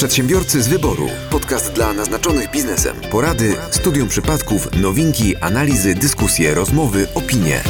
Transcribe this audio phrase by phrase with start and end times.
[0.00, 1.08] Przedsiębiorcy z wyboru.
[1.30, 2.96] Podcast dla naznaczonych biznesem.
[3.10, 7.60] Porady, studium przypadków, nowinki, analizy, dyskusje, rozmowy, opinie.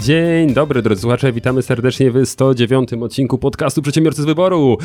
[0.00, 4.78] Dzień dobry drodzy słuchacze, witamy serdecznie w 109 odcinku podcastu Przedsiębiorcy z Wyboru.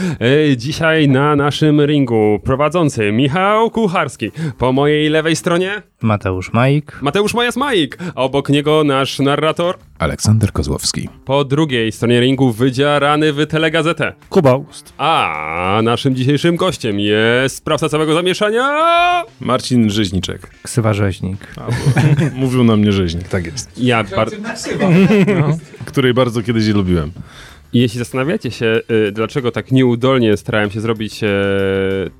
[0.57, 4.31] Dzisiaj na naszym ringu prowadzący Michał Kucharski.
[4.57, 7.01] Po mojej lewej stronie Mateusz Majk.
[7.01, 9.77] Mateusz Majas-Majk, a obok niego nasz narrator.
[9.99, 11.09] Aleksander Kozłowski.
[11.25, 14.13] Po drugiej stronie ringu wydziarany w telegazetę.
[14.29, 14.93] Kuba Ust.
[14.97, 18.63] A naszym dzisiejszym gościem jest sprawca całego zamieszania.
[19.39, 20.49] Marcin Rzeźniczek.
[20.63, 21.55] Ksywa Rzeźnik.
[22.35, 23.71] Mówił na mnie Rzeźnik, tak jest.
[23.77, 24.29] Ja bar-
[25.85, 27.11] Której bardzo kiedyś lubiłem.
[27.73, 31.27] I Jeśli zastanawiacie się, y, dlaczego tak nieudolnie starałem się zrobić e,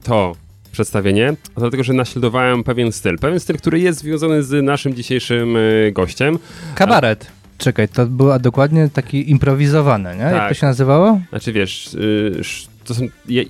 [0.04, 0.36] to
[0.72, 3.18] przedstawienie, to dlatego, że naśladowałem pewien styl.
[3.18, 6.40] Pewien styl, który jest związany z naszym dzisiejszym e, gościem.
[6.76, 7.39] Kabaret.
[7.60, 10.22] Czekaj, to było dokładnie taki improwizowane, nie?
[10.22, 10.34] Tak.
[10.34, 11.22] Jak to się nazywało?
[11.30, 12.42] Znaczy wiesz, y,
[12.86, 13.44] to są je,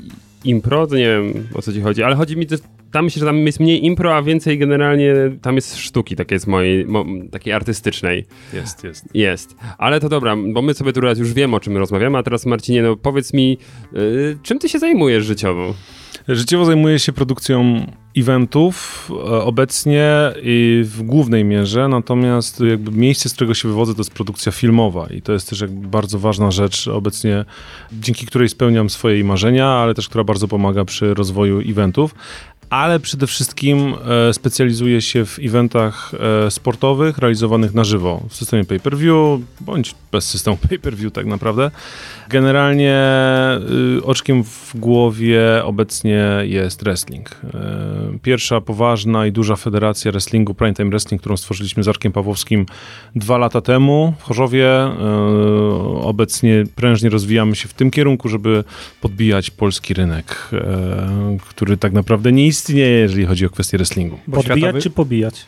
[0.44, 2.58] impro, to nie wiem o co ci chodzi, ale chodzi mi, że
[2.92, 6.47] tam myślę, że tam jest mniej impro, a więcej generalnie tam jest sztuki takiej z
[6.47, 8.25] mojej, mo, takiej artystycznej.
[8.53, 9.06] Jest, jest.
[9.14, 9.56] Jest.
[9.78, 12.45] Ale to dobra, bo my sobie tu raz już wiemy, o czym rozmawiamy, a teraz
[12.45, 13.58] Marcinie, no powiedz mi,
[13.94, 15.73] y, czym ty się zajmujesz życiowo?
[16.30, 17.85] Życiowo zajmuję się produkcją
[18.17, 20.09] eventów e, obecnie
[20.44, 25.07] i w głównej mierze, natomiast jakby miejsce, z którego się wywodzę, to jest produkcja filmowa
[25.07, 27.45] i to jest też jakby bardzo ważna rzecz obecnie,
[27.91, 32.16] dzięki której spełniam swoje marzenia, ale też która bardzo pomaga przy rozwoju eventów.
[32.70, 33.95] Ale przede wszystkim
[34.30, 36.12] e, specjalizuję się w eventach
[36.45, 41.72] e, sportowych realizowanych na żywo w systemie pay-per-view, bądź bez systemu pay-per-view tak naprawdę.
[42.30, 42.97] Generalnie
[43.97, 47.30] y, oczkiem w głowie obecnie jest wrestling.
[47.30, 52.66] E, Pierwsza poważna i duża federacja wrestlingu, Primetime Wrestling, którą stworzyliśmy z Arkiem Pawłowskim
[53.16, 54.67] dwa lata temu w Chorzowie.
[54.67, 54.94] E,
[56.02, 58.64] Obecnie prężnie rozwijamy się w tym kierunku, żeby
[59.02, 64.20] podbijać polski rynek, e, który tak naprawdę nie istnieje, jeżeli chodzi o kwestię wrestlingu.
[64.32, 65.46] Podbijać czy pobijać?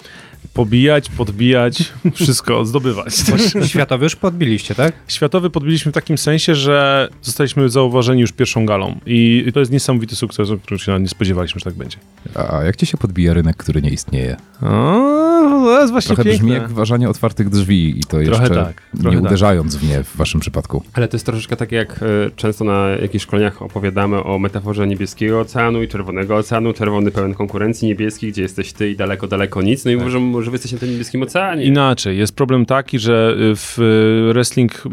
[0.54, 3.14] Pobijać, podbijać, wszystko zdobywać.
[3.68, 4.94] Światowy już podbiliście, tak?
[5.08, 9.00] Światowy podbiliśmy w takim sensie, że zostaliśmy zauważeni już pierwszą galą.
[9.06, 11.98] I to jest niesamowity sukces, o którym się nawet nie spodziewaliśmy, że tak będzie.
[12.36, 14.38] A jak ci się podbija rynek, który nie istnieje?
[14.62, 15.22] O,
[15.66, 16.48] to jest właśnie Trochę piękne.
[16.48, 19.26] brzmi jak ważenie otwartych drzwi i to jeszcze tak, trochę nie tak.
[19.26, 20.84] uderzając w nie w waszym przypadku.
[20.94, 25.40] Ale to jest troszeczkę tak, jak e, często na jakichś szkoleniach opowiadamy o metaforze niebieskiego
[25.40, 26.74] oceanu i czerwonego oceanu.
[26.74, 29.86] Czerwony pełen konkurencji, niebieski, gdzie jesteś ty i daleko, daleko nic.
[29.86, 31.64] No i mówię, że, że wy jesteście na tym niebieskim oceanie.
[31.64, 32.18] Inaczej.
[32.18, 34.84] Jest problem taki, że y, w y, wrestling,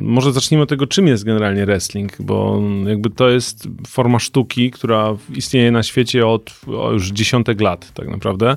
[0.00, 5.16] może zacznijmy od tego, czym jest generalnie wrestling, bo jakby to jest forma sztuki, która
[5.34, 6.60] istnieje na świecie od
[6.92, 8.56] już dziesiątek lat tak naprawdę.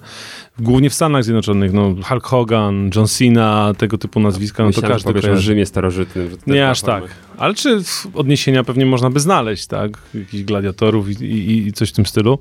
[0.60, 5.00] Głównie w Stanach Zjednoczonych, no Hulk Hogan, John Cena, tego typu nazwiska, no to Myślałem,
[5.00, 5.42] że każdy kojarzy.
[5.42, 6.30] Rzymie starożytnym.
[6.46, 7.02] To Nie aż formę.
[7.02, 7.12] tak.
[7.38, 7.82] Ale czy
[8.14, 9.98] odniesienia pewnie można by znaleźć, tak?
[10.14, 12.40] Jakichś gladiatorów i, i, i coś w tym stylu.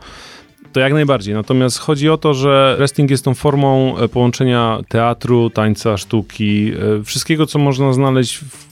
[0.75, 1.35] To jak najbardziej.
[1.35, 7.05] Natomiast chodzi o to, że wrestling jest tą formą e, połączenia teatru, tańca, sztuki, e,
[7.05, 8.69] wszystkiego, co można znaleźć w,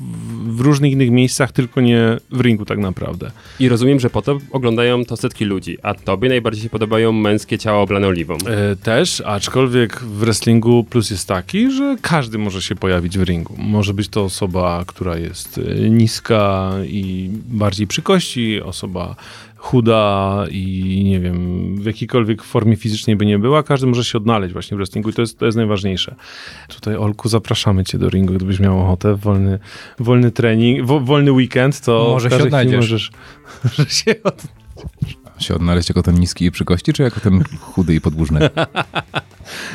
[0.56, 3.30] w różnych innych miejscach, tylko nie w ringu tak naprawdę.
[3.60, 7.58] I rozumiem, że po to oglądają to setki ludzi, a tobie najbardziej się podobają męskie
[7.58, 8.34] ciała oblane oliwą.
[8.34, 13.54] E, Też, aczkolwiek w wrestlingu plus jest taki, że każdy może się pojawić w ringu.
[13.58, 19.16] Może być to osoba, która jest e, niska i bardziej przy kości, osoba
[19.62, 24.52] chuda i nie wiem, w jakiejkolwiek formie fizycznej by nie była, każdy może się odnaleźć
[24.52, 26.14] właśnie w wrestlingu i to jest, to jest najważniejsze.
[26.68, 29.58] Tutaj, Olku, zapraszamy cię do ringu, gdybyś miał ochotę, wolny,
[29.98, 32.76] wolny trening, wo, wolny weekend, to Może się odnajdziesz.
[32.76, 33.10] możesz,
[33.78, 34.42] że się od...
[35.38, 38.50] Się odnaleźć jako ten niski i przy kości, czy jako ten chudy i podłużny?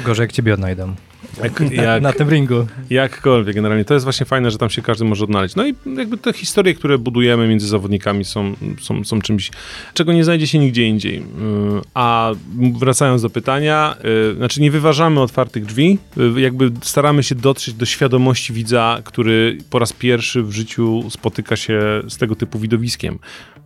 [0.05, 0.95] Gorzej jak ciebie odnajdą.
[1.43, 2.67] Jak, jak, Na tym ringu.
[2.89, 3.85] Jakkolwiek, generalnie.
[3.85, 5.55] To jest właśnie fajne, że tam się każdy może odnaleźć.
[5.55, 9.51] No i jakby te historie, które budujemy między zawodnikami są, są, są czymś,
[9.93, 11.15] czego nie znajdzie się nigdzie indziej.
[11.15, 12.31] Yy, A
[12.79, 17.85] wracając do pytania, yy, znaczy nie wyważamy otwartych drzwi, yy, jakby staramy się dotrzeć do
[17.85, 23.19] świadomości widza, który po raz pierwszy w życiu spotyka się z tego typu widowiskiem.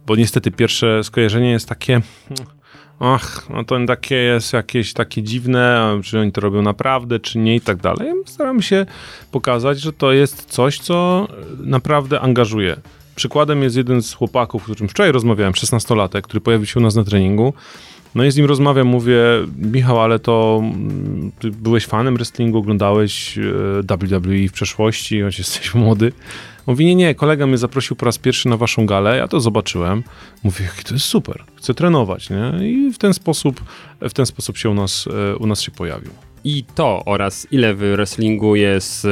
[0.06, 2.01] Bo niestety pierwsze skojarzenie jest takie...
[3.03, 7.56] Ach, no to takie jest jakieś takie dziwne, czy oni to robią naprawdę, czy nie
[7.56, 8.13] i tak dalej.
[8.25, 8.86] Staramy się
[9.31, 11.27] pokazać, że to jest coś, co
[11.59, 12.75] naprawdę angażuje.
[13.15, 16.95] Przykładem jest jeden z chłopaków, z którym wczoraj rozmawiałem, 16-latek, który pojawił się u nas
[16.95, 17.53] na treningu.
[18.15, 19.18] No i z nim rozmawiam, mówię,
[19.57, 23.42] Michał, ale to mm, byłeś fanem wrestlingu, oglądałeś e,
[23.83, 26.12] WWE w przeszłości, choć jesteś młody.
[26.67, 30.03] Mówi, nie, nie, kolega mnie zaprosił po raz pierwszy na waszą galę, ja to zobaczyłem.
[30.43, 32.69] Mówię, jaki to jest super, chcę trenować, nie?
[32.69, 33.63] I w ten sposób,
[34.01, 36.11] w ten sposób się u nas, e, u nas się pojawił.
[36.43, 39.09] i to oraz ile w wrestlingu jest e,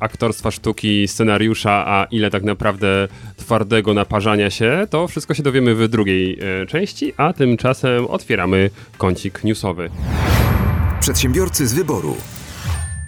[0.00, 5.88] aktorstwa, sztuki, scenariusza, a ile tak naprawdę twardego naparzania się, to wszystko się dowiemy w
[5.88, 9.90] drugiej e, części, a tymczasem otwieramy kącik newsowy.
[11.00, 12.16] Przedsiębiorcy z wyboru.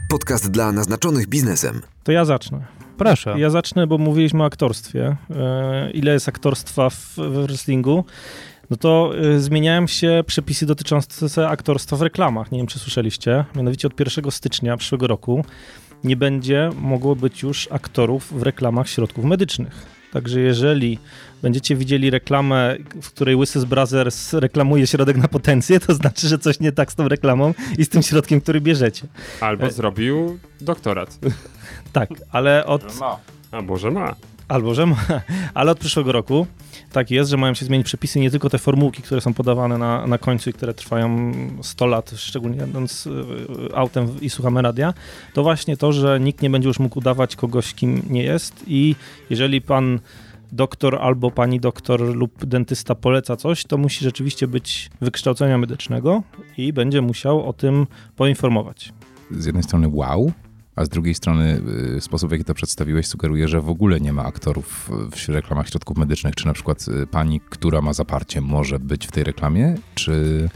[0.08, 1.82] Podcast dla naznaczonych biznesem.
[2.04, 2.77] To ja zacznę.
[2.98, 3.34] Proszę.
[3.38, 5.16] Ja zacznę, bo mówiliśmy o aktorstwie.
[5.36, 8.04] E, ile jest aktorstwa w, w wrestlingu?
[8.70, 12.52] No to e, zmieniają się przepisy dotyczące aktorstwa w reklamach.
[12.52, 13.44] Nie wiem, czy słyszeliście.
[13.56, 15.44] Mianowicie od 1 stycznia przyszłego roku
[16.04, 19.86] nie będzie mogło być już aktorów w reklamach środków medycznych.
[20.12, 20.98] Także jeżeli
[21.42, 26.38] będziecie widzieli reklamę, w której Łysy z Brothers reklamuje środek na potencję, to znaczy, że
[26.38, 29.06] coś nie tak z tą reklamą i z tym środkiem, który bierzecie.
[29.40, 31.18] Albo E- zrobił doktorat.
[31.92, 32.98] Tak, ale od...
[33.52, 34.14] A może ma.
[34.48, 34.96] Albo że ma,
[35.54, 36.46] ale od przyszłego roku
[36.92, 40.06] tak jest, że mają się zmienić przepisy, nie tylko te formułki, które są podawane na,
[40.06, 41.32] na końcu i które trwają
[41.62, 43.10] 100 lat, szczególnie jadąc y,
[43.74, 44.94] autem i słuchamy radia,
[45.34, 48.96] to właśnie to, że nikt nie będzie już mógł udawać kogoś, kim nie jest i
[49.30, 50.00] jeżeli pan
[50.52, 56.22] doktor albo pani doktor lub dentysta poleca coś, to musi rzeczywiście być wykształcenia medycznego
[56.56, 57.86] i będzie musiał o tym
[58.16, 58.92] poinformować.
[59.30, 60.32] Z jednej strony wow,
[60.78, 61.60] a z drugiej strony
[61.96, 65.68] y, sposób, w jaki to przedstawiłeś, sugeruje, że w ogóle nie ma aktorów w reklamach
[65.68, 66.34] środków medycznych.
[66.34, 69.74] Czy na przykład y, pani, która ma zaparcie, może być w tej reklamie?
[69.94, 70.48] Czy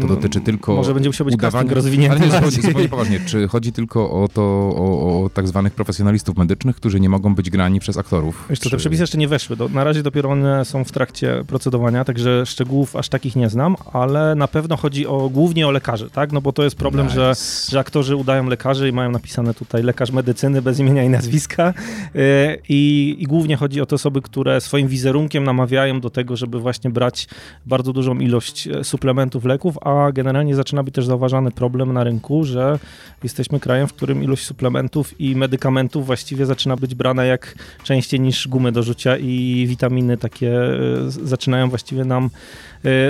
[0.00, 1.52] to dotyczy tylko Może będzie musiał być udawania...
[1.62, 3.20] casting rozwinięty Ale nie, zupełnie, zupełnie poważnie.
[3.26, 4.42] Czy chodzi tylko o to,
[4.76, 8.46] o, o tak zwanych profesjonalistów medycznych, którzy nie mogą być grani przez aktorów?
[8.50, 9.56] Wiesz co, te Czy- przepisy jeszcze nie weszły.
[9.56, 13.76] Do, na razie dopiero one są w trakcie procedowania, także szczegółów aż takich nie znam,
[13.92, 16.32] ale na pewno chodzi o, głównie o lekarzy, tak?
[16.32, 17.70] No bo to jest problem, że, Nice.
[17.70, 21.74] że aktorzy udają lekarzy i mają napisane tutaj lekarz medycyny bez imienia i nazwiska
[22.14, 22.22] yy,
[22.68, 26.90] i, i głównie chodzi o te osoby, które swoim wizerunkiem namawiają do tego, żeby właśnie
[26.90, 27.28] brać
[27.66, 32.44] bardzo dużą ilość e, suplementów, leków, a generalnie zaczyna być też zauważany problem na rynku,
[32.44, 32.78] że
[33.22, 38.48] jesteśmy krajem, w którym ilość suplementów i medykamentów właściwie zaczyna być brana jak częściej niż
[38.48, 40.76] gumy do rzucia i witaminy takie e,
[41.08, 42.30] zaczynają właściwie nam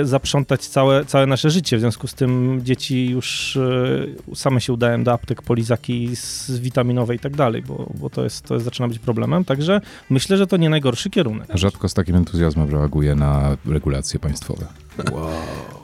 [0.03, 1.77] zaprzątać całe, całe nasze życie.
[1.77, 3.57] W związku z tym dzieci już
[4.31, 8.23] e, same się udają do aptek polizaki z witaminowej i tak dalej, bo, bo to,
[8.23, 9.45] jest, to jest, zaczyna być problemem.
[9.45, 11.47] Także myślę, że to nie najgorszy kierunek.
[11.53, 14.65] Rzadko z takim entuzjazmem reaguje na regulacje państwowe.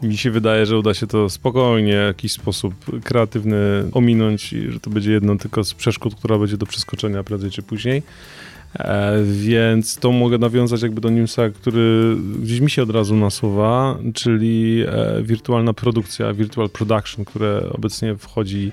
[0.03, 2.73] Mi się wydaje, że uda się to spokojnie, w jakiś sposób
[3.03, 3.57] kreatywny
[3.91, 7.61] ominąć i że to będzie jedno tylko z przeszkód, która będzie do przeskoczenia prędzej czy
[7.61, 8.03] później.
[8.79, 13.97] E, więc to mogę nawiązać jakby do newsa, który gdzieś mi się od razu nasuwa,
[14.13, 18.71] czyli e, wirtualna produkcja, virtual production, które obecnie wchodzi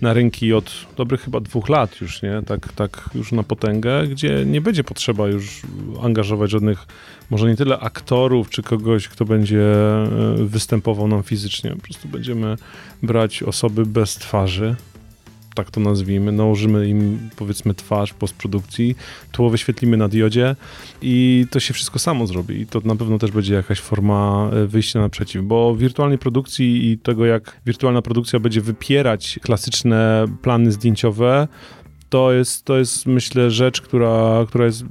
[0.00, 2.42] na rynki od dobrych chyba dwóch lat już, nie?
[2.46, 5.62] Tak, tak już na potęgę, gdzie nie będzie potrzeba już
[6.02, 6.86] angażować żadnych
[7.30, 10.08] może nie tyle aktorów, czy kogoś, kto będzie e,
[10.38, 11.70] występował nam fizycznie.
[11.70, 12.56] Po prostu będziemy
[13.02, 14.76] brać osoby bez twarzy,
[15.58, 18.96] tak to nazwijmy, nałożymy im powiedzmy twarz postprodukcji,
[19.32, 20.56] tło wyświetlimy na diodzie
[21.02, 22.60] i to się wszystko samo zrobi.
[22.60, 26.98] I to na pewno też będzie jakaś forma e, wyjścia naprzeciw, bo wirtualnej produkcji i
[26.98, 31.48] tego, jak wirtualna produkcja będzie wypierać klasyczne plany zdjęciowe,
[32.08, 34.84] to jest, to jest myślę rzecz, która, która jest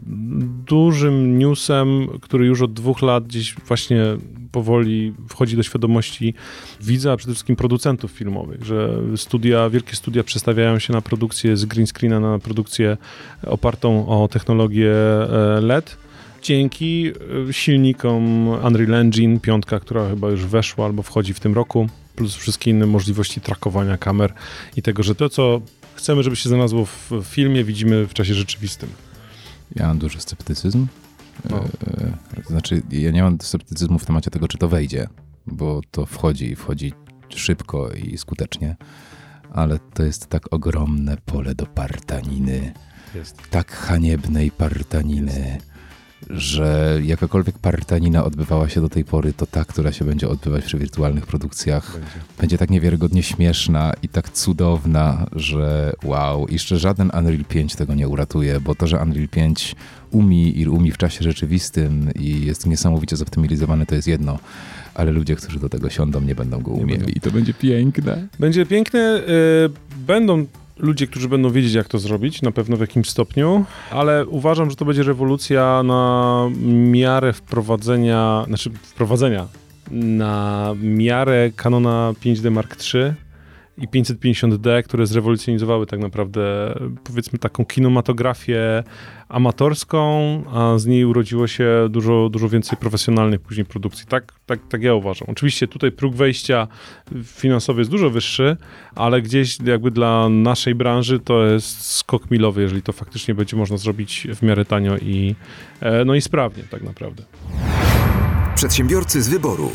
[0.65, 4.03] dużym newsem, który już od dwóch lat gdzieś właśnie
[4.51, 6.33] powoli wchodzi do świadomości
[6.81, 11.65] widza, a przede wszystkim producentów filmowych, że studia, wielkie studia przestawiają się na produkcję z
[11.65, 12.97] green screena na produkcję
[13.47, 15.97] opartą o technologię e, LED.
[16.41, 17.11] Dzięki
[17.49, 22.35] e, silnikom Unreal Engine, piątka, która chyba już weszła albo wchodzi w tym roku, plus
[22.35, 24.33] wszystkie inne możliwości trakowania kamer
[24.77, 25.61] i tego, że to, co
[25.97, 28.89] chcemy, żeby się znalazło w filmie, widzimy w czasie rzeczywistym.
[29.75, 30.87] Ja mam duży sceptycyzm.
[31.49, 31.57] No.
[31.57, 35.07] E, znaczy, ja nie mam sceptycyzmu w temacie tego, czy to wejdzie,
[35.47, 36.93] bo to wchodzi i wchodzi
[37.29, 38.75] szybko i skutecznie,
[39.53, 42.73] ale to jest tak ogromne pole do partaniny,
[43.15, 43.41] Jest.
[43.49, 45.57] tak haniebnej partaniny,
[46.29, 50.77] że jakakolwiek partanina odbywała się do tej pory, to ta, która się będzie odbywać przy
[50.77, 52.19] wirtualnych produkcjach, Będzie.
[52.39, 56.47] będzie tak niewiarygodnie śmieszna i tak cudowna, że wow.
[56.47, 59.75] I jeszcze żaden Unreal 5 tego nie uratuje, bo to, że Unreal 5
[60.11, 64.39] umi i umi w czasie rzeczywistym i jest niesamowicie zoptymalizowany, to jest jedno.
[64.93, 67.17] Ale ludzie, którzy do tego siądą, nie będą go umieli.
[67.17, 68.27] I to będzie piękne.
[68.39, 69.21] Będzie piękne.
[69.65, 69.69] y,
[70.07, 70.45] będą
[70.79, 74.75] ludzie, którzy będą wiedzieć, jak to zrobić, na pewno w jakimś stopniu, ale uważam, że
[74.75, 76.49] to będzie rewolucja na
[76.91, 79.47] miarę wprowadzenia, znaczy wprowadzenia
[79.91, 83.26] na miarę Canona 5D Mark III
[83.77, 88.83] i 550D, które zrewolucjonizowały tak naprawdę, powiedzmy, taką kinematografię
[89.29, 89.97] amatorską,
[90.53, 94.05] a z niej urodziło się dużo, dużo więcej profesjonalnych później produkcji.
[94.07, 95.27] Tak, tak, tak ja uważam.
[95.29, 96.67] Oczywiście tutaj próg wejścia
[97.23, 98.57] finansowy jest dużo wyższy,
[98.95, 103.77] ale gdzieś jakby dla naszej branży to jest skok milowy, jeżeli to faktycznie będzie można
[103.77, 105.35] zrobić w miarę tanio i,
[105.81, 107.23] e, no i sprawnie tak naprawdę.
[108.55, 109.71] Przedsiębiorcy z wyboru.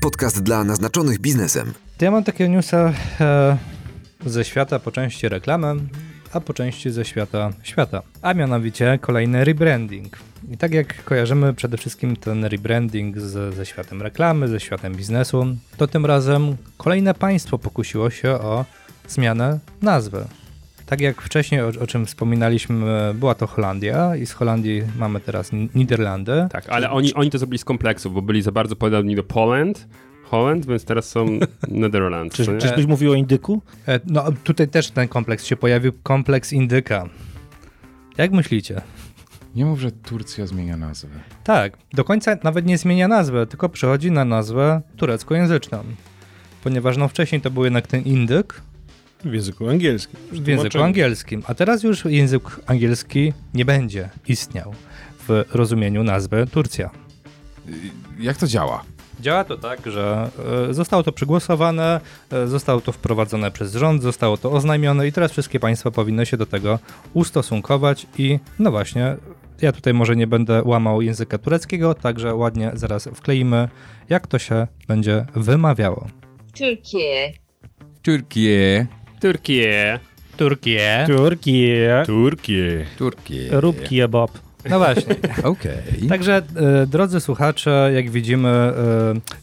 [0.00, 1.74] Podcast dla naznaczonych biznesem.
[2.00, 3.56] Ja mam takie newsa e,
[4.26, 5.74] ze świata po części reklamy,
[6.32, 8.02] a po części ze świata świata.
[8.22, 10.18] A mianowicie kolejny rebranding.
[10.50, 15.46] I tak jak kojarzymy przede wszystkim ten rebranding z, ze światem reklamy, ze światem biznesu,
[15.76, 18.64] to tym razem kolejne państwo pokusiło się o
[19.08, 20.24] zmianę nazwy.
[20.86, 25.52] Tak jak wcześniej, o, o czym wspominaliśmy, była to Holandia i z Holandii mamy teraz
[25.52, 26.46] Ni- Niderlandy.
[26.50, 29.88] Tak, ale oni, oni to zrobili z kompleksów, bo byli za bardzo podobni do Poland,
[30.24, 31.26] Holland, więc teraz są
[31.68, 32.36] Netherlands.
[32.36, 32.58] Czyż, nie?
[32.58, 33.62] czyżbyś mówił o indyku?
[33.88, 37.08] E, No tutaj też ten kompleks się pojawił, kompleks Indyka.
[38.18, 38.80] Jak myślicie?
[39.54, 41.08] Nie mów, że Turcja zmienia nazwę.
[41.44, 45.78] Tak, do końca nawet nie zmienia nazwę, tylko przechodzi na nazwę tureckojęzyczną.
[46.64, 48.60] Ponieważ no wcześniej to był jednak ten indyk
[49.24, 50.20] W języku angielskim.
[50.32, 54.74] w języku angielskim, a teraz już język angielski nie będzie istniał
[55.28, 56.90] w rozumieniu nazwy Turcja.
[58.18, 58.84] Jak to działa?
[59.20, 60.30] Działa to tak, że
[60.70, 62.00] e, zostało to przegłosowane,
[62.32, 66.36] e, zostało to wprowadzone przez rząd, zostało to oznajmione i teraz wszystkie państwa powinny się
[66.36, 66.78] do tego
[67.14, 69.16] ustosunkować i no właśnie,
[69.62, 73.68] ja tutaj może nie będę łamał języka tureckiego, także ładnie zaraz wkleimy,
[74.08, 76.06] jak to się będzie wymawiało.
[76.52, 77.32] Türkiye,
[78.02, 78.86] Turkie.
[79.20, 79.98] Turkię.
[80.36, 81.04] Turkie.
[81.06, 82.02] Turkię.
[82.06, 82.86] Turkie.
[82.98, 83.48] Turkie.
[83.50, 84.30] Rób kebab.
[84.70, 85.14] No właśnie.
[85.42, 86.08] Okej.
[86.08, 86.42] Także,
[86.82, 88.72] e, drodzy słuchacze, jak widzimy, e,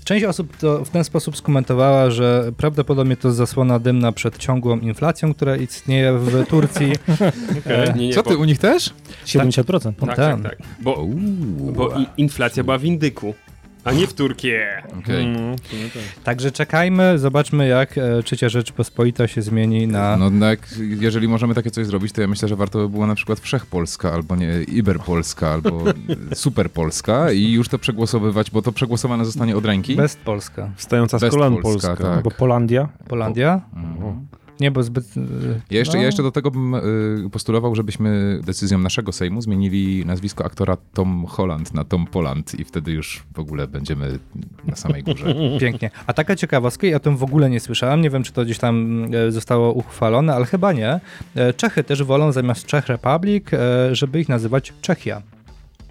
[0.03, 5.33] część osób to w ten sposób skomentowała, że prawdopodobnie to zasłona dymna przed ciągłą inflacją,
[5.33, 6.91] która istnieje w Turcji.
[7.65, 8.93] E, Nie, nie, Co bo- ty, u nich też?
[9.25, 9.93] 70%.
[10.05, 10.57] Tak, tak, tak.
[10.81, 11.07] Bo,
[11.73, 13.33] bo i, inflacja była w Indyku,
[13.83, 14.83] a nie w Turkię.
[14.99, 15.25] Okej.
[15.25, 16.23] Mm, sumie tak.
[16.23, 20.17] Także czekajmy, zobaczmy jak e, trzecia Rzeczpospolita się zmieni na...
[20.17, 23.07] No, no jak, jeżeli możemy takie coś zrobić, to ja myślę, że warto by było
[23.07, 25.83] na przykład Wszechpolska, albo nie Iberpolska, albo
[26.33, 29.95] Superpolska i już to przegłosowywać, bo to przegłosowane zostanie od ręki.
[29.95, 30.69] Best Polska.
[30.75, 32.15] Wstająca z Best kolan Polska, Polska.
[32.15, 32.23] tak.
[32.23, 32.89] Bo Polandia.
[33.07, 33.61] Polandia?
[33.75, 34.27] Mhm.
[34.59, 35.05] Nie, bo zbyt...
[35.17, 35.19] e,
[35.71, 40.05] Ja jeszcze, no, ja jeszcze do tego bym y, postulował, żebyśmy decyzją naszego Sejmu zmienili
[40.05, 44.19] nazwisko aktora Tom Holland na Tom Poland i wtedy już w ogóle będziemy
[44.65, 45.35] na samej górze.
[45.59, 45.91] Pięknie.
[46.07, 48.57] A taka ciekawostka, ja o tym w ogóle nie słyszałem, nie wiem czy to gdzieś
[48.57, 50.99] tam e, zostało uchwalone, ale chyba nie.
[51.35, 55.21] E, Czechy też wolą zamiast Czech Republic, e, żeby ich nazywać Czechia.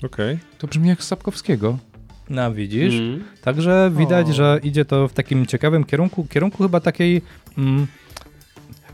[0.05, 0.39] Okej.
[0.59, 1.79] To brzmi jak z Sapkowskiego.
[2.31, 2.95] No widzisz?
[2.95, 3.25] Mm.
[3.43, 4.33] Także widać, O.
[4.33, 7.23] że idzie to w takim ciekawym kierunku, kierunku chyba takiej
[7.59, 7.87] mm,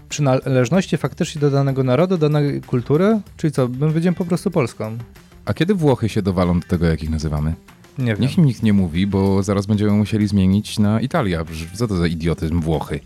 [0.08, 4.98] przynależności faktycznie do danego narodu, danej kultury, czyli co, my będziemy po prostu Polską.
[5.44, 7.54] A kiedy Włochy się dowalą do tego, jak ich nazywamy?
[7.98, 8.20] Nie wiem.
[8.20, 11.44] Niech im nikt nie mówi, bo zaraz będziemy musieli zmienić na Italia.
[11.74, 13.00] Co to za idiotyzm Włochy?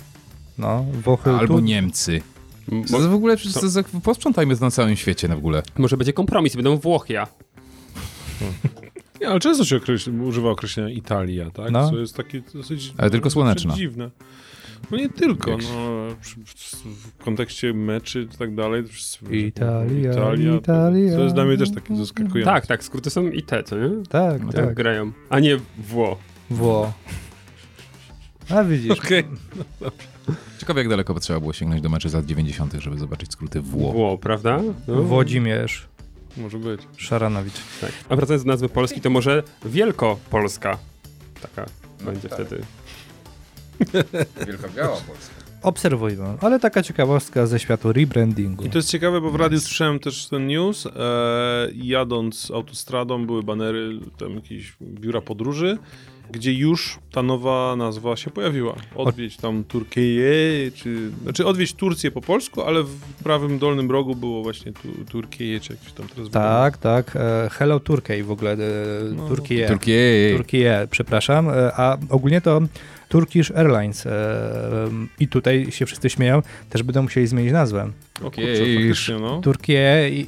[0.59, 2.21] No, Włochy Albo tu, Niemcy.
[2.73, 5.63] M- To w ogóle to, to, to, posprzątajmy to na całym świecie w ogóle.
[5.79, 7.27] Może będzie kompromis, będą Włochia.
[9.21, 11.71] Nie, ale często się określi, używa określenia Italia, tak?
[11.71, 11.91] No.
[11.91, 12.95] Co jest takie dosyć...
[12.99, 13.75] Ale tylko słoneczna.
[13.75, 14.11] Dziwne.
[14.91, 16.09] No nie tylko, Jak- no,
[16.45, 18.85] w, kontekście meczy i tak dalej.
[19.31, 21.11] Italia, Italia, Italia.
[21.11, 22.45] To, to jest dla mnie też takie zaskakujące.
[22.45, 24.07] Tak, tak, skróty są i te, co nie?
[24.09, 24.75] Tak, No Tak, tak.
[24.75, 25.13] grają.
[25.31, 26.19] A nie Wło.
[26.51, 26.93] Wło.
[28.51, 28.91] A widzisz.
[28.99, 29.25] Okej.
[30.59, 33.93] Ciekawe, jak daleko trzeba było sięgnąć do meczy z lat 90., żeby zobaczyć skróty Wło.
[33.93, 34.61] Wło, prawda?
[34.89, 35.03] No.
[35.03, 35.89] Włodzimierz
[36.37, 36.81] Może być.
[36.97, 37.55] Szaranowicz.
[37.81, 37.93] Tak.
[38.09, 40.79] A wracając do nazwy Polski, to może Wielkopolska.
[41.43, 41.67] Taka
[42.05, 42.63] będzie wtedy.
[44.47, 45.35] Wielka Biała Polska.
[45.63, 46.25] Obserwujmy.
[46.41, 48.65] Ale taka ciekawostka ze światu rebrandingu.
[48.65, 50.87] I to jest ciekawe, bo w radiu słyszałem też ten news.
[50.87, 50.91] E,
[51.75, 55.79] jadąc autostradą były banery, tam jakieś biura podróży,
[56.31, 58.75] gdzie już ta nowa nazwa się pojawiła.
[58.95, 61.11] Odwiedź tam Turkieję, czy...
[61.23, 65.73] Znaczy odwiedź Turcję po polsku, ale w prawym dolnym rogu było właśnie tu, Turkieję, czy
[65.73, 67.17] jak się tam teraz Tak, tak.
[67.17, 68.53] e, Hello Turkey w ogóle.
[68.53, 68.57] e,
[69.17, 69.29] No.
[69.29, 69.69] Turkiye.
[69.69, 70.37] Turkiej.
[70.37, 71.49] Turkiye, przepraszam.
[71.49, 72.61] E, A ogólnie to
[73.13, 74.07] Turkish Airlines.
[74.07, 74.11] e,
[75.21, 76.43] I tutaj się wszyscy śmieją.
[76.71, 77.91] Też będą musieli zmienić nazwę.
[78.23, 78.77] O kurczę, Turkish.
[78.77, 79.41] faktycznie, no.
[80.11, 80.27] I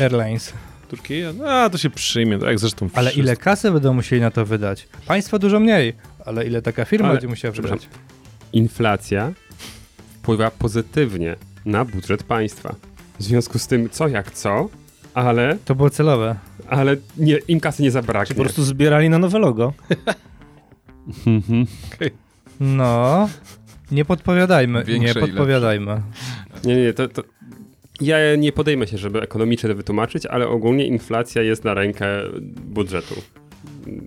[0.00, 0.52] Airlines.
[0.88, 1.32] Turkieja?
[1.48, 3.20] A, to się przyjmie, tak jak zresztą Ale wszystko.
[3.22, 4.88] ile kasy będą musieli na to wydać?
[5.06, 5.92] Państwo dużo mniej,
[6.26, 7.88] ale ile taka firma Ale- będzie musiała wydać?
[8.52, 9.32] Inflacja
[10.22, 12.74] wpływa pozytywnie na budżet państwa.
[13.18, 14.68] W związku z tym, co jak co,
[15.14, 16.36] ale, To było celowe.
[16.68, 18.36] ale nie, im kasy nie Czy zabraknie.
[18.36, 19.72] po prostu zbierali na nowe logo?
[21.26, 21.66] Mhm.
[22.60, 23.28] No,
[23.90, 26.02] Nie podpowiadajmy, Większe nie podpowiadajmy.
[26.64, 27.22] Nie, nie, to, to...
[28.00, 32.06] Ja nie podejmę się, żeby ekonomicznie to wytłumaczyć, ale ogólnie inflacja jest na rękę
[32.64, 33.14] budżetu.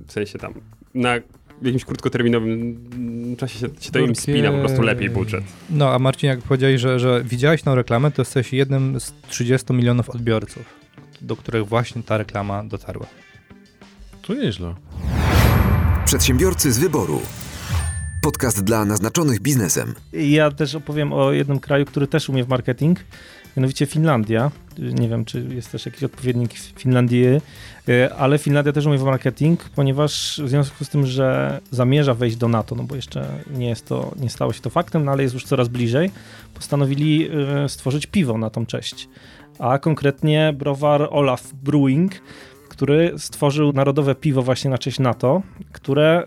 [0.07, 0.53] W sensie tam,
[0.93, 1.15] na
[1.61, 5.43] jakimś krótkoterminowym czasie się, się to im spina po prostu lepiej budżet.
[5.69, 9.73] No, a Marcin, jak powiedziałeś, że, że widziałeś tą reklamę, to jesteś jednym z 30
[9.73, 10.65] milionów odbiorców,
[11.21, 13.05] do których właśnie ta reklama dotarła.
[14.21, 14.73] To nieźle.
[16.13, 17.21] Przedsiębiorcy z wyboru.
[18.21, 19.95] Podcast dla naznaczonych biznesem.
[20.13, 22.99] Ja też opowiem o jednym kraju, który też umie w marketing,
[23.57, 24.51] mianowicie Finlandia.
[24.77, 27.25] Nie wiem, czy jest też jakiś odpowiednik Finlandii,
[27.89, 32.35] e, ale Finlandia też umie w marketing, ponieważ w związku z tym, że zamierza wejść
[32.37, 33.27] do NATO, no bo jeszcze
[33.57, 36.11] nie jest to, nie stało się to faktem, no ale jest już coraz bliżej,
[36.53, 37.29] postanowili
[37.63, 39.09] e, stworzyć piwo na tą cześć.
[39.59, 42.11] A konkretnie browar Olaf Brewing,
[42.73, 46.25] który stworzył narodowe piwo właśnie na cześć NATO, które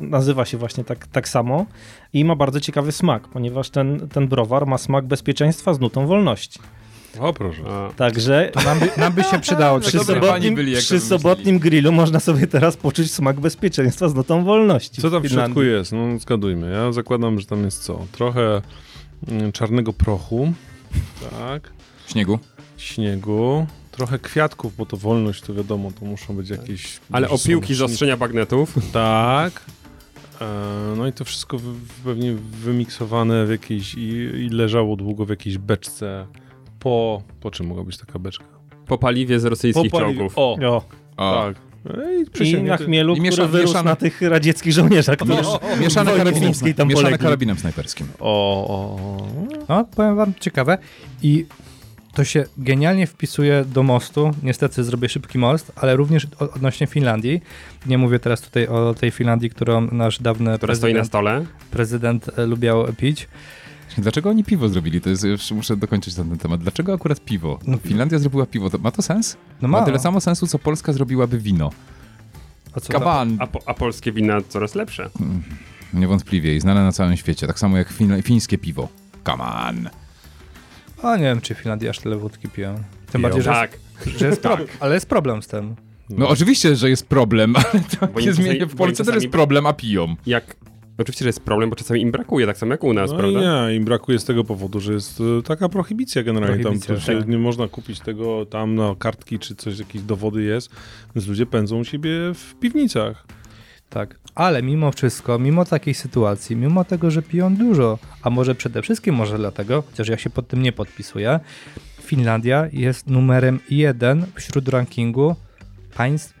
[0.00, 1.66] y, nazywa się właśnie tak, tak samo
[2.12, 6.58] i ma bardzo ciekawy smak, ponieważ ten, ten browar ma smak bezpieczeństwa z nutą wolności.
[7.20, 7.62] O proszę.
[7.96, 9.80] Także To nam by, nam by się przydało.
[9.80, 15.02] przy, sobotnim, byli, przy sobotnim grillu można sobie teraz poczuć smak bezpieczeństwa z nutą wolności.
[15.02, 15.54] Co tam w Finlandii.
[15.54, 15.92] środku jest?
[15.92, 16.70] No zgadujmy.
[16.72, 18.06] Ja zakładam, że tam jest co?
[18.12, 18.62] Trochę
[19.28, 20.52] mm, czarnego prochu,
[21.38, 21.70] tak,
[22.06, 22.38] Śniegu.
[22.76, 27.00] śniegu, trochę kwiatków, bo to wolność, to wiadomo, to muszą być jakieś...
[27.12, 28.74] ale opiłki zaostrzenia bagnetów.
[28.92, 29.62] Tak.
[30.40, 30.46] E,
[30.96, 31.56] No i to wszystko
[32.04, 34.00] pewnie wymiksowane w jakiejś i,
[34.44, 36.26] i leżało długo w jakiejś beczce.
[36.78, 38.44] Po, po czym mogła być taka beczka?
[38.86, 40.32] Po paliwie z rosyjskich Po paliwie- czołgów.
[40.38, 40.82] O, O,
[41.16, 41.56] O, tak.
[42.40, 45.32] I, I na chmielu, I który miesza- wyrósł mieszane- na tych radzieckich żołnierzach, którzy
[45.80, 47.18] mieszane w wojnie karabinem, tam mieszane polegli.
[47.18, 48.06] karabinem snajperskim.
[48.20, 49.26] O, o, o.
[49.68, 50.78] No, powiem wam, ciekawe.
[51.22, 51.46] I
[52.14, 54.30] to się genialnie wpisuje do mostu.
[54.42, 57.42] Niestety zrobię szybki most, ale również odnośnie Finlandii.
[57.86, 61.44] Nie mówię teraz tutaj o tej Finlandii, którą nasz dawny Która stoi na prezydent, stole.
[61.70, 63.28] prezydent e, lubiał pić.
[63.98, 65.00] Dlaczego oni piwo zrobili?
[65.00, 66.60] To jest, już muszę dokończyć ten temat.
[66.60, 67.58] Dlaczego akurat piwo?
[67.66, 68.70] No, Finlandia zrobiła piwo.
[68.70, 69.36] To, ma to sens?
[69.62, 69.84] No Ma ma.
[69.86, 71.70] tyle samo sensu, co Polska zrobiłaby wino.
[72.74, 73.36] A co Kaban.
[73.40, 75.10] A, po, a polskie wina coraz lepsze.
[75.94, 77.46] Niewątpliwie i znane na całym świecie.
[77.46, 78.88] Tak samo jak fin fińskie piwo.
[79.26, 79.88] Come on.
[81.02, 82.74] A nie wiem, czy w Finlandii aż tyle wódki piją.
[82.74, 82.82] Tym
[83.12, 83.22] Piją.
[83.22, 84.68] bardziej, że, Tak, jest, że jest problem.
[84.80, 85.74] Ale jest problem z tym.
[86.10, 89.72] No oczywiście, że jest problem, ale oni zmienie czasami- w Polsce też jest problem, a
[89.72, 90.14] piją.
[90.26, 90.56] jak...
[90.98, 93.68] Oczywiście, że jest problem, bo czasami im brakuje, tak samo jak u nas, No prawda?
[93.68, 96.62] nie, im brakuje z tego powodu, że jest e, taka prohibicja generalnie.
[96.62, 97.28] Prohibicja, tam tak.
[97.28, 100.70] nie można kupić tego tam na kartki czy coś, jakieś dowody jest,
[101.14, 103.26] więc ludzie pędzą u siebie w piwnicach.
[103.92, 104.18] Tak.
[104.34, 109.14] Ale mimo wszystko, mimo takiej sytuacji, mimo tego, że piją dużo, a może przede wszystkim
[109.14, 111.40] może dlatego, chociaż ja się pod tym nie podpisuję,
[112.02, 115.36] Finlandia jest numerem jeden wśród rankingu
[115.94, 116.34] państw,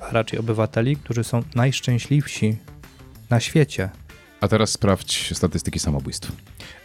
[0.00, 2.56] a raczej obywateli, którzy są najszczęśliwsi
[3.30, 3.90] na świecie.
[4.40, 6.32] A teraz sprawdź statystyki samobójstw.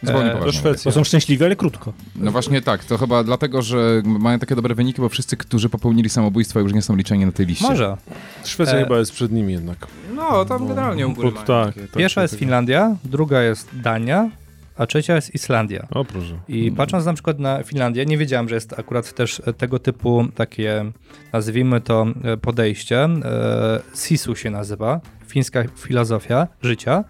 [0.02, 0.92] Zupełnie Eee, poważnie.
[0.92, 1.92] są szczęśliwi, ale krótko.
[2.16, 6.08] No właśnie tak, to chyba dlatego, że mają takie dobre wyniki, bo wszyscy, którzy popełnili
[6.08, 7.68] samobójstwa już nie są liczeni na tej liście.
[7.68, 7.96] Może.
[8.44, 9.86] Szwecja E, chyba jest przed nimi jednak.
[10.14, 12.38] No, tam generalnie u góry Bo- mają tak, takie- tak, Pierwsza tak, jest tak.
[12.40, 14.30] Finlandia, druga jest Dania,
[14.76, 15.86] a trzecia jest Islandia.
[15.90, 16.38] O proszę.
[16.48, 20.84] I patrząc na przykład na Finlandię, nie wiedziałem, że jest akurat też tego typu takie,
[21.32, 27.04] nazwijmy to e, podejście, e, SISU się nazywa, fińska filozofia życia,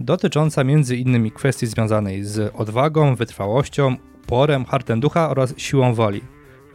[0.00, 6.20] dotycząca między innymi kwestii związanej z odwagą, wytrwałością, uporem, hartem ducha oraz siłą woli.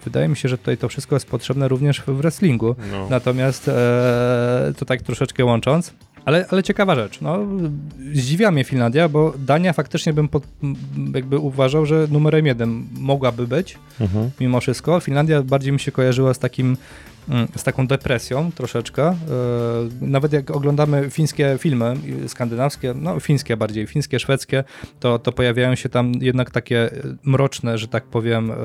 [0.03, 2.75] Wydaje mi się, że tutaj to wszystko jest potrzebne również w wrestlingu.
[2.91, 3.07] No.
[3.09, 3.73] Natomiast e,
[4.77, 5.93] to tak troszeczkę łącząc,
[6.25, 7.21] ale, ale ciekawa rzecz.
[7.21, 7.39] No,
[8.13, 10.43] zdziwia mnie Finlandia, bo Dania faktycznie bym pod,
[11.13, 14.29] jakby uważał, że numerem jeden mogłaby być Mhm.
[14.39, 14.99] mimo wszystko.
[14.99, 16.77] Finlandia bardziej mi się kojarzyła z takim
[17.55, 19.07] z taką depresją troszeczkę.
[19.09, 19.15] E,
[20.01, 21.93] Nawet jak oglądamy fińskie filmy,
[22.27, 24.63] skandynawskie, no fińskie bardziej, fińskie, szwedzkie,
[24.99, 28.55] to, to pojawiają się tam jednak takie e, mroczne, że tak powiem, e,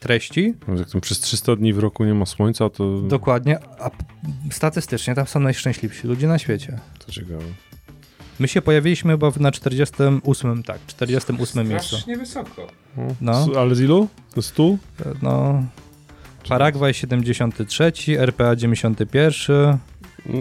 [0.00, 0.54] treści.
[0.78, 3.90] Jak tam przez 300 dni w roku nie ma słońca, to, Dokładnie, a
[4.50, 6.78] statystycznie tam są najszczęśliwsi ludzie na świecie.
[7.06, 7.44] to ciekawe.
[8.38, 11.96] My się pojawiliśmy chyba na 48, tak, 48 miejscu.
[12.18, 12.66] wysoko.
[13.20, 13.32] No.
[13.32, 14.08] S- Ale z ilu?
[14.34, 14.76] To 100?
[15.22, 15.62] No,
[16.48, 19.78] Paragwaj 73, RPA 91, Mm,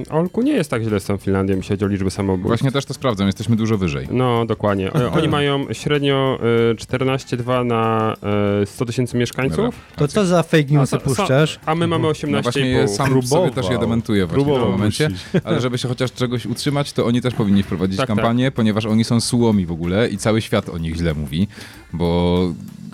[0.09, 2.47] Olku nie jest tak źle z tą Finlandią, jeśli chodzi o liczbę samobójstw.
[2.47, 4.07] Właśnie też to sprawdzam, jesteśmy dużo wyżej.
[4.11, 4.91] No, dokładnie.
[5.17, 6.39] Oni mają średnio
[6.71, 8.13] e, 14,2 na
[8.61, 9.71] e, 100 tysięcy mieszkańców, Dobra.
[9.95, 11.59] To co za fake newsy A, puszczasz?
[11.65, 12.87] a my mamy No właśnie 18,5.
[12.87, 13.43] sam Próbował.
[13.45, 15.09] sobie też je dementuję właśnie w tym momencie,
[15.43, 19.03] ale żeby się chociaż czegoś utrzymać, to oni też powinni wprowadzić Tak, kampanię, ponieważ oni
[19.03, 21.47] są sułomi w ogóle i cały świat o nich źle mówi,
[21.93, 22.39] bo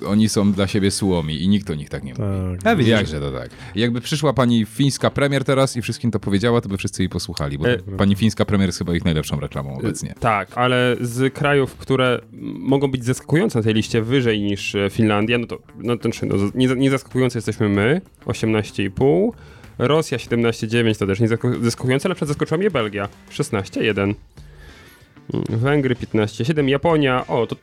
[0.07, 2.23] oni są dla siebie słomi i nikt o nich tak nie mówi.
[2.63, 2.77] Tak.
[2.77, 3.49] A Jakże to tak.
[3.75, 7.57] Jakby przyszła pani fińska premier teraz i wszystkim to powiedziała, to by wszyscy jej posłuchali,
[7.57, 10.13] bo E, pani fińska premier jest chyba ich najlepszą reklamą obecnie.
[10.19, 12.21] Tak, ale z krajów, które
[12.59, 16.35] mogą być zaskakujące na tej liście wyżej niż e, Finlandia, no to, no znaczy, no,
[16.55, 19.29] nie, nie zaskakujące jesteśmy my, 18,5.
[19.77, 23.99] Rosja 17,9 to też nie zask- zaskakujące, ale przed zaskoczyła mnie Belgia 16,1.
[24.01, 24.15] Mm,
[25.49, 26.67] Węgry 15,7.
[26.67, 27.55] Japonia, o to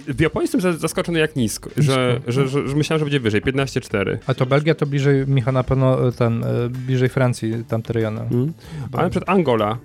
[0.00, 3.42] w Japonii jestem za- zaskoczony jak nisko, że, że, że, że myślałem, że będzie wyżej,
[3.42, 4.16] 15,4.
[4.26, 8.20] a to Belgia to bliżej, Michał, na pewno e, ten, e, bliżej Francji, tamte rejony.
[8.20, 8.52] Mm.
[8.92, 9.78] Ale przed Angola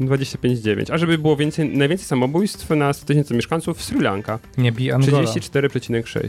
[0.00, 0.92] 25,9.
[0.92, 5.22] A żeby było więcej, najwięcej samobójstw na 100 tysięcy mieszkańców Sri Lanka Nie bij Angola.
[5.22, 6.28] 34,6.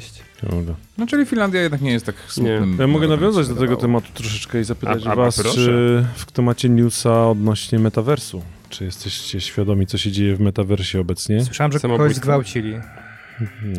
[0.50, 0.76] Dobra.
[0.98, 2.78] No czyli Finlandia jednak nie jest tak smutnym...
[2.80, 5.56] Ja mogę nawiązać do tego tematu troszeczkę i zapytać A- a- was, proszę.
[5.56, 8.42] czy w kto macie newsa odnośnie metaversu?
[8.70, 11.46] Czy jesteście świadomi, co się dzieje w metaversie obecnie?
[11.46, 12.74] Słyszałem, że kogoś zgwałcili.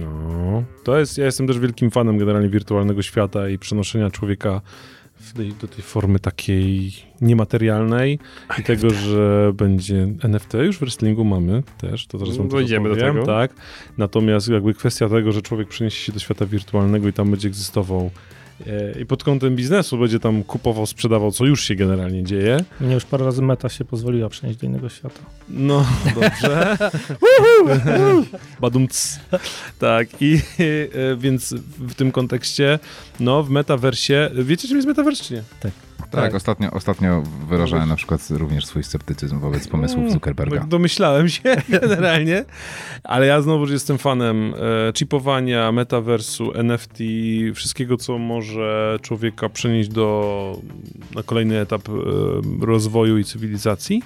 [0.00, 4.60] No, to jest, ja jestem też wielkim fanem generalnie wirtualnego świata i przenoszenia człowieka
[5.20, 8.18] w tej, do tej formy takiej niematerialnej
[8.58, 12.88] i tego, że będzie NFT już w wrestlingu mamy też, to zaraz wam też Dojdziemy
[12.88, 13.26] do tego.
[13.26, 13.54] tak.
[13.98, 18.10] Natomiast jakby kwestia tego, że człowiek przeniesie się do świata wirtualnego i tam będzie egzystował
[19.00, 22.64] i pod kątem biznesu będzie tam kupował, sprzedawał, co już się generalnie dzieje.
[22.80, 25.20] Mnie już parę razy meta się pozwoliła przenieść do innego świata.
[25.48, 25.86] No,
[26.20, 26.76] dobrze.
[28.60, 29.20] Badumc.
[29.78, 32.78] Tak, i e, więc w tym kontekście,
[33.20, 35.42] no, w metaversie, wiecie czym jest metavers, czy nie?
[35.60, 35.72] Tak,
[36.34, 40.58] ostatnio, ostatnio wyrażałem na przykład również swój sceptycyzm wobec pomysłów Zuckerberga.
[40.58, 41.42] Tak domyślałem się
[41.80, 42.44] generalnie,
[43.04, 46.98] ale ja znowu jestem fanem e, chipowania, metaversu, NFT,
[47.54, 50.60] wszystkiego, co może człowieka przenieść do,
[51.14, 51.92] na kolejny etap e,
[52.66, 54.02] rozwoju i cywilizacji,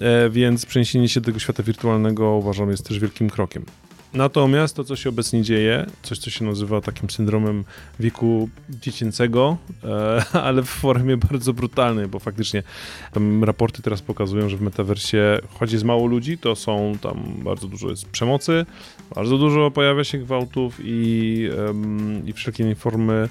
[0.00, 3.64] e, więc przeniesienie się do tego świata wirtualnego uważam jest też wielkim krokiem.
[4.14, 7.64] Natomiast to, co się obecnie dzieje, coś, co się nazywa takim syndromem
[8.00, 12.62] wieku dziecięcego, e, ale w formie bardzo brutalnej, bo faktycznie
[13.12, 17.68] tam raporty teraz pokazują, że w metaversie, choć jest mało ludzi, to są tam bardzo
[17.68, 18.66] dużo jest przemocy,
[19.14, 21.48] bardzo dużo pojawia się gwałtów i,
[22.26, 23.28] i wszelkie formy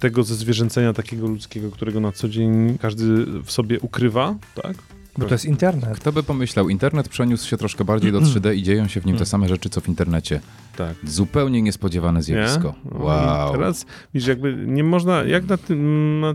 [0.00, 4.76] tego zezwierzęcenia takiego ludzkiego, którego na co dzień każdy w sobie ukrywa, tak?
[5.18, 5.98] Bo to jest internet.
[5.98, 9.18] Kto by pomyślał, internet przeniósł się troszkę bardziej do 3D i dzieją się w nim
[9.18, 10.40] te same rzeczy, co w internecie.
[10.76, 10.94] Tak.
[11.04, 12.74] Zupełnie niespodziewane zjawisko.
[12.84, 13.48] No Wow.
[13.48, 16.34] i Teraz, widzisz, jakby nie można, jak na tym na,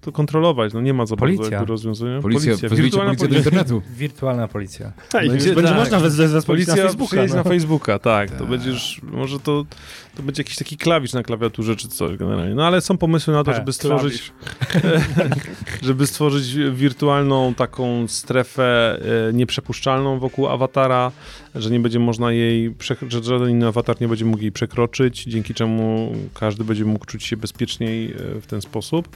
[0.00, 0.72] to kontrolować?
[0.72, 1.56] No nie ma za bardzo Policja.
[1.56, 2.20] jakby rozwiązania.
[2.22, 3.82] Policja, wezwijcie wirtualna policję do internetu.
[3.98, 4.92] Wirtualna policja.
[5.12, 5.78] Będzie, Będzie tak.
[5.78, 7.26] można wezwać policja Policja na Facebooka.
[7.28, 7.34] No.
[7.34, 8.30] na Facebooka, tak.
[8.30, 8.48] To Tak.
[8.48, 9.64] będziesz, może to,
[10.16, 12.54] to będzie jakiś taki klawisz na klawiaturze czy coś generalnie.
[12.54, 14.32] No ale są pomysły na to, Tak, żeby stworzyć
[15.82, 21.12] żeby stworzyć wirtualną taką strefę e, nieprzepuszczalną wokół awatara,
[21.54, 22.74] że nie będzie można jej,
[23.08, 27.24] że żaden inny awatar nie będzie mógł jej przekroczyć, dzięki czemu każdy będzie mógł czuć
[27.24, 29.08] się bezpieczniej e, w ten sposób.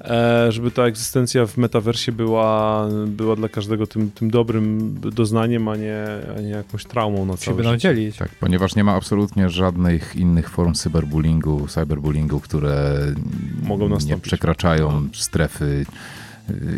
[0.00, 5.76] E, żeby ta egzystencja w metaversie była, była dla każdego tym, tym dobrym doznaniem, a
[5.76, 6.04] nie,
[6.36, 8.16] a nie jakąś traumą na Się całe będą dzielić.
[8.16, 12.98] Tak, ponieważ nie ma absolutnie żadnych innych form cyberbullyingu, cyberbullyingu, które
[13.62, 15.86] Mogą nie przekraczają strefy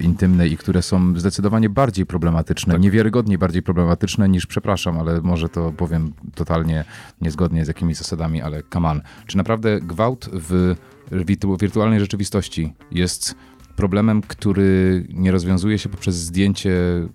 [0.02, 5.72] intymnej i które są zdecydowanie bardziej problematyczne, niewiarygodnie bardziej problematyczne niż, przepraszam, ale może to
[5.72, 6.85] powiem totalnie
[7.20, 9.00] niezgodnie z jakimiś zasadami, ale on.
[9.26, 10.74] Czy naprawdę gwałt w
[11.11, 13.35] wirtu- wirtualnej rzeczywistości jest
[13.76, 16.72] problemem, który nie rozwiązuje się poprzez zdjęcie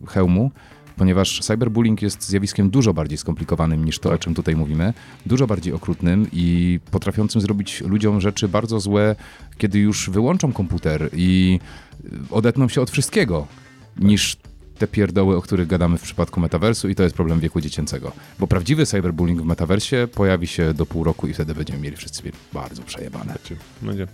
[0.08, 0.52] hełmu,
[0.96, 4.94] ponieważ cyberbullying jest zjawiskiem dużo bardziej skomplikowanym niż to, o czym tutaj mówimy,
[5.26, 9.16] dużo bardziej okrutnym i potrafiącym zrobić ludziom rzeczy bardzo złe,
[9.58, 11.60] kiedy już wyłączą komputer i
[12.32, 13.48] odetną się od wszystkiego,
[14.00, 14.38] niż
[14.78, 18.12] te pierdoły, o których gadamy w przypadku metaversu i to jest problem wieku dziecięcego.
[18.40, 22.32] Bo prawdziwy cyberbullying w metaversie pojawi się do pół roku i wtedy będziemy mieli wszyscy
[22.54, 23.34] bardzo przejebane.
[23.34, 24.08] Będzie, będzie.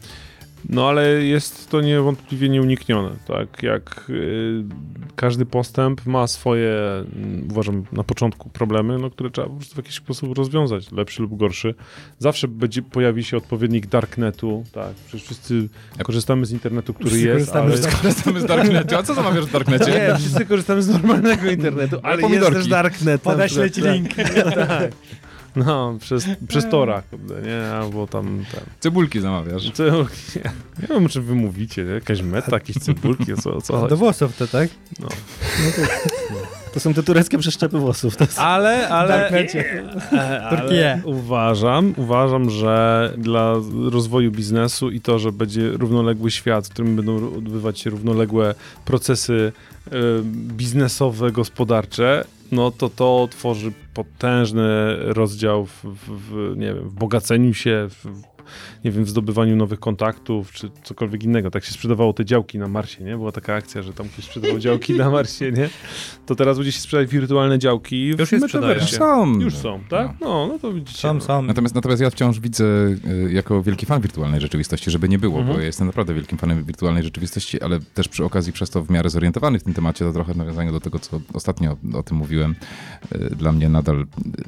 [0.69, 3.63] No ale jest to niewątpliwie nieuniknione, tak?
[3.63, 4.63] Jak y,
[5.15, 6.73] każdy postęp ma swoje,
[7.15, 11.21] mm, uważam, na początku problemy, no, które trzeba po prostu w jakiś sposób rozwiązać, lepszy
[11.21, 11.75] lub gorszy.
[12.19, 14.93] Zawsze będzie, pojawi się odpowiednik darknetu, tak?
[15.07, 15.69] Przecież wszyscy
[16.03, 17.77] korzystamy z internetu, który Wszyscy jest, korzystamy ale...
[17.77, 18.95] z Korzystamy z Darknetu.
[18.95, 19.91] A co zamawiasz w Darknecie?
[19.91, 22.55] Nie, wszyscy korzystamy z normalnego internetu, ale jest pomidorki.
[22.55, 23.21] też darknet.
[23.21, 24.09] Podeślę ci link.
[24.55, 24.91] Tak.
[25.55, 27.75] No, przez, przez Tora, kurde, nie?
[27.75, 29.71] Albo tam, tam Cebulki zamawiasz.
[29.71, 30.15] Cebulki.
[30.81, 31.83] Nie wiem, o czym wy mówicie.
[31.83, 31.91] nie?
[31.91, 34.69] Jakaś meta, jakieś cebulki, co, co Do włosów to, tak?
[34.99, 35.07] No.
[36.73, 38.17] To są te tureckie przeszczepy włosów.
[38.17, 38.25] To.
[38.37, 43.55] Ale, ale, ale uważam, uważam, że dla
[43.91, 49.51] rozwoju biznesu i to, że będzie równoległy świat, w którym będą odbywać się równoległe procesy
[49.85, 49.91] e,
[50.23, 57.87] biznesowe, gospodarcze, no to to tworzy potężny rozdział w, w, nie wiem, w bogaceniu się,
[57.89, 58.21] w,
[58.85, 61.51] nie wiem, w zdobywaniu nowych kontaktów, czy cokolwiek innego.
[61.51, 63.17] Tak się sprzedawało te działki na Marsie, nie?
[63.17, 65.69] Była taka akcja, że tam ktoś sprzedawał działki na Marsie, nie?
[66.25, 68.95] To teraz będzie się sprzedać wirtualne działki Już w metaversie.
[68.97, 69.39] Są.
[69.39, 70.11] Już są, tak?
[70.21, 70.99] No, no to widzicie.
[70.99, 71.23] Sam, no.
[71.23, 71.47] sam.
[71.47, 75.55] Natomiast, natomiast ja wciąż widzę y, jako wielki fan wirtualnej rzeczywistości, żeby nie było, Mhm.
[75.55, 78.89] bo ja jestem naprawdę wielkim fanem wirtualnej rzeczywistości, ale też przy okazji przez to w
[78.89, 82.17] miarę zorientowany w tym temacie, to trochę w nawiązaniu do tego, co ostatnio o tym
[82.17, 82.55] mówiłem.
[83.15, 84.05] Y, Dla mnie nadal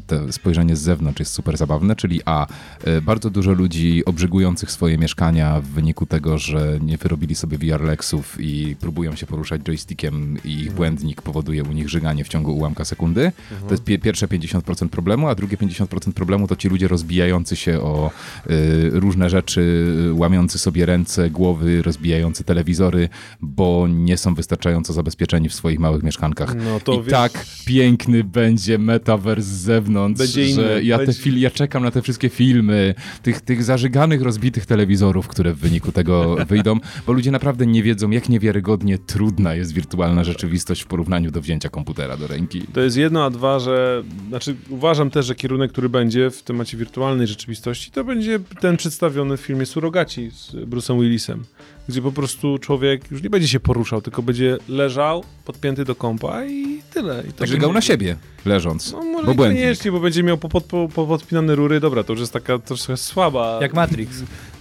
[0.07, 2.47] to spojrzenie z zewnątrz jest super zabawne, czyli a,
[2.87, 8.23] y, bardzo dużo ludzi obrzygujących swoje mieszkania w wyniku tego, że nie wyrobili sobie VR-Lexów
[8.39, 12.85] i próbują się poruszać joystickiem i ich błędnik powoduje u nich żyganie w ciągu ułamka
[12.85, 13.31] sekundy.
[13.67, 17.79] To jest pie- pierwsze 50% problemu, a drugie 50% problemu to ci ludzie rozbijający się
[17.81, 18.11] o
[18.49, 19.61] y, różne rzeczy,
[20.09, 23.09] y, łamiący sobie ręce, głowy, rozbijający telewizory,
[23.41, 26.55] bo nie są wystarczająco zabezpieczeni w swoich małych mieszkankach.
[26.55, 31.13] No to I wiesz- tak piękny będzie metavers z zewnątrz, Będzie inny, że ja, będzie-
[31.13, 35.57] te fil- ja czekam na te wszystkie filmy, tych, tych zażyganych, rozbitych telewizorów, które w
[35.57, 40.85] wyniku tego wyjdą, bo ludzie naprawdę nie wiedzą, jak niewiarygodnie trudna jest wirtualna rzeczywistość w
[40.87, 42.61] porównaniu do wzięcia komputera do ręki.
[42.73, 46.77] To jest jedno, a dwa, że znaczy uważam też, że kierunek, który będzie w temacie
[46.77, 51.43] wirtualnej rzeczywistości, to będzie ten przedstawiony w filmie Surogaci z Bruce'em Willisem,
[51.89, 56.45] gdzie po prostu człowiek już nie będzie się poruszał, tylko będzie leżał, podpięty do kompa
[56.45, 57.23] i tyle.
[57.29, 58.91] I to Żygał będzie- na siebie, leżąc.
[58.91, 59.59] No może bo błędnik.
[59.59, 63.59] niekoniecznie, bo będzie miał popod, po, popodpinane rury, dobra, to już jest taka trochę słaba.
[63.61, 64.02] Jak Matrix.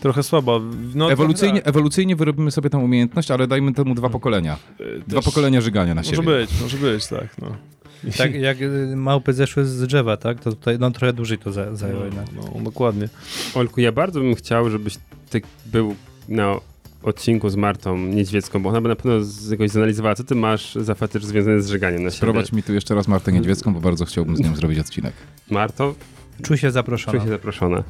[0.00, 0.52] Trochę słaba.
[0.94, 4.56] No, Ewolucyjnie, trochę ewolucyjnie wyrobimy sobie tę umiejętność, ale dajmy temu dwa pokolenia.
[4.78, 4.86] tak.
[4.86, 6.22] E, Dwa też- pokolenia żygania na Może siebie.
[6.28, 7.28] być, może być, tak.
[7.42, 7.56] No.
[8.18, 10.40] Tak jak y, małpy zeszły z drzewa, tak?
[10.40, 12.02] To tutaj no, trochę dłużej to za- zajęło.
[12.16, 13.08] No, no, dokładnie.
[13.54, 14.98] Olku, ja bardzo bym chciał, żebyś
[15.30, 15.94] ty był
[16.28, 16.56] na
[17.02, 20.74] odcinku z Martą Niedźwiecką, bo ona by na pewno z jakoś zanalizowała, co ty masz
[20.74, 22.20] za fetysz związany z żyganiem na siebie.
[22.20, 25.12] Prowadź mi tu jeszcze raz Martę Niedźwiecką, bo bardzo chciałbym z nią zrobić odcinek.
[25.50, 25.94] Marto,
[26.42, 27.18] Czuj się zaproszona.
[27.18, 27.82] czuj się zaproszona.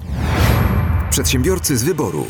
[1.13, 2.27] Przedsiębiorcy z wyboru.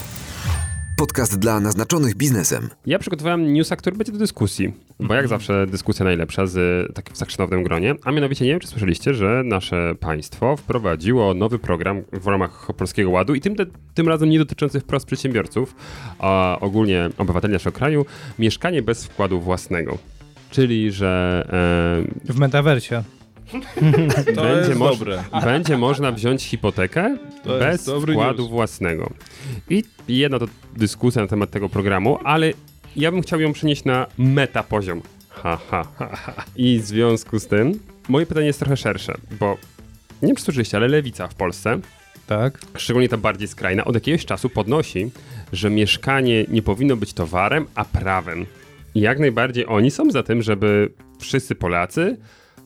[0.97, 2.71] Podcast dla naznaczonych biznesem.
[2.87, 7.63] Ja przygotowałem newsa, który będzie do dyskusji, bo jak zawsze dyskusja najlepsza z tak w
[7.63, 12.69] gronie, a mianowicie nie wiem, czy słyszeliście, że nasze państwo wprowadziło nowy program w ramach
[12.77, 13.55] Polskiego Ładu i tym,
[13.95, 15.75] tym razem nie dotyczący wprost przedsiębiorców,
[16.19, 18.07] a ogólnie obywateli naszego kraju,
[18.39, 19.99] mieszkanie bez wkładu własnego.
[20.51, 21.43] Czyli, że
[22.29, 23.03] e, W metaversie.
[24.35, 28.51] To będzie, moż- będzie można wziąć hipotekę To bez wkładu news.
[28.51, 29.13] własnego.
[29.71, 32.53] I jedna to dyskusja na temat tego programu, ale
[32.97, 35.03] ja bym chciał ją przenieść na meta poziom.
[35.31, 36.45] Ha, ha, ha, ha.
[36.57, 39.57] I w związku z tym moje pytanie jest trochę szersze, bo
[40.23, 41.81] nie wiem, czy słyszeliście, ale lewica w Polsce,
[42.27, 42.59] Tak.
[42.77, 45.11] szczególnie ta bardziej skrajna, od jakiegoś czasu podnosi,
[45.53, 48.47] że mieszkanie nie powinno być towarem, a prawem.
[48.95, 52.17] I jak najbardziej oni są za tym, żeby wszyscy Polacy,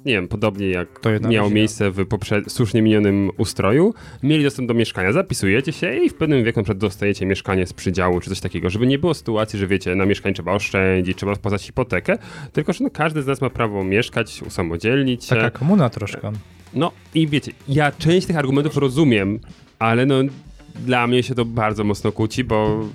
[0.07, 0.89] nie wiem, podobnie jak
[1.29, 5.13] miało miejsce w poprze- słusznie minionym ustroju, mieli dostęp do mieszkania.
[5.13, 8.71] Zapisujecie się i w pewnym wieku na przykład dostajecie mieszkanie z przydziału czy coś takiego,
[8.71, 12.19] żeby nie było sytuacji, że wiecie, na mieszkanie trzeba oszczędzić, trzeba spłacać hipotekę,
[12.53, 15.37] tylko że no, każdy z nas ma prawo mieszkać, usamodzielnić się.
[15.37, 16.33] Taka komuna troszkę.
[16.75, 19.39] No i wiecie, ja część tych argumentów rozumiem,
[19.79, 20.15] ale no
[20.87, 22.89] dla mnie się to bardzo mocno kłóci, bo...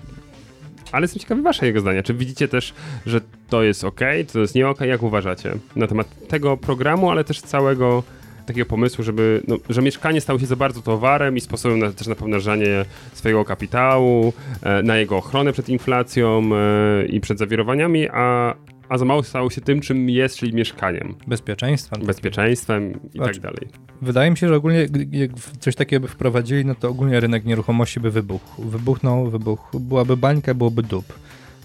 [0.91, 2.03] Ale jestem ciekawy waszego zdania.
[2.03, 2.73] Czy widzicie też,
[3.05, 3.99] że to jest ok,
[4.33, 4.81] to jest nie ok?
[4.81, 8.03] Jak uważacie na temat tego programu, ale też całego
[8.45, 12.07] takiego pomysłu, żeby, no, że mieszkanie stało się za bardzo towarem i sposobem na, też
[12.07, 18.55] na pomnażanie swojego kapitału, e, na jego ochronę przed inflacją e, i przed zawirowaniami, a,
[18.91, 21.97] a za mało stało się tym, czym jest, czyli mieszkaniem, Bezpieczeństwa.
[21.97, 23.67] bezpieczeństwem i tak Znaczy- dalej.
[24.01, 27.99] Wydaje mi się, że ogólnie jak coś takiego by wprowadzili, no to ogólnie rynek nieruchomości
[27.99, 28.61] by wybuchł.
[28.61, 29.79] Wybuchnął, wybuchł.
[29.79, 31.05] Byłaby bańka, byłoby dup.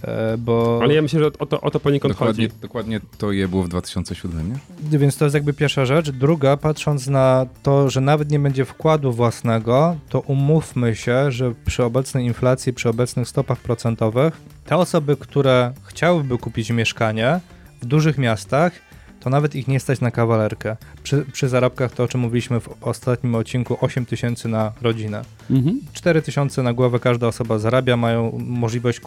[0.02, 0.80] E, bo...
[0.82, 2.61] Ale ja myślę, że o to, o to poniekąd Dokładnie, chodzi.
[2.61, 4.52] dokładnie to je było w 2007,
[4.90, 4.98] nie?
[4.98, 6.11] Więc to jest jakby pierwsza rzecz.
[6.11, 11.85] Druga, patrząc na to, że nawet nie będzie wkładu własnego, to umówmy się, że przy
[11.85, 17.40] obecnej inflacji, przy obecnych stopach procentowych, te osoby, które chciałyby kupić mieszkanie
[17.82, 18.72] w dużych miastach,
[19.26, 20.76] to nawet ich nie stać na kawalerkę.
[21.02, 25.22] Przy, przy zarobkach to, o czym mówiliśmy w ostatnim odcinku, 8 tysięcy na rodzinę.
[25.50, 25.80] Mhm.
[25.92, 29.02] 4 tysiące na głowę każda osoba zarabia, mają możliwość e,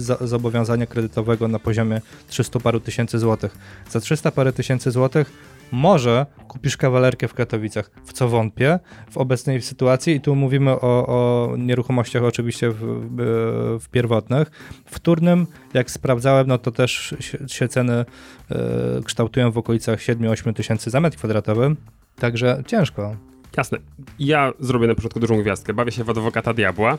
[0.00, 3.58] za, zobowiązania kredytowego na poziomie 300 paru tysięcy złotych.
[3.90, 5.32] Za 300 parę tysięcy złotych
[5.72, 8.78] może kupisz kawalerkę w Katowicach, w co wątpię
[9.10, 13.08] w obecnej sytuacji i tu mówimy o, o nieruchomościach oczywiście w,
[13.80, 14.50] w, pierwotnych.
[14.86, 17.14] Wtórnym, jak sprawdzałem, no to też
[17.46, 18.04] się, ceny e,
[19.04, 21.76] kształtują w okolicach 7-8 tysięcy za metr kwadratowy,
[22.16, 23.16] także ciężko.
[23.56, 23.78] Jasne.
[24.18, 25.74] Ja zrobię na początku dużą gwiazdkę.
[25.74, 26.98] Bawię się w adwokata diabła,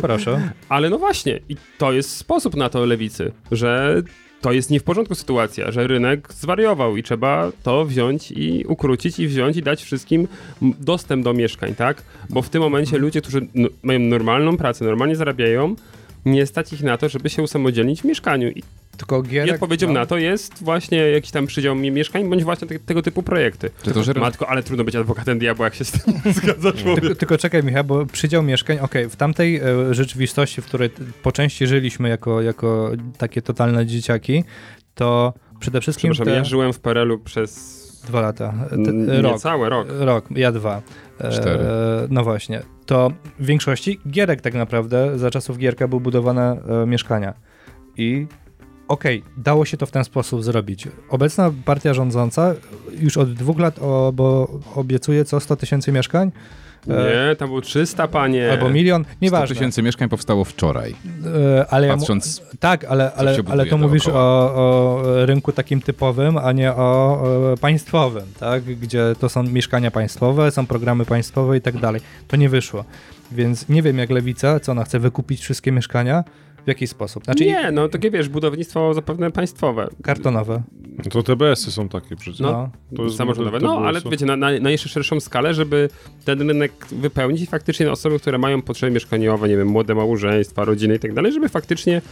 [0.00, 0.52] Proszę.
[0.68, 1.40] ale no właśnie.
[1.48, 4.02] I to jest sposób na to lewicy, że
[4.40, 9.18] to jest nie w porządku sytuacja, że rynek zwariował i trzeba to wziąć i ukrócić
[9.18, 10.28] i wziąć i dać wszystkim
[10.62, 12.02] dostęp do mieszkań, tak?
[12.30, 13.46] Bo w tym momencie ludzie, którzy
[13.82, 15.74] mają normalną pracę, normalnie zarabiają,
[16.24, 18.48] nie stać ich na to, żeby się usamodzielnić w mieszkaniu.
[18.50, 18.62] I,
[18.96, 19.92] Tylko i gierek, odpowiedzią no.
[19.92, 23.70] na to jest właśnie jakiś tam przydział mi mieszkań, bądź właśnie te, tego typu projekty.
[23.82, 27.00] Czy to, że Matko, ale trudno być adwokatem diabła, jak się z tym zgadza człowiek.
[27.00, 30.90] Tylko, tylko czekaj, Michał, bo przydział mieszkań, okej, w tamtej e, rzeczywistości, w której
[31.22, 34.44] po części żyliśmy jako, jako takie totalne dzieciaki,
[34.94, 38.54] to przede wszystkim Przepraszam, te ja żyłem w PRL-u przez dwa lata,
[39.22, 39.88] rok, niecały rok.
[39.98, 40.82] rok, ja dwa.
[41.20, 41.64] E, Cztery.
[42.10, 47.34] no właśnie, to w większości gierek tak naprawdę, za czasów Gierka były budowane e, mieszkania
[47.96, 48.26] i
[48.88, 50.88] okej, dało się to w ten sposób zrobić.
[51.08, 52.54] Obecna partia rządząca
[53.00, 56.32] już od dwóch lat o, bo obiecuje co, 100 tysięcy mieszkań?
[56.88, 58.52] E, Nie, tam było 300, panie.
[58.52, 59.54] Albo milion, 100 nieważne.
[59.56, 60.94] tysięcy mieszkań powstało wczoraj.
[61.60, 64.12] E, ale ja mu- Patrząc, tak, ale, ale, ale to mówisz o,
[64.54, 68.62] o rynku takim typowym, a nie o, e, państwowym, tak?
[68.64, 72.00] Gdzie to są mieszkania państwowe, są programy państwowe i tak dalej.
[72.28, 72.84] To nie wyszło.
[73.32, 76.24] Więc nie wiem jak Lewica, co ona chce wykupić wszystkie mieszkania,
[76.64, 77.24] w jaki sposób.
[77.24, 79.88] Znaczy nie, no takie wiesz, budownictwo zapewne państwowe.
[80.02, 80.62] kartonowe.
[81.04, 82.40] No to TBS-y są takie przecież.
[82.40, 82.52] No.
[82.52, 82.96] No.
[82.96, 83.58] To jest- samorządowe.
[83.60, 85.88] No, ale wiecie, na, na, na jeszcze szerszą skalę, żeby
[86.24, 90.94] ten rynek wypełnić i faktycznie osoby, które mają potrzeby mieszkaniowe, nie wiem, młode małżeństwa, rodziny
[90.94, 92.02] i tak dalej, żeby faktycznie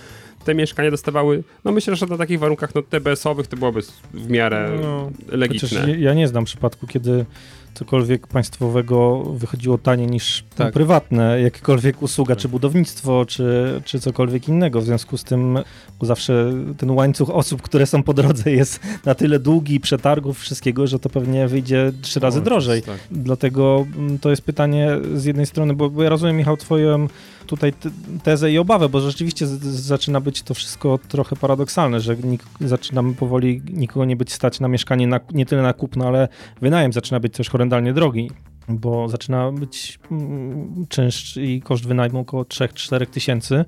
[0.44, 3.80] te mieszkania dostawały, no myślę, że na takich warunkach no, TBS-owych to byłoby
[4.14, 5.10] w miarę No.
[5.48, 7.24] Chociaż ja- ja nie znam przypadku, kiedy
[7.74, 10.72] cokolwiek państwowego wychodziło taniej niż Tak.
[10.72, 14.80] prywatne, jakiekolwiek usługa, czy budownictwo, czy, czy cokolwiek innego.
[14.80, 15.58] W związku z tym
[16.02, 20.98] zawsze ten łańcuch osób, które są po drodze jest na tyle długi, przetargów, wszystkiego, że
[20.98, 22.82] to pewnie wyjdzie trzy razy No, drożej.
[22.82, 22.98] tak.
[23.10, 27.08] Dlatego mm, to jest pytanie z jednej strony, bo, bo ja rozumiem, Michał, twoją
[27.48, 27.90] tutaj te-
[28.22, 32.16] tezę i obawę, bo rzeczywiście zaczyna być to wszystko trochę paradoksalne, że
[32.60, 36.28] zaczynamy powoli nikogo nie być stać na mieszkanie, na, nie tyle na kupno, ale
[36.60, 38.30] wynajem zaczyna być też horrendalnie drogi,
[38.68, 43.64] bo zaczyna być mm, czynsz i koszt wynajmu około 3-4 tysięcy,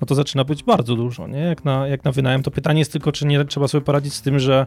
[0.00, 1.38] no to zaczyna być bardzo dużo, nie?
[1.38, 2.42] Jak na, jak na wynajem.
[2.42, 4.66] To pytanie jest tylko, czy nie trzeba sobie poradzić z tym, że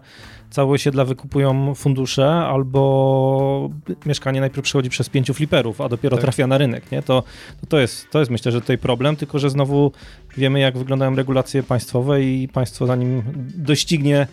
[0.49, 3.69] całe osiedla wykupują fundusze, albo
[4.05, 6.21] mieszkanie najpierw przechodzi przez pięciu fliperów, a dopiero Tak.
[6.21, 7.01] trafia na rynek, nie?
[7.01, 7.23] To,
[7.61, 9.91] to, to, jest, to jest myślę, że tutaj problem, tylko że znowu
[10.37, 13.23] wiemy, jak wyglądają regulacje państwowe i państwo zanim
[13.55, 14.27] doścignie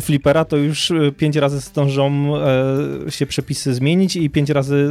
[0.00, 4.88] flipera, to już e, pięć razy zdążą e, się przepisy zmienić i pięć razy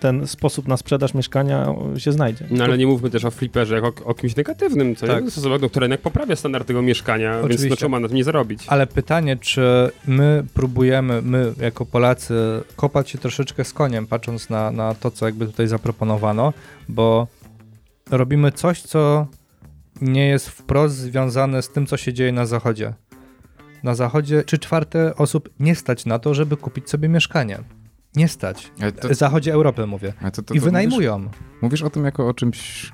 [0.00, 2.44] ten sposób na sprzedaż mieszkania się znajdzie.
[2.50, 5.24] No ale nie mówmy też o fliperze jako o, o kimś negatywnym, co Tak.
[5.24, 7.68] jest osoba, no, która jednak poprawia standard tego mieszkania, więc Oczywiście.
[7.68, 8.64] no czemu ma na tym nie zarobić?
[8.66, 12.34] Ale pytanie, czy my próbujemy, my jako Polacy,
[12.76, 16.52] kopać się troszeczkę z koniem, patrząc na, na to, co jakby tutaj zaproponowano,
[16.88, 17.26] bo
[18.10, 19.26] robimy coś, co
[20.00, 22.92] nie jest wprost związane z tym, co się dzieje na Zachodzie.
[23.82, 27.58] Na Zachodzie trzy czwarte osób nie stać na to, żeby kupić sobie mieszkanie.
[28.16, 28.72] Nie stać.
[28.80, 30.12] Ale to, W zachodzie Europy mówię.
[30.20, 31.18] ale to, to, I wynajmują.
[31.18, 32.92] Mówisz, mówisz o tym jako o czymś...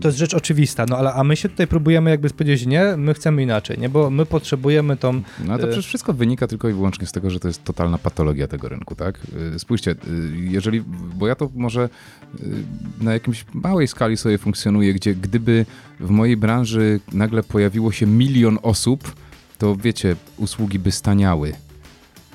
[0.00, 3.14] To jest rzecz oczywista, no ale a my się tutaj próbujemy jakby powiedzieć, nie, my
[3.14, 5.12] chcemy inaczej, nie, bo my potrzebujemy tą
[5.44, 7.98] No to E, przecież wszystko wynika tylko i wyłącznie z tego, że to jest totalna
[7.98, 9.18] patologia tego rynku, tak?
[9.58, 9.94] Spójrzcie,
[10.34, 10.82] jeżeli,
[11.14, 11.88] bo ja to może
[13.00, 15.66] na jakimś małej skali sobie funkcjonuje, gdzie gdyby
[16.00, 19.14] w mojej branży nagle pojawiło się milion osób,
[19.60, 21.52] to wiecie, usługi by staniały.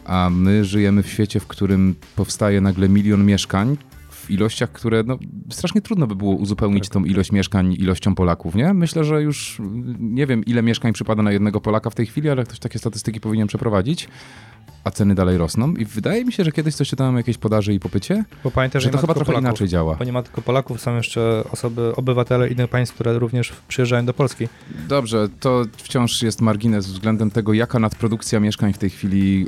[0.06, 3.78] A my żyjemy w świecie, w którym powstaje nagle milion mieszkań
[4.10, 5.18] w ilościach, które no,
[5.50, 8.74] strasznie trudno by było uzupełnić tą ilość mieszkań ilością Polaków, nie?
[8.74, 9.62] Myślę, że już
[10.00, 13.20] nie wiem, ile mieszkań przypada na jednego Polaka w tej chwili, ale ktoś takie statystyki
[13.20, 14.08] powinien przeprowadzić,
[14.86, 17.74] a ceny dalej rosną i wydaje mi się, że kiedyś coś czytałem o jakiejś podaży
[17.74, 19.50] i popycie, Bo pamiętaj, że nie to chyba trochę Polaków.
[19.50, 19.96] inaczej działa.
[19.96, 24.14] Bo nie ma tylko Polaków, są jeszcze osoby, obywatele innych państw, które również przyjeżdżają do
[24.14, 24.48] Polski.
[24.88, 29.40] Dobrze, to wciąż jest margines względem tego, jaka nadprodukcja mieszkań w tej chwili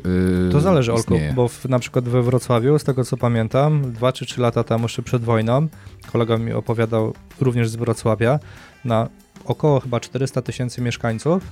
[0.45, 4.12] yy, To zależy, Olku, bo w, na przykład we Wrocławiu, z tego co pamiętam, dwa
[4.12, 5.67] czy trzy lata temu, jeszcze przed wojną,
[6.12, 8.39] kolega mi opowiadał również z Wrocławia,
[8.86, 9.10] na
[9.45, 11.43] około chyba 400 tysięcy mieszkańców,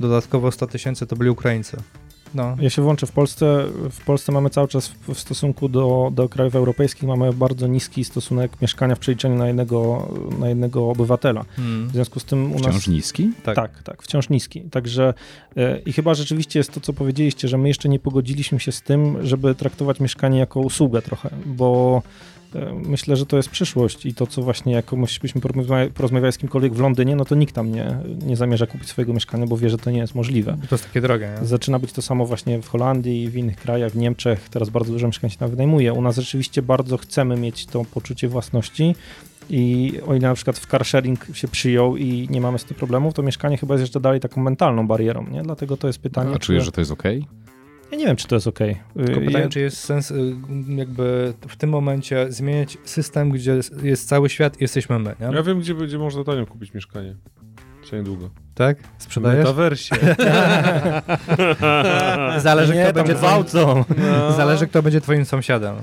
[0.00, 1.76] dodatkowo 100 tysięcy to byli Ukraińcy.
[2.34, 3.64] No, Ja się włączę w Polsce.
[3.90, 8.04] W Polsce mamy cały czas w, w stosunku do, do krajów europejskich mamy bardzo niski
[8.04, 11.44] stosunek mieszkania w przeliczeniu na jednego, na jednego obywatela.
[11.56, 11.88] hmm.
[11.88, 13.30] W związku z tym u Wciąż nas niski?
[13.42, 13.56] tak.
[13.56, 14.60] tak, tak, wciąż niski.
[14.60, 15.14] Także
[15.56, 18.82] e, i chyba rzeczywiście jest to, co powiedzieliście, że my jeszcze nie pogodziliśmy się z
[18.82, 22.02] tym, żeby traktować mieszkanie jako usługę trochę, bo
[22.86, 26.38] myślę, że to jest przyszłość i to, co właśnie jak komuś byśmy porozmawia- porozmawiali z
[26.38, 29.70] kimkolwiek w Londynie, no to nikt tam nie, nie zamierza kupić swojego mieszkania, bo wie,
[29.70, 30.56] że to nie jest możliwe.
[30.68, 31.46] To jest takie drogie, nie?
[31.46, 34.48] Zaczyna być to samo właśnie w Holandii i w innych krajach, w Niemczech.
[34.48, 35.92] Teraz bardzo dużo mieszkań się tam wynajmuje.
[35.92, 38.94] U nas rzeczywiście bardzo chcemy mieć to poczucie własności
[39.50, 42.76] i o ile na przykład w car sharing się przyjął i nie mamy z tym
[42.76, 45.42] problemów, to mieszkanie chyba jest jeszcze dalej taką mentalną barierą, nie?
[45.42, 46.34] Dlatego to jest pytanie.
[46.34, 46.64] A czujesz, czy...
[46.64, 47.02] że to jest ok?
[47.92, 48.58] Ja nie wiem, czy to jest ok.
[49.06, 50.34] Tylko pytanie, czy jest sens y,
[50.68, 55.36] jakby w tym momencie zmieniać system, gdzie jest cały świat i jesteśmy my, nie?
[55.36, 57.14] Ja wiem, gdzie będzie można tanio kupić mieszkanie.
[57.90, 58.30] Co niedługo.
[58.54, 58.76] Tak?
[58.98, 59.38] Sprzedajesz?
[59.38, 59.96] Metaversie.
[62.38, 63.84] Zależy, nie, kto będzie twoim, gwałcą.
[63.96, 64.32] No.
[64.36, 65.76] Zależy, kto będzie twoim sąsiadem.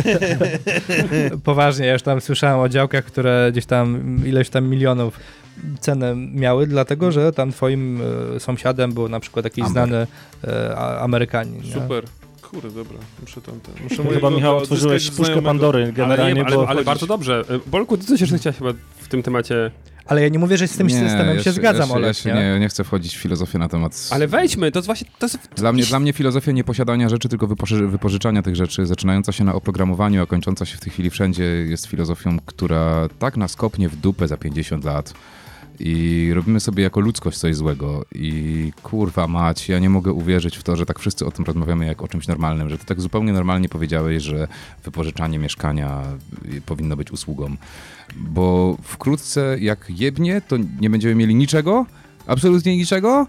[1.44, 5.20] Poważnie, ja już tam słyszałem o działkach, które gdzieś tam ileś tam milionów
[5.80, 8.00] cenę miały, dlatego że tam twoim
[8.36, 9.72] e, sąsiadem był na przykład jakiś Amer.
[9.72, 10.06] znany
[10.44, 11.62] e, Amerykanin.
[11.62, 11.72] nie?
[11.72, 12.04] Super.
[12.52, 12.98] Kurde, dobra.
[13.20, 13.74] Muszę tam ten.
[13.82, 15.48] Muszę Chyba Michał otworzyłeś puszkę znajomego.
[15.48, 17.44] Pandory Ale, generalnie, nie, ale, bo ale bardzo dobrze.
[17.50, 19.70] E, Bolku, ty coś jeszcze chciałeś chyba w tym temacie...
[20.06, 22.34] Ale ja nie mówię, że z tym nie, systemem ja się zgadzam, ja Olek, się
[22.34, 22.40] nie?
[22.40, 24.08] nie, nie chcę wchodzić w filozofię na temat...
[24.10, 25.08] Ale wejdźmy, to jest właśnie...
[25.18, 25.38] To jest...
[25.56, 29.44] Dla mnie, dla mnie filozofia nie posiadania rzeczy, tylko wypoży- wypożyczania tych rzeczy, zaczynająca się
[29.44, 33.88] na oprogramowaniu, a kończąca się w tej chwili wszędzie, jest filozofią, która tak nas kopnie
[33.88, 35.14] w dupę za 50 lat
[35.80, 40.62] i robimy sobie jako ludzkość coś złego i kurwa mać, ja nie mogę uwierzyć w
[40.62, 43.32] to, że tak wszyscy o tym rozmawiamy jak o czymś normalnym, że ty tak zupełnie
[43.32, 44.48] normalnie powiedziałeś, że
[44.84, 46.02] wypożyczanie mieszkania
[46.54, 47.56] y, powinno być usługą,
[48.16, 51.86] bo wkrótce jak jebnie, to nie będziemy mieli niczego,
[52.26, 53.26] absolutnie niczego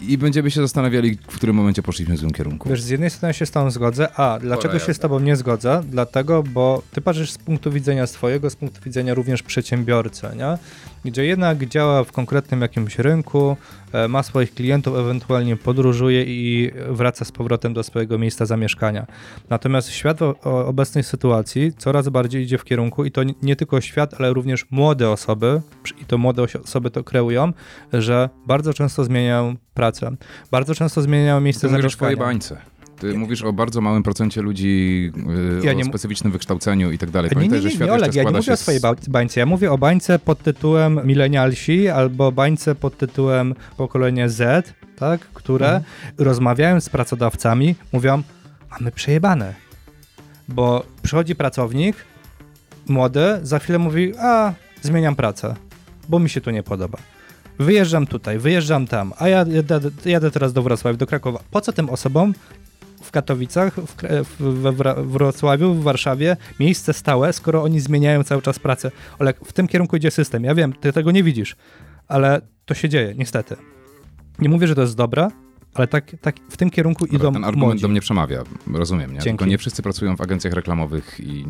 [0.00, 2.68] i będziemy się zastanawiali, w którym momencie poszliśmy w złym kierunku.
[2.68, 5.82] Wiesz, z jednej strony się z tobą zgodzę, a dlaczego się z tobą nie zgodzę?
[5.90, 10.58] Dlatego, bo ty patrzysz z punktu widzenia swojego, z punktu widzenia również przedsiębiorcy, nie?
[11.06, 13.56] Gdzie jednak działa w konkretnym jakimś rynku,
[13.92, 19.06] e, ma swoich klientów, ewentualnie podróżuje i wraca z powrotem do swojego miejsca zamieszkania.
[19.50, 24.32] Natomiast świat obecnej sytuacji coraz bardziej idzie w kierunku i to nie, tylko świat, ale
[24.32, 25.60] również młode osoby,
[26.02, 27.52] i to młode osoby to kreują,
[27.92, 30.16] że bardzo często zmieniają pracę.
[30.50, 32.16] Bardzo często zmieniają miejsce mówisz zamieszkania.
[32.16, 32.75] twojej bańce.
[33.00, 37.10] Ty mówisz o bardzo małym procencie ludzi, yy, Ja o nie- specyficznym wykształceniu i tak
[37.10, 37.28] dalej.
[37.30, 38.94] Nie, nie, Pamiętaj, nie, że nie, świat nie Oleg, ja nie mówię o swojej ba-
[39.08, 39.40] bańce.
[39.40, 45.66] Ja mówię o bańce pod tytułem milenialsi albo bańce pod tytułem pokolenie Z, tak, które
[45.66, 45.84] Mhm.
[46.18, 48.22] rozmawiają z pracodawcami, mówią,
[48.70, 49.54] mamy przejebane.
[50.48, 51.96] Bo przychodzi pracownik
[52.88, 55.54] młody, za chwilę mówi, a zmieniam pracę,
[56.08, 56.98] bo mi się tu nie podoba.
[57.58, 61.40] Wyjeżdżam tutaj, wyjeżdżam tam, a ja jadę, jadę teraz do Wrocławia, do Krakowa.
[61.50, 62.34] Po co tym osobom
[63.02, 64.72] w Katowicach, w, we
[65.02, 68.90] Wrocławiu, w Warszawie miejsce stałe, skoro oni zmieniają cały czas pracę?
[69.18, 70.44] Ale w tym kierunku idzie system.
[70.44, 71.56] Ja wiem, ty tego nie widzisz,
[72.08, 73.56] ale to się dzieje, niestety.
[74.38, 75.30] Nie mówię, że to jest dobre,
[75.74, 77.82] ale tak, tak w tym kierunku Dobra, idą Ten argument młodzi.
[77.82, 78.42] do mnie przemawia,
[78.74, 79.20] rozumiem, nie?
[79.20, 79.38] Dzięki.
[79.38, 81.46] Tylko nie wszyscy pracują w agencjach reklamowych i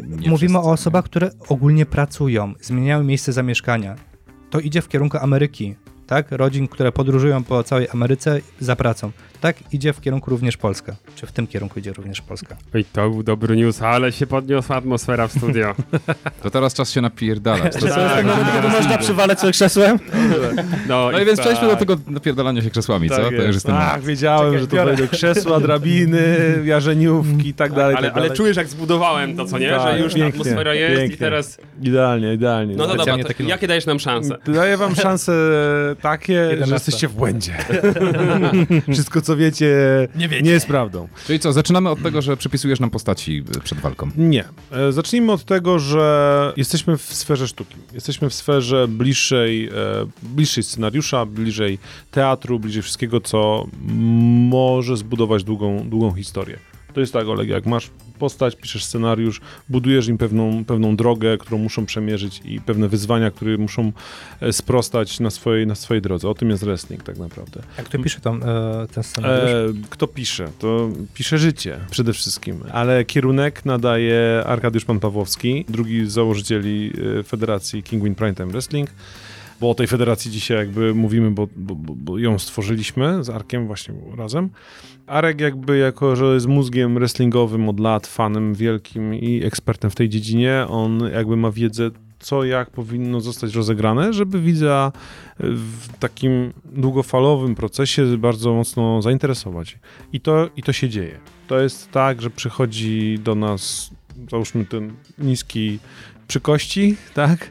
[0.00, 3.96] nie Mówimy wszyscy, o osobach, które ogólnie pracują, zmieniają miejsce zamieszkania.
[4.50, 5.74] To idzie w kierunku Ameryki,
[6.06, 6.26] tak?
[6.30, 9.10] Rodzin, które podróżują po całej Ameryce za pracą.
[9.40, 10.96] Tak idzie w kierunku również Polska.
[11.16, 12.56] Czy w tym kierunku idzie również Polska?
[12.74, 15.74] Oj, to był dobry news, ale się podniosła atmosfera w studio.
[16.42, 17.74] To teraz czas się napierdalać.
[17.74, 18.72] Jest Tak, tak.
[18.72, 19.98] można przywalać sobie krzesłem?
[20.88, 23.16] No, No i więc przejdźmy do tego napierdalania się krzesłami, co?
[23.16, 26.22] To już jest ten Tak, wiedziałem, że to będą krzesła, drabiny,
[26.64, 27.96] jarzeniówki i tak dalej.
[27.96, 28.36] ale, tak ale dalej.
[28.36, 29.70] czujesz jak zbudowałem to, co nie?
[29.70, 31.14] Tak, że już pięknie, atmosfera jest pięknie.
[31.14, 31.58] i teraz...
[31.82, 32.76] Idealnie, idealnie.
[32.76, 34.36] No to dobra, to taki- jakie dajesz nam szanse?
[34.46, 35.32] Daję wam szanse
[36.02, 37.52] takie, że jesteście w błędzie.
[38.92, 39.76] Wszystko, co wiecie,
[40.42, 41.08] nie, jest prawdą.
[41.26, 44.10] Czyli co, zaczynamy od tego, że przypisujesz nam postaci y, przed walką.
[44.16, 44.44] Nie.
[44.70, 47.76] E, Zacznijmy od tego, że jesteśmy w sferze sztuki.
[47.94, 49.72] Jesteśmy w sferze bliższej, e,
[50.22, 51.78] bliższej scenariusza, bliżej
[52.10, 53.66] teatru, bliżej wszystkiego, co
[54.50, 56.69] może zbudować długą, długą historię.
[56.94, 61.58] To jest tak, Oleg, jak masz postać, piszesz scenariusz, budujesz im pewną, pewną drogę, którą
[61.58, 63.92] muszą przemierzyć i pewne wyzwania, które muszą
[64.40, 66.28] e, sprostać na swojej, na swojej drodze.
[66.28, 67.62] O tym jest wrestling tak naprawdę.
[67.78, 69.50] Jak kto pisze tam, e, ten scenariusz?
[69.50, 70.48] E, kto pisze?
[70.58, 77.22] To pisze życie przede wszystkim, ale kierunek nadaje Arkadiusz Pan Pawłowski, drugi z założycieli e,
[77.22, 78.90] Federacji King Win Primetime Wrestling,
[79.60, 83.94] bo o tej federacji dzisiaj jakby mówimy, bo, bo, bo, ją stworzyliśmy z Arkiem właśnie
[84.16, 84.50] razem.
[85.06, 90.08] Arek jakby jako, że jest mózgiem wrestlingowym od lat, fanem wielkim i ekspertem w tej
[90.08, 91.90] dziedzinie, on jakby ma wiedzę
[92.20, 94.92] co jak powinno zostać rozegrane, żeby widza
[95.38, 99.78] w takim długofalowym procesie bardzo mocno zainteresować.
[100.12, 101.18] I to, I to się dzieje.
[101.46, 103.90] To jest tak, że przychodzi do nas,
[104.30, 105.78] załóżmy ten niski
[106.28, 107.50] przy kości, tak?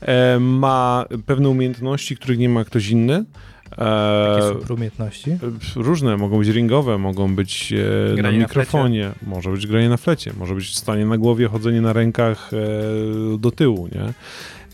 [0.00, 3.24] E, ma pewne umiejętności, których nie ma ktoś inny.
[3.70, 5.30] Jakie E, super umiejętności?
[5.76, 9.96] Różne, mogą być ringowe, mogą być e, na Granie na mikrofonie, może być granie na
[9.96, 14.12] flecie, może być stanie na głowie, chodzenie na rękach e, do tyłu, nie?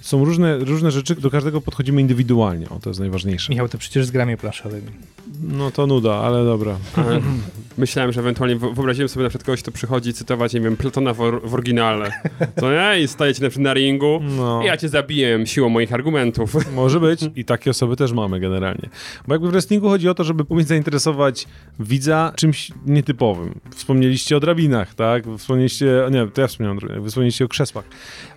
[0.05, 3.53] Są różne, różne rzeczy, do każdego podchodzimy indywidualnie, o to jest najważniejsze.
[3.53, 4.89] Michał, ty przecież z grami planszowymi.
[5.43, 6.77] No to nuda, ale dobra.
[7.79, 11.21] myślałem, że ewentualnie wyobraziłem sobie na przykład kogoś, kto przychodzi cytować, nie wiem, Platona w,
[11.21, 12.11] or- w oryginale.
[12.57, 13.01] To nie?
[13.01, 14.63] I stajecie na przykład na ringu No.
[14.63, 16.73] i ja cię zabiję siłą moich argumentów.
[16.75, 18.89] Może być i takie osoby też mamy generalnie.
[19.29, 21.47] Bo jakby w wrestlingu chodzi o to, żeby umieć zainteresować
[21.81, 23.61] widza czymś nietypowym.
[23.75, 25.25] Wspomnieliście o drabinach, tak?
[25.39, 26.79] Wspomnieliście, nie, to ja wspomniałem
[27.09, 27.85] wspomnieliście o krzesłach.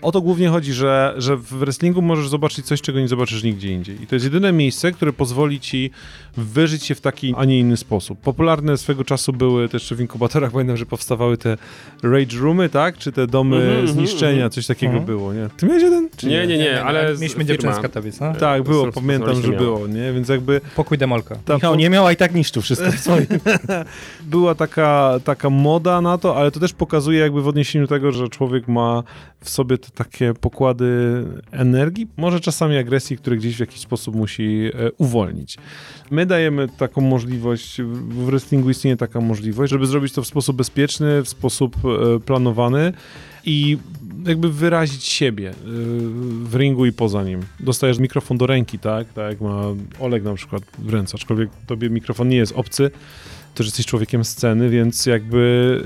[0.02, 3.72] O to głównie chodzi, że, że w wrestlingu możesz zobaczyć coś, czego nie zobaczysz nigdzie
[3.72, 4.04] indziej.
[4.04, 5.92] I to jest jedyne miejsce, które pozwoli ci
[6.38, 8.20] wyżyć się w taki, a nie inny sposób.
[8.20, 11.58] Popularne swego czasu były też w inkubatorach, pamiętam, że powstawały te
[12.04, 12.98] rage roomy, tak?
[12.98, 14.52] Czy te domy Mhm, mhm, zniszczenia, mhm.
[14.52, 15.06] coś takiego Mhm.
[15.06, 15.50] było, nie?
[15.58, 16.10] Ty miałeś jeden?
[16.18, 18.34] Czy Nie, nie, nie, ale z- Mieliśmy dziewczynę z Katowic, no?
[18.36, 20.14] Tak, było, pamiętam, że było, nie?
[20.14, 21.36] Więc jakby Pokój demolka.
[21.46, 23.26] ta, Michał nie miał, a i tak niszczył wszystko w swoim.
[24.22, 28.12] była taka, taka moda na to, ale to też pokazuje jakby w odniesieniu do tego,
[28.12, 29.04] że człowiek ma
[29.42, 30.88] w sobie te takie pokłady
[31.52, 35.58] energii, może czasami agresji, które gdzieś w jakiś sposób musi e, uwolnić.
[36.12, 41.24] My dajemy taką możliwość, w wrestlingu istnieje taka możliwość, żeby zrobić to w sposób bezpieczny,
[41.24, 42.94] w sposób e, planowany
[43.46, 43.78] i
[44.26, 45.54] jakby wyrazić siebie e,
[46.44, 47.40] w ringu i poza nim.
[47.60, 49.14] Dostajesz mikrofon do ręki, tak?
[49.14, 49.62] Tak jak ma
[50.00, 52.92] Oleg na przykład w ręce, aczkolwiek tobie mikrofon nie jest obcy,
[53.56, 55.82] to, że jesteś człowiekiem sceny, więc jakby,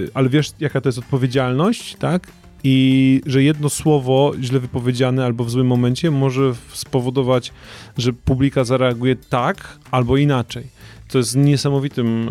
[0.00, 2.26] yy, ale wiesz, jaka to jest odpowiedzialność, tak?
[2.64, 7.52] I że jedno słowo źle wypowiedziane albo w złym momencie może spowodować,
[7.98, 10.66] że publika zareaguje tak albo inaczej.
[11.08, 12.30] To jest niesamowitym,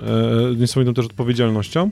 [0.51, 1.89] e, niesamowitą też odpowiedzialnością,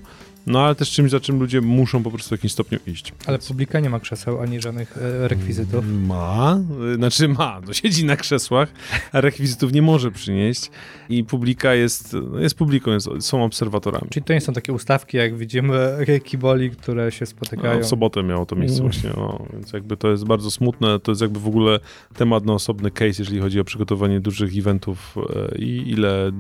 [0.48, 3.14] no ale też czymś, za czym ludzie muszą po prostu w jakimś stopniu iść.
[3.26, 5.86] Ale publika nie ma krzeseł ani żadnych e, rekwizytów.
[6.08, 6.60] Ma,
[6.94, 8.70] y, znaczy ma, no siedzi na krzesłach,
[9.12, 10.72] a rekwizytów nie może przynieść
[11.10, 14.08] i publika jest, jest publiką, jest, są obserwatorami.
[14.10, 17.80] Czyli to nie są takie ustawki, jak widzimy kiboli, które się spotykają.
[17.80, 18.92] No, w sobotę miało to miejsce Mm.
[18.92, 21.80] właśnie, no, więc jakby to jest bardzo smutne, to jest jakby w ogóle
[22.16, 26.32] temat na osobny case, jeżeli chodzi o przygotowanie dużych eventów e, i ile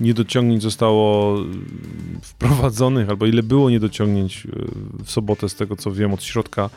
[0.00, 1.66] niedociągnięć zostało mm,
[2.22, 6.70] wprowadzonych, albo ile było niedociągnięć e, w sobotę z tego, co wiem od środka,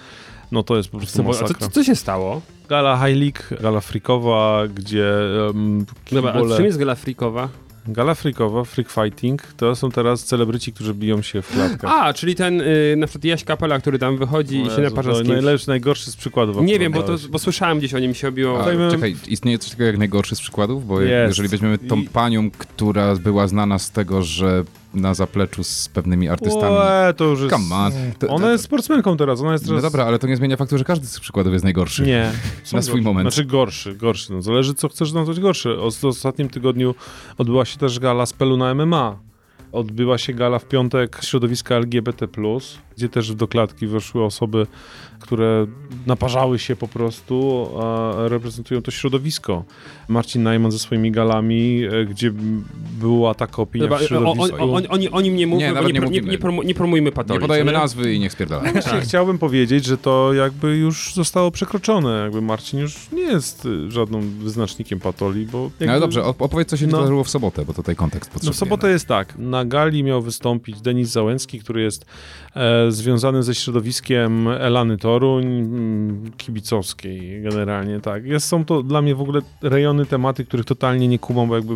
[0.51, 1.67] no to jest po prostu Co, a co, masakra.
[1.67, 2.41] co, się stało?
[2.69, 5.05] Gala High League, gala freakowa, gdzie
[5.47, 7.49] um, Dobra, a czym jest gala freakowa?
[7.87, 11.91] Gala freakowa, freak fighting, to są teraz celebryci, którzy biją się w klatkach.
[11.93, 15.15] A, czyli ten y, na przykład Jaś Kapela, który tam wychodzi i się naparza to
[15.15, 15.29] z kimś.
[15.31, 16.61] najlepszy, najgorszy z przykładów.
[16.65, 18.65] Nie wiem, bo, to, bo słyszałem gdzieś o nim się obiło.
[18.87, 20.87] A, czekaj, istnieje coś takiego jak najgorszy z przykładów?
[20.87, 21.27] Bo Jest.
[21.29, 24.63] jeżeli weźmiemy tą I- panią, która była znana z tego, że
[24.93, 26.75] na zapleczu z pewnymi artystami...
[26.75, 27.51] Łe, to już jest...
[27.53, 27.91] Come on.
[28.19, 29.83] To, Ona jest sportsmenką teraz, ona jest teraz...
[29.83, 32.03] No dobra, ale to nie zmienia faktu, że każdy z tych przykładów jest najgorszy.
[32.03, 32.31] Nie.
[32.63, 33.03] Są Na swój gorsze.
[33.09, 33.33] moment.
[33.33, 34.33] Znaczy gorszy, gorszy.
[34.33, 35.79] No, zależy, co chcesz nazwać gorszy.
[35.79, 36.95] O- W ostatnim tygodniu
[37.37, 39.19] odbyła się też gala z Pelu na MMA.
[39.71, 42.27] Odbyła się gala w piątek środowiska LGBT+,
[42.97, 44.67] gdzie też do klatki weszły osoby,
[45.19, 45.65] które
[46.07, 49.63] naparzały się po prostu, a reprezentują to środowisko.
[50.07, 52.31] Marcin Najman ze swoimi galami, e, gdzie
[52.99, 54.63] była taka opinia Dobra, w o, o, środowisku.
[54.63, 56.31] o, oni, oni nie mówią, Nie, nie, nie nie, mówimy.
[56.31, 57.41] nie, promu, nie promujmy patologii.
[57.43, 58.71] Nie podajemy nazwy i niech spierdala.
[58.71, 62.19] Właśnie chciałbym powiedzieć, że to jakby już zostało przekroczone.
[62.23, 65.63] Jakby Marcin już nie jest y, żadnym wyznacznikiem patolii, bo...
[65.63, 65.85] Jakby...
[65.85, 66.97] No ale dobrze, op- opowiedz co się No.
[66.97, 68.55] wydarzyło w sobotę, bo tutaj kontekst No potrzebujemy.
[68.55, 69.37] w sobotę jest tak.
[69.37, 72.05] Na gali miał wystąpić Denis Załęcki, który jest
[72.55, 78.25] e, związany ze środowiskiem Elany Toruń, mm, kibicowskiej generalnie, tak.
[78.25, 81.73] Jest, są to dla mnie w ogóle rejony, tematy, których totalnie nie kumam, bo jakby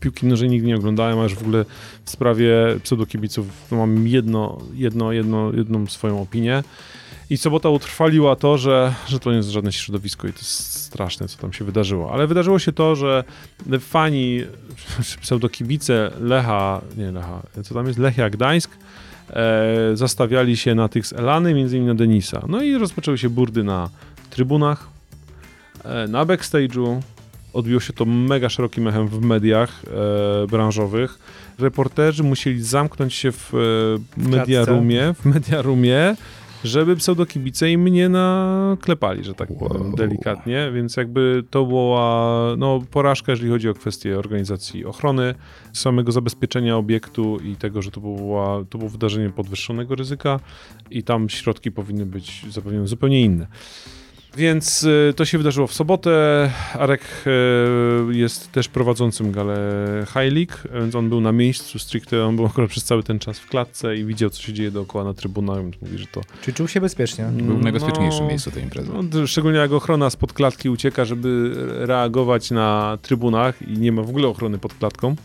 [0.00, 1.64] piłki nożnej nigdy nie oglądałem, a już w ogóle
[2.04, 2.52] w sprawie
[2.82, 6.62] pseudokibiców mam jedno, jedno, jedno, jedną swoją opinię.
[7.32, 11.28] I sobota utrwaliła to, że, że to nie jest żadne środowisko i to jest straszne,
[11.28, 12.12] co tam się wydarzyło.
[12.12, 13.24] Ale wydarzyło się to, że
[13.80, 14.40] fani,
[15.20, 18.70] pseudokibice Lecha, nie Lecha, co tam jest, Lechia Gdańsk,
[19.30, 22.42] e, zastawiali się na tych z Elany, między innymi na Denisa.
[22.48, 23.90] No i rozpoczęły się burdy na
[24.30, 24.88] trybunach,
[25.84, 27.00] e, na backstage'u.
[27.52, 31.18] Odbiło się to mega szerokim echem w mediach e, branżowych.
[31.58, 36.16] Reporterzy musieli zamknąć się w e, mediarumie, w mediarumie,
[36.64, 39.96] żeby pseudokibice im nie naklepali, że tak powiem, Wow.
[39.96, 45.34] delikatnie, więc jakby to była no, porażka, jeżeli chodzi o kwestię organizacji ochrony,
[45.72, 50.40] samego zabezpieczenia obiektu i tego, że to, była, to było wydarzenie podwyższonego ryzyka
[50.90, 53.46] i tam środki powinny być zapewnione zupełnie inne.
[54.36, 56.50] Więc y, to się wydarzyło w sobotę.
[56.74, 57.00] Arek
[58.10, 59.56] y, jest też prowadzącym galę
[60.06, 63.38] High League, więc on był na miejscu stricte, on był akurat przez cały ten czas
[63.38, 66.20] w klatce i widział, co się dzieje dookoła na trybunach, więc mówi, że to...
[66.42, 67.24] Czy czuł się bezpiecznie?
[67.24, 68.90] Był w najbezpieczniejszym no, miejscu tej imprezy.
[69.12, 71.54] no, szczególnie jak ochrona spod klatki ucieka, żeby
[71.86, 75.16] reagować na trybunach i nie ma w ogóle ochrony pod klatką,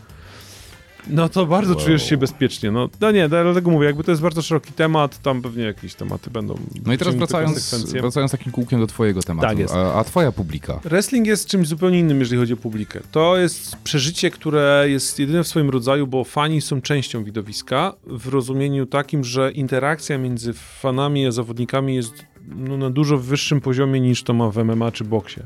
[1.06, 1.84] No to bardzo Wow.
[1.84, 2.70] czujesz się bezpiecznie.
[2.70, 6.30] No, no nie, dlatego mówię, jakby to jest bardzo szeroki temat, tam pewnie jakieś tematy
[6.30, 6.58] będą.
[6.86, 9.74] No i teraz wracając, wracając takim kółkiem do twojego tematu, Tak jest.
[9.74, 10.80] a, a twoja publika?
[10.84, 13.00] Wrestling jest czymś zupełnie innym, jeżeli chodzi o publikę.
[13.12, 18.28] To jest przeżycie, które jest jedyne w swoim rodzaju, bo fani są częścią widowiska w
[18.28, 22.12] rozumieniu takim, że interakcja między fanami a zawodnikami jest
[22.56, 25.40] no, na dużo wyższym poziomie niż to ma w MMA czy boksie.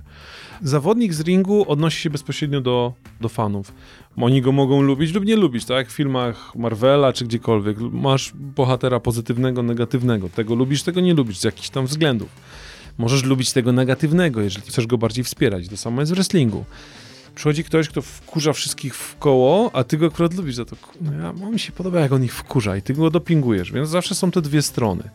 [0.62, 3.72] Zawodnik z ringu odnosi się bezpośrednio do, do fanów.
[4.16, 7.78] Oni go mogą lubić lub nie lubić, tak jak w filmach Marvela czy gdziekolwiek.
[7.80, 10.28] Masz bohatera pozytywnego, negatywnego.
[10.28, 12.28] Tego lubisz, tego nie lubisz z jakichś tam względów.
[12.98, 15.68] Możesz lubić tego negatywnego, jeżeli chcesz go bardziej wspierać.
[15.68, 16.64] To samo jest w wrestlingu.
[17.34, 20.76] Przychodzi ktoś, kto wkurza wszystkich w koło, a ty go akurat lubisz za to.
[21.40, 23.72] No mi się podoba, jak on ich wkurza i ty go dopingujesz.
[23.72, 25.10] Więc zawsze są te dwie strony.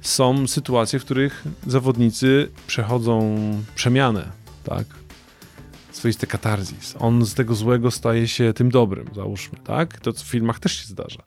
[0.00, 3.36] Są sytuacje, w których zawodnicy przechodzą
[3.74, 4.28] przemianę,
[4.68, 5.07] tak?
[5.98, 6.94] Swoiste katarzis.
[6.98, 10.00] On z tego złego staje się tym dobrym, załóżmy, tak?
[10.00, 11.22] To w filmach też się zdarza.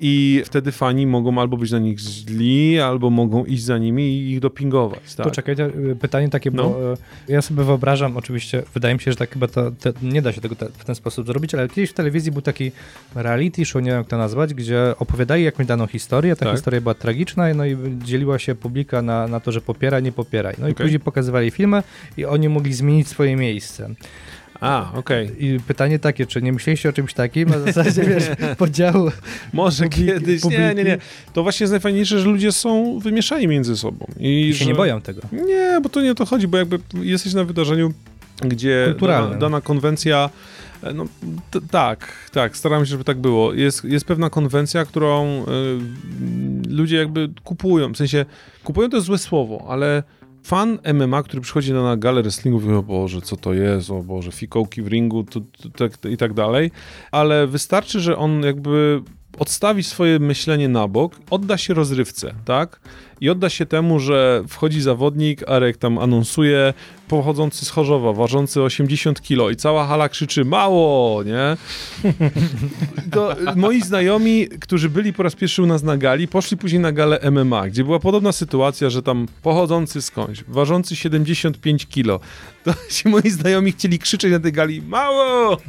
[0.00, 4.30] I wtedy fani mogą albo być na nich źli, albo mogą iść za nimi i
[4.32, 5.26] ich dopingować, tak?
[5.26, 6.92] To czekajcie, y, pytanie takie, bo No.
[6.92, 10.32] y, ja sobie wyobrażam, oczywiście, wydaje mi się, że tak chyba to, to nie da
[10.32, 12.72] się tego te, w ten sposób zrobić, ale kiedyś w telewizji był taki
[13.14, 16.54] reality show, nie wiem jak to nazwać, gdzie opowiadali jakąś daną historię, ta Tak.
[16.54, 20.54] historia była tragiczna, no i dzieliła się publika na, na to, że popiera, nie popieraj.
[20.58, 20.84] No i Okej.
[20.84, 21.82] później pokazywali filmy
[22.16, 23.90] i oni mogli zmienić swoje miejsce.
[24.64, 25.30] A, okej.
[25.38, 28.24] I pytanie takie, czy nie myśleliście o czymś takim, na zasadzie, wiesz,
[28.58, 29.10] podziału
[29.52, 30.44] Może Publiki- kiedyś.
[30.44, 30.74] Nie, nie, nie.
[30.74, 31.00] publiki.
[31.32, 34.06] To właśnie jest najfajniejsze, że ludzie są wymieszani między sobą.
[34.18, 34.70] I, i się że...
[34.70, 35.22] nie boją tego.
[35.46, 37.92] Nie, bo to nie o to chodzi, bo jakby jesteś na wydarzeniu,
[38.42, 40.30] gdzie dana, dana konwencja.
[40.82, 41.04] e, No,
[41.50, 43.52] t- tak, tak, staram się, żeby tak było.
[43.54, 45.46] Jest, jest pewna konwencja, którą y,
[46.68, 47.92] ludzie jakby kupują.
[47.92, 48.24] W sensie,
[48.64, 50.02] kupują to jest złe słowo, ale
[50.44, 54.32] fan MMA, który przychodzi na galę wrestlingu, mówi, o Boże, co to jest, o Boże,
[54.32, 56.70] fikołki w ringu to, to, tak, i tak dalej,
[57.10, 59.02] ale wystarczy, że on jakby
[59.38, 62.80] odstawi swoje myślenie na bok, odda się rozrywce, tak?
[63.20, 66.74] I odda się temu, że wchodzi zawodnik, Arek tam anonsuje,
[67.08, 71.56] pochodzący z Chorzowa, ważący 80 kilo i cała hala krzyczy mało, nie?
[73.12, 76.80] To y, moi znajomi, którzy byli po raz pierwszy u nas na gali, poszli później
[76.80, 82.20] na galę MMA, gdzie była podobna sytuacja, że tam pochodzący skądś, ważący 75 kilo,
[82.64, 85.56] to ci moi znajomi chcieli krzyczeć na tej gali mało!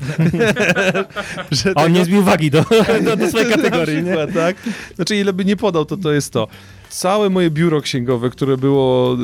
[1.51, 2.65] że A on tego- nie zbił wagi do,
[3.05, 4.27] do, do swojej kategorii, nie?
[4.33, 4.55] tak?
[4.95, 6.47] Znaczy, ile by nie podał, to to jest to.
[6.95, 9.17] Całe moje biuro księgowe, które było,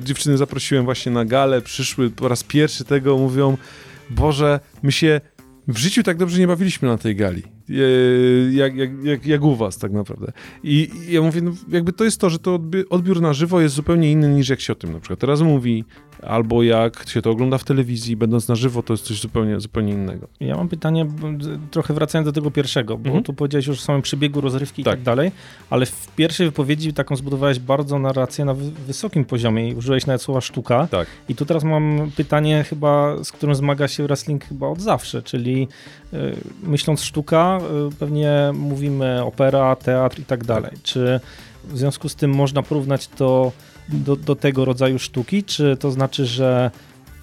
[0.00, 3.56] y, dziewczyny zaprosiłem właśnie na galę, przyszły po raz pierwszy tego, mówią,
[4.10, 5.20] Boże, my się
[5.68, 7.42] w życiu tak dobrze nie bawiliśmy na tej gali,
[8.50, 10.32] jak, jak, jak, jak u was tak naprawdę.
[10.62, 13.60] I, i ja mówię, no, jakby to jest to, że to odbi- odbiór na żywo
[13.60, 15.84] jest zupełnie inny niż jak się o tym na przykład teraz mówi,
[16.22, 19.92] albo jak się to ogląda w telewizji, będąc na żywo, to jest coś zupełnie, zupełnie
[19.92, 20.28] innego.
[20.40, 21.06] Ja mam pytanie,
[21.70, 23.24] trochę wracając do tego pierwszego, bo Mhm.
[23.24, 24.94] tu powiedziałeś już o samym przebiegu rozrywki i Tak.
[24.94, 25.30] tak dalej,
[25.70, 30.22] ale w pierwszej wypowiedzi taką zbudowałeś bardzo narrację na wy- wysokim poziomie i użyłeś nawet
[30.22, 30.86] słowa sztuka.
[30.90, 31.08] Tak.
[31.28, 35.68] I tu teraz mam pytanie chyba, z którym zmaga się wrestling chyba od zawsze, czyli
[36.62, 37.58] myśląc sztuka,
[37.92, 40.72] y, pewnie mówimy opera, teatr i tak dalej.
[40.82, 41.20] Czy
[41.64, 43.52] w związku z tym można porównać to
[43.88, 46.70] do, do tego rodzaju sztuki, czy to znaczy, że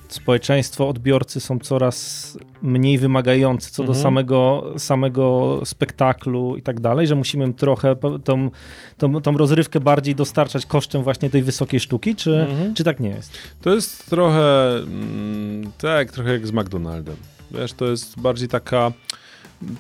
[0.08, 4.04] społeczeństwo, odbiorcy są coraz mniej wymagający co do Mhm.
[4.04, 8.50] samego, samego spektaklu i tak dalej, że musimy im trochę tą,
[8.98, 12.74] tą, tą rozrywkę bardziej dostarczać kosztem właśnie tej wysokiej sztuki, czy, Mhm.
[12.74, 13.32] czy tak nie jest?
[13.62, 17.16] To jest trochę mm, tak, trochę jak z McDonaldem.
[17.58, 18.92] Wiesz, to jest bardziej taka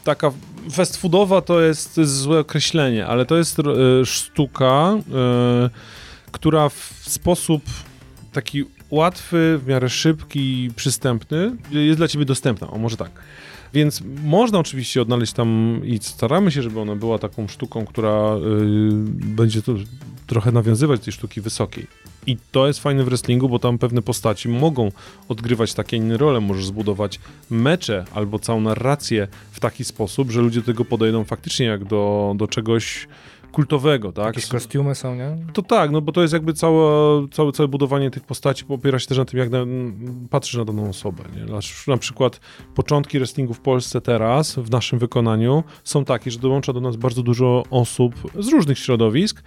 [0.03, 0.31] taka
[0.71, 3.63] fast foodowa to jest, to jest złe określenie, ale to jest e,
[4.05, 5.69] sztuka, e,
[6.31, 7.63] która w sposób
[8.31, 12.67] taki łatwy, w miarę szybki, przystępny jest dla ciebie dostępna.
[12.67, 13.11] O, może tak.
[13.73, 18.39] Więc można oczywiście odnaleźć tam i staramy się, żeby ona była taką sztuką, która y,
[19.25, 19.73] będzie to
[20.27, 21.87] trochę nawiązywać do tej sztuki wysokiej.
[22.27, 24.91] I to jest fajne w wrestlingu, bo tam pewne postaci mogą
[25.29, 26.39] odgrywać takie inne role.
[26.41, 27.19] Możesz zbudować
[27.49, 32.33] mecze albo całą narrację w taki sposób, że ludzie do tego podejdą faktycznie jak do,
[32.37, 33.07] do czegoś
[33.55, 34.25] kultowego, tak?
[34.25, 35.37] Jakieś kostiumy są, nie?
[35.53, 39.07] To tak, no bo to jest jakby całe, całe, całe budowanie tych postaci opiera się
[39.07, 39.59] też na tym, jak na,
[40.29, 41.23] patrzysz na daną osobę.
[41.35, 41.53] Nie?
[41.87, 42.39] Na, przykład
[42.75, 47.23] początki wrestlingu w Polsce teraz, w naszym wykonaniu, są takie, że dołącza do nas bardzo
[47.23, 49.43] dużo osób z różnych środowisk.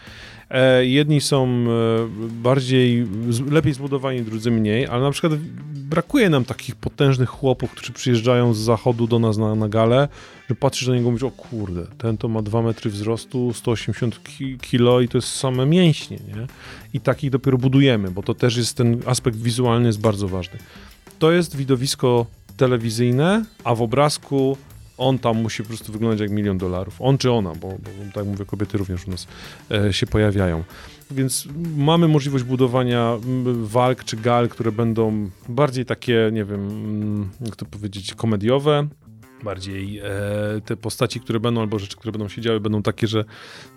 [0.50, 1.66] E, jedni są e,
[2.42, 3.06] bardziej,
[3.50, 5.32] lepiej zbudowani, drudzy mniej, ale na przykład
[5.88, 10.08] brakuje nam takich potężnych chłopów, którzy przyjeżdżają z zachodu do nas na, na galę,
[10.48, 13.97] że patrzysz na niego i mówisz, o kurde, ten to ma 2 metry wzrostu, 180
[14.24, 16.46] ki kilo i to jest same mięśnie, nie?
[16.94, 20.58] I takich dopiero budujemy, bo to też jest ten aspekt wizualny jest bardzo ważny.
[21.18, 22.26] To jest widowisko
[22.56, 24.56] telewizyjne, a w obrazku
[24.98, 26.96] on tam musi po prostu wyglądać jak milion dolarów.
[26.98, 29.26] On czy ona, bo, bo tak mówię, kobiety również u nas
[29.70, 30.64] e, się pojawiają.
[31.10, 33.16] Więc mamy możliwość budowania
[33.62, 38.88] walk czy gal, które będą bardziej takie, nie wiem, mm, jak to powiedzieć, komediowe,
[39.42, 40.04] bardziej e,
[40.64, 43.24] te postaci, które będą, albo rzeczy, które będą się działy, będą takie, że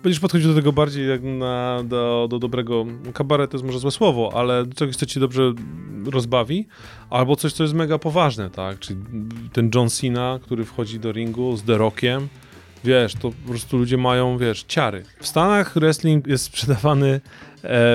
[0.02, 3.90] będziesz podchodził do tego bardziej jak na, do, do dobrego, kabaret to jest może złe
[3.90, 5.52] słowo, ale czegoś, co ci dobrze
[6.06, 6.66] rozbawi,
[7.10, 9.00] albo coś, co jest mega poważne, tak, czyli
[9.52, 12.28] ten John Cena, który wchodzi do ringu z The Rockiem,
[12.84, 15.04] wiesz, to po prostu ludzie mają, wiesz, ciary.
[15.20, 17.20] W Stanach wrestling jest sprzedawany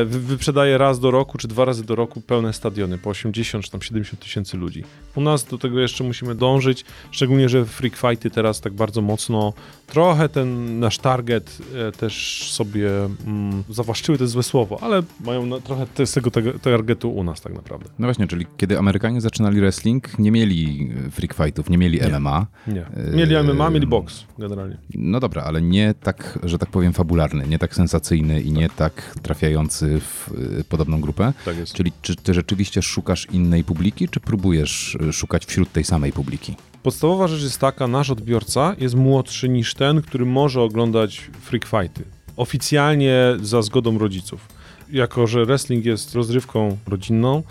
[0.05, 3.81] wyprzedaje raz do roku, czy dwa razy do roku pełne stadiony, po 80 czy tam
[3.81, 4.83] 70 tysięcy ludzi.
[5.15, 9.53] U nas do tego jeszcze musimy dążyć, szczególnie, że freak fighty teraz tak bardzo mocno,
[9.87, 12.89] trochę ten nasz target e, też sobie
[13.25, 17.41] mm, zawłaszczyły, to jest złe słowo, ale mają na, trochę z tego targetu u nas
[17.41, 17.89] tak naprawdę.
[17.99, 22.47] No właśnie, czyli kiedy Amerykanie zaczynali wrestling, nie mieli e, freak fightów, nie mieli MMA.
[22.67, 22.85] Nie.
[23.13, 24.77] Mieli MMA, mieli boks generalnie.
[24.95, 29.15] No dobra, ale nie tak, że tak powiem, fabularny, nie tak sensacyjny i nie tak
[29.21, 29.56] trafiający
[30.01, 31.33] w y, podobną grupę.
[31.45, 31.73] Tak jest.
[31.73, 36.55] Czyli czy ty rzeczywiście szukasz innej publiki, czy próbujesz y, szukać wśród tej samej publiki?
[36.83, 42.03] Podstawowa rzecz jest taka, nasz odbiorca jest młodszy niż ten, który może oglądać freak fighty.
[42.37, 44.47] Oficjalnie za zgodą rodziców.
[44.91, 47.43] Jako, że wrestling jest rozrywką rodzinną,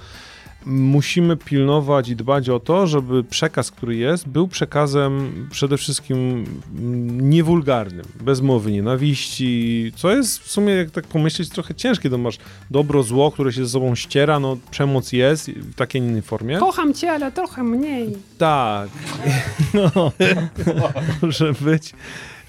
[0.67, 6.45] musimy pilnować i dbać o to, żeby przekaz, który jest, był przekazem przede wszystkim
[7.21, 12.39] niewulgarnym, bez mowy nienawiści, co jest w sumie, jak tak pomyśleć, trochę ciężkie, to masz
[12.71, 16.59] dobro, zło, które się ze sobą ściera, no przemoc jest w takiej innej formie.
[16.59, 18.17] Kocham cię, ale trochę mniej.
[18.39, 18.89] Tak.
[19.75, 20.13] No,
[21.23, 21.95] może być.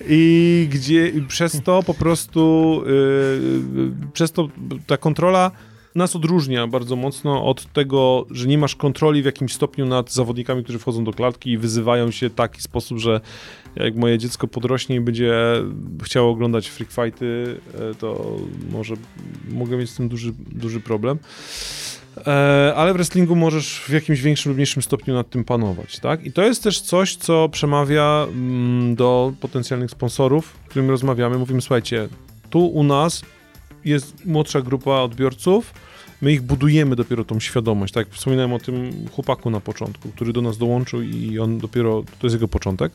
[0.07, 4.47] I gdzie przez to po prostu, yy, przez to
[4.87, 5.51] ta kontrola
[5.97, 10.63] nas odróżnia bardzo mocno od tego, że nie masz kontroli w jakimś stopniu nad zawodnikami,
[10.63, 13.21] którzy wchodzą do klatki i wyzywają się w taki sposób, że
[13.75, 15.33] jak moje dziecko podrośnie i będzie
[16.03, 17.59] chciało oglądać freak fighty,
[17.91, 18.35] e, to
[18.71, 18.95] może
[19.49, 21.19] mogę mieć z tym duży, duży problem.
[22.27, 26.25] E, ale w wrestlingu możesz w jakimś większym lub mniejszym stopniu nad tym panować, tak?
[26.25, 31.37] I to jest też coś, co przemawia mm, do potencjalnych sponsorów, z którymi rozmawiamy.
[31.37, 32.07] Mówimy, słuchajcie,
[32.49, 33.21] tu u nas
[33.85, 35.73] jest młodsza grupa odbiorców,
[36.21, 38.07] my ich budujemy dopiero tą świadomość, tak?
[38.09, 42.33] Wspominałem o tym chłopaku na początku, który do nas dołączył i on dopiero, to jest
[42.33, 42.91] jego początek.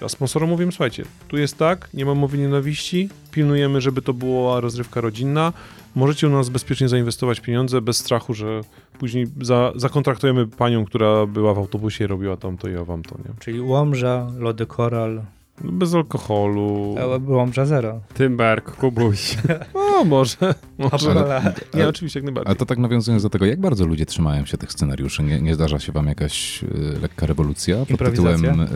[0.00, 4.60] A sponsorom mówimy, słuchajcie, tu jest tak, nie ma mowy nienawiści, pilnujemy, żeby to była
[4.60, 5.52] rozrywka rodzinna,
[5.94, 8.60] możecie u nas bezpiecznie zainwestować pieniądze bez strachu, że
[8.98, 13.18] później za, zakontraktujemy panią, która była w autobusie i robiła tamto i ja wam to,
[13.18, 13.34] nie?
[13.40, 15.22] Czyli Łomża, Lody Koral,
[15.64, 16.94] Bez alkoholu.
[16.98, 18.00] e, Łomża Zero.
[18.14, 19.36] Tymbark, Kubuś.
[19.74, 20.54] No, może.
[20.78, 21.14] może.
[21.14, 21.42] Hola.
[21.74, 22.52] Nie, oczywiście, jak najbardziej.
[22.52, 25.22] A to tak nawiązując do tego, jak bardzo ludzie trzymają się tych scenariuszy?
[25.22, 26.68] Nie, nie zdarza się wam jakaś y,
[27.02, 28.66] lekka rewolucja pod tytułem y,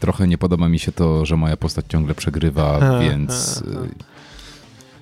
[0.00, 3.88] trochę nie podoba mi się to, że moja postać ciągle przegrywa, więc, y,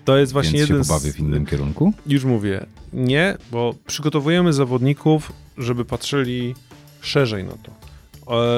[0.04, 1.16] To jest właśnie więc się jeden pobawię z...
[1.16, 1.92] w innym kierunku?
[2.06, 6.54] Już mówię, nie, bo przygotowujemy zawodników, żeby patrzyli
[7.00, 7.72] szerzej na to.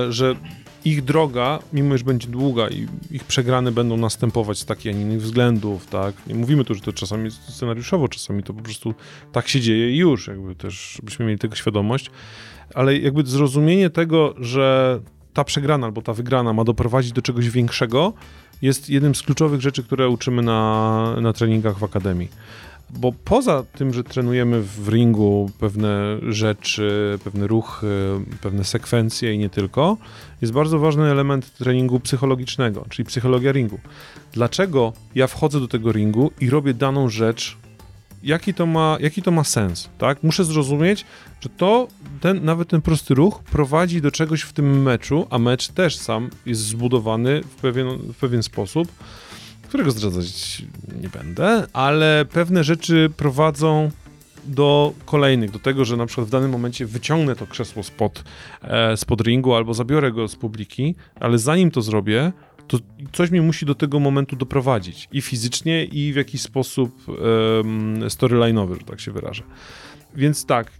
[0.06, 0.34] E, Że
[0.86, 5.02] ich droga, mimo iż będzie długa i ich przegrane będą następować z takich, a nie
[5.02, 6.14] innych względów, tak?
[6.26, 8.94] Nie mówimy tu, że to czasami jest scenariuszowo, czasami to po prostu
[9.32, 12.10] tak się dzieje i już, jakby też, żebyśmy mieli tego świadomość,
[12.74, 15.00] ale jakby zrozumienie tego, że
[15.34, 18.12] ta przegrana albo ta wygrana ma doprowadzić do czegoś większego,
[18.62, 22.28] jest jednym z kluczowych rzeczy, które uczymy na, na treningach w akademii.
[22.90, 27.86] Bo poza tym, że trenujemy w ringu pewne rzeczy, pewne ruchy,
[28.40, 29.96] pewne sekwencje i nie tylko,
[30.42, 33.78] jest bardzo ważny element treningu psychologicznego, czyli psychologia ringu.
[34.32, 37.56] Dlaczego ja wchodzę do tego ringu i robię daną rzecz,
[38.22, 40.22] jaki to ma, jaki to ma sens, tak?
[40.22, 41.04] Muszę zrozumieć,
[41.40, 41.88] że to,
[42.20, 46.30] ten, nawet ten prosty ruch prowadzi do czegoś w tym meczu, a mecz też sam
[46.46, 48.88] jest zbudowany w pewien, w pewien sposób,
[49.66, 50.62] którego zdradzać
[51.02, 53.90] nie będę, ale pewne rzeczy prowadzą
[54.46, 58.24] do kolejnych, do tego, że na przykład w danym momencie wyciągnę to krzesło spod,
[58.62, 62.32] e, spod ringu albo zabiorę go z publiki, ale zanim to zrobię,
[62.68, 62.78] to
[63.12, 68.78] coś mnie musi do tego momentu doprowadzić i fizycznie, i w jakiś sposób em, storyline'owy,
[68.78, 69.42] że tak się wyrażę.
[70.14, 70.72] Więc tak,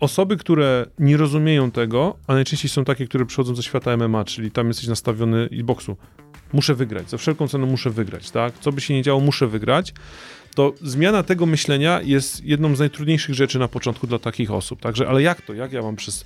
[0.00, 4.50] osoby, które nie rozumieją tego, a najczęściej są takie, które przychodzą ze świata MMA, czyli
[4.50, 5.96] tam jesteś nastawiony i boksu,
[6.52, 8.52] muszę wygrać, za wszelką cenę muszę wygrać, tak?
[8.60, 9.94] Co by się nie działo, muszę wygrać.
[10.54, 14.80] To zmiana tego myślenia jest jedną z najtrudniejszych rzeczy na początku dla takich osób.
[14.80, 15.54] Także, ale jak to?
[15.54, 16.24] Jak ja mam przez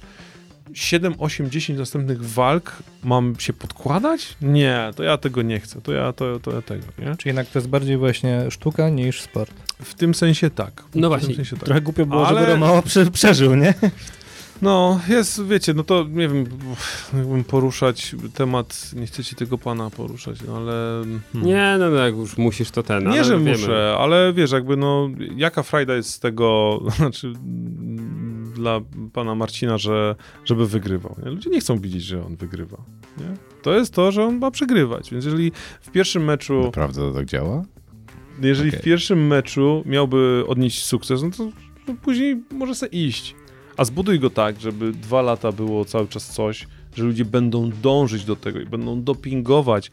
[0.75, 4.37] 7, 8, 10 następnych walk mam się podkładać?
[4.43, 5.81] Nie, to ja tego nie chcę.
[5.81, 7.17] To ja, to, to ja tego, nie?
[7.17, 9.51] Czy jednak to jest bardziej właśnie sztuka niż sport?
[9.85, 10.85] W tym sensie tak.
[10.95, 11.65] No w właśnie, Tym sensie tak.
[11.65, 13.75] Trochę głupio było, Ale- żeby Romeo przeżył, nie?
[14.63, 16.45] No, jest, wiecie, no to nie wiem,
[17.17, 21.05] jakbym poruszać temat, nie chcecie tego pana poruszać, no ale...
[21.33, 21.51] Hmm.
[21.51, 23.11] Nie, no, no jak już musisz, to ten.
[23.11, 23.51] Nie, że wiemy.
[23.51, 27.33] muszę, ale wiesz, jakby no, jaka frajda jest z tego, znaczy
[28.55, 28.81] dla
[29.13, 31.17] pana Marcina, że, żeby wygrywał.
[31.25, 31.31] Nie?
[31.31, 32.77] Ludzie nie chcą widzieć, że on wygrywa.
[33.19, 33.37] Nie?
[33.63, 37.27] To jest to, że on ma przegrywać, więc jeżeli w pierwszym meczu, Naprawdę to tak
[37.27, 37.63] działa?
[38.43, 38.81] jeżeli okej.
[38.81, 41.51] w pierwszym meczu miałby odnieść sukces, no to
[41.89, 43.35] no później może sobie iść.
[43.77, 46.67] A zbuduj go tak, żeby dwa lata było cały czas coś,
[46.97, 49.91] że ludzie będą dążyć do tego i będą dopingować.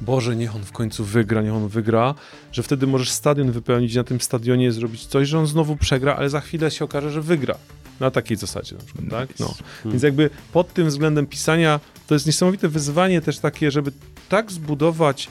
[0.00, 2.14] Boże, niech on w końcu wygra, niech on wygra,
[2.52, 6.30] że wtedy możesz stadion wypełnić na tym stadionie zrobić coś, że on znowu przegra, ale
[6.30, 7.54] za chwilę się okaże, że wygra.
[8.00, 9.38] Na takiej zasadzie na przykład, tak?
[9.40, 9.54] No.
[9.84, 13.92] Więc jakby pod tym względem pisania to jest niesamowite wyzwanie też takie, żeby
[14.28, 15.28] tak zbudować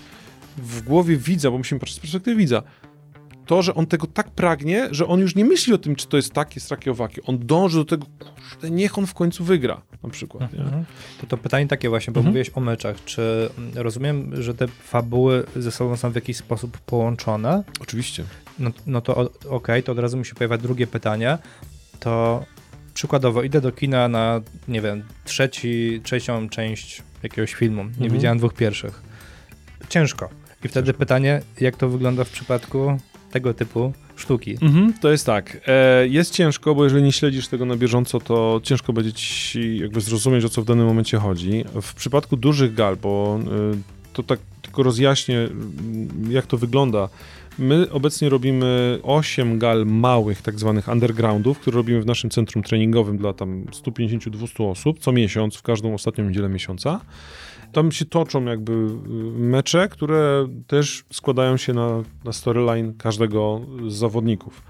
[0.58, 2.64] w głowie widza, bo musimy patrzeć z perspektywy widza,
[3.52, 6.18] to, że on tego tak pragnie, że on już nie myśli o tym, czy to
[6.18, 7.22] jest takie, jest takie, owakie.
[7.24, 10.54] On dąży do tego, kurde, niech on w końcu wygra, na przykład.
[10.54, 10.86] Mhm.
[11.22, 12.32] To, to pytanie takie właśnie, bo Mhm.
[12.32, 13.04] mówiłeś o meczach.
[13.06, 17.64] Czy mm, rozumiem, że te fabuły ze sobą są w jakiś sposób połączone?
[17.80, 18.24] Oczywiście.
[18.60, 21.38] No, no to okej, to od razu mi się pojawia drugie pytanie.
[21.99, 22.45] To
[22.93, 27.84] przykładowo idę do kina na, nie wiem, trzeci, trzecią część jakiegoś filmu.
[27.84, 28.12] Nie Mhm.
[28.14, 29.02] widziałem dwóch pierwszych.
[29.89, 30.30] Ciężko.
[30.64, 32.97] I wtedy pytanie, jak to wygląda w przypadku
[33.32, 34.58] tego typu sztuki?
[34.62, 35.62] Mhm, to jest tak.
[35.68, 40.02] E, jest ciężko, bo jeżeli nie śledzisz tego na bieżąco, to ciężko będzie ci jakby
[40.02, 41.66] zrozumieć, o co w danym momencie chodzi.
[41.82, 43.40] W przypadku dużych gal, bo
[43.74, 45.50] y, to tak tylko rozjaśnię, y,
[46.34, 47.10] jak to wygląda.
[47.60, 53.18] My obecnie robimy 8 gal małych, tak zwanych undergroundów, które robimy w naszym centrum treningowym
[53.18, 57.02] dla tam 150-200 osób co miesiąc, w każdą ostatnią niedzielę miesiąca.
[57.72, 58.96] Tam się toczą jakby y,
[59.40, 64.62] mecze, które też składają się na, na storyline każdego z zawodników.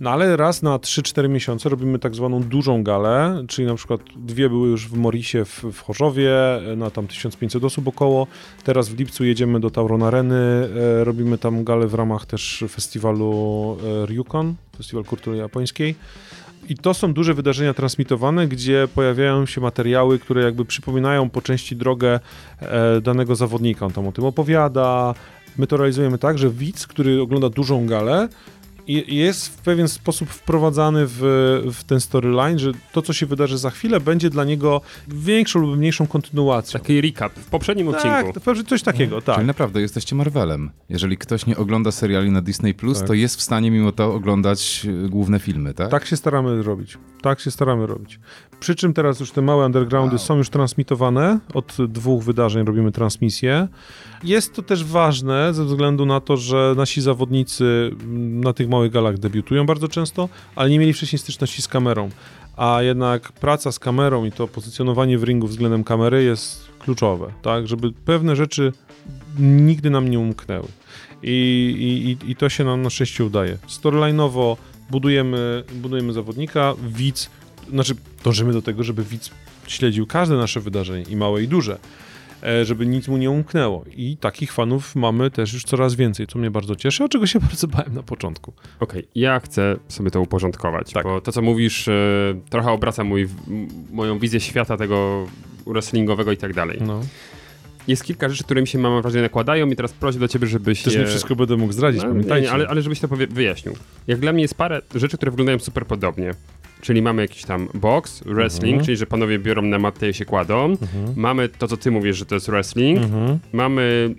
[0.00, 4.48] No ale raz na 3-4 miesiące robimy tak zwaną dużą galę, czyli na przykład dwie
[4.48, 6.32] były już w Morisie w, w Chorzowie,
[6.76, 8.26] na tam 1500 osób około.
[8.64, 13.76] Teraz w lipcu jedziemy do Tauron Areny, e, robimy tam galę w ramach też festiwalu
[14.02, 15.94] e, Ryukon, Festiwal Kultury Japońskiej.
[16.70, 21.76] I to są duże wydarzenia transmitowane, gdzie pojawiają się materiały, które jakby przypominają po części
[21.76, 22.20] drogę
[22.60, 23.86] e, danego zawodnika.
[23.86, 25.14] On tam o tym opowiada.
[25.58, 28.28] My to realizujemy tak, że widz, który ogląda dużą galę,
[28.88, 31.18] jest w pewien sposób wprowadzany w,
[31.74, 35.76] w ten storyline, że to, co się wydarzy za chwilę, będzie dla niego większą lub
[35.76, 36.80] mniejszą kontynuacją.
[36.80, 38.32] Taki recap w poprzednim tak, odcinku.
[38.32, 39.34] to pewnie coś takiego, tak.
[39.34, 40.70] Czyli naprawdę jesteście Marvelem.
[40.88, 43.06] Jeżeli ktoś nie ogląda seriali na Disney+, Plus, Tak.
[43.08, 45.90] to jest w stanie mimo to oglądać y, główne filmy, tak?
[45.90, 46.98] Tak się staramy robić.
[47.22, 48.20] Tak się staramy robić.
[48.60, 50.24] Przy czym teraz już te małe undergroundy Wow.
[50.26, 51.38] są już transmitowane.
[51.54, 53.68] Od dwóch wydarzeń robimy transmisję.
[54.24, 59.18] Jest to też ważne ze względu na to, że nasi zawodnicy na tych małych galach
[59.18, 62.10] debiutują bardzo często, ale nie mieli wcześniej styczności z kamerą.
[62.56, 67.68] A jednak praca z kamerą i to pozycjonowanie w ringu względem kamery jest kluczowe, tak?
[67.68, 68.72] Żeby pewne rzeczy
[69.38, 70.68] nigdy nam nie umknęły.
[71.22, 71.28] I,
[71.78, 73.58] i, i- i to się nam na szczęście udaje.
[73.68, 74.56] Storyline'owo
[74.90, 77.30] budujemy, budujemy zawodnika, widz,
[77.70, 77.94] znaczy
[78.24, 79.30] dążymy do tego, żeby widz
[79.66, 81.78] śledził każde nasze wydarzenie, i małe, i duże,
[82.42, 83.84] e, żeby nic mu nie umknęło.
[83.96, 87.40] I takich fanów mamy też już coraz więcej, co mnie bardzo cieszy, a czego się
[87.50, 88.52] bardzo bałem na początku.
[88.80, 91.04] Okej, ja chcę sobie to uporządkować, Tak.
[91.04, 91.92] bo to, co mówisz, e,
[92.50, 93.28] trochę obraca mój,
[93.92, 95.26] moją wizję świata tego
[95.66, 96.78] wrestlingowego i tak dalej.
[96.86, 97.00] No.
[97.88, 100.82] Jest kilka rzeczy, które mi się, mam wrażenie, nakładają i teraz prośba do ciebie, żebyś
[100.82, 101.00] Też je...
[101.00, 102.46] nie wszystko będę mógł zdradzić, No, pamiętajcie.
[102.46, 103.74] nie, ale, ale żebyś to wyjaśnił.
[104.06, 106.30] Jak dla mnie jest parę rzeczy, które wyglądają super podobnie.
[106.80, 108.84] Czyli mamy jakiś tam box, wrestling, Mhm.
[108.84, 110.64] czyli że panowie biorą na matę i się kładą.
[110.64, 111.12] Mhm.
[111.16, 112.98] Mamy to, co ty mówisz, że to jest wrestling.
[113.02, 113.38] Mhm.
[113.52, 114.14] Mamy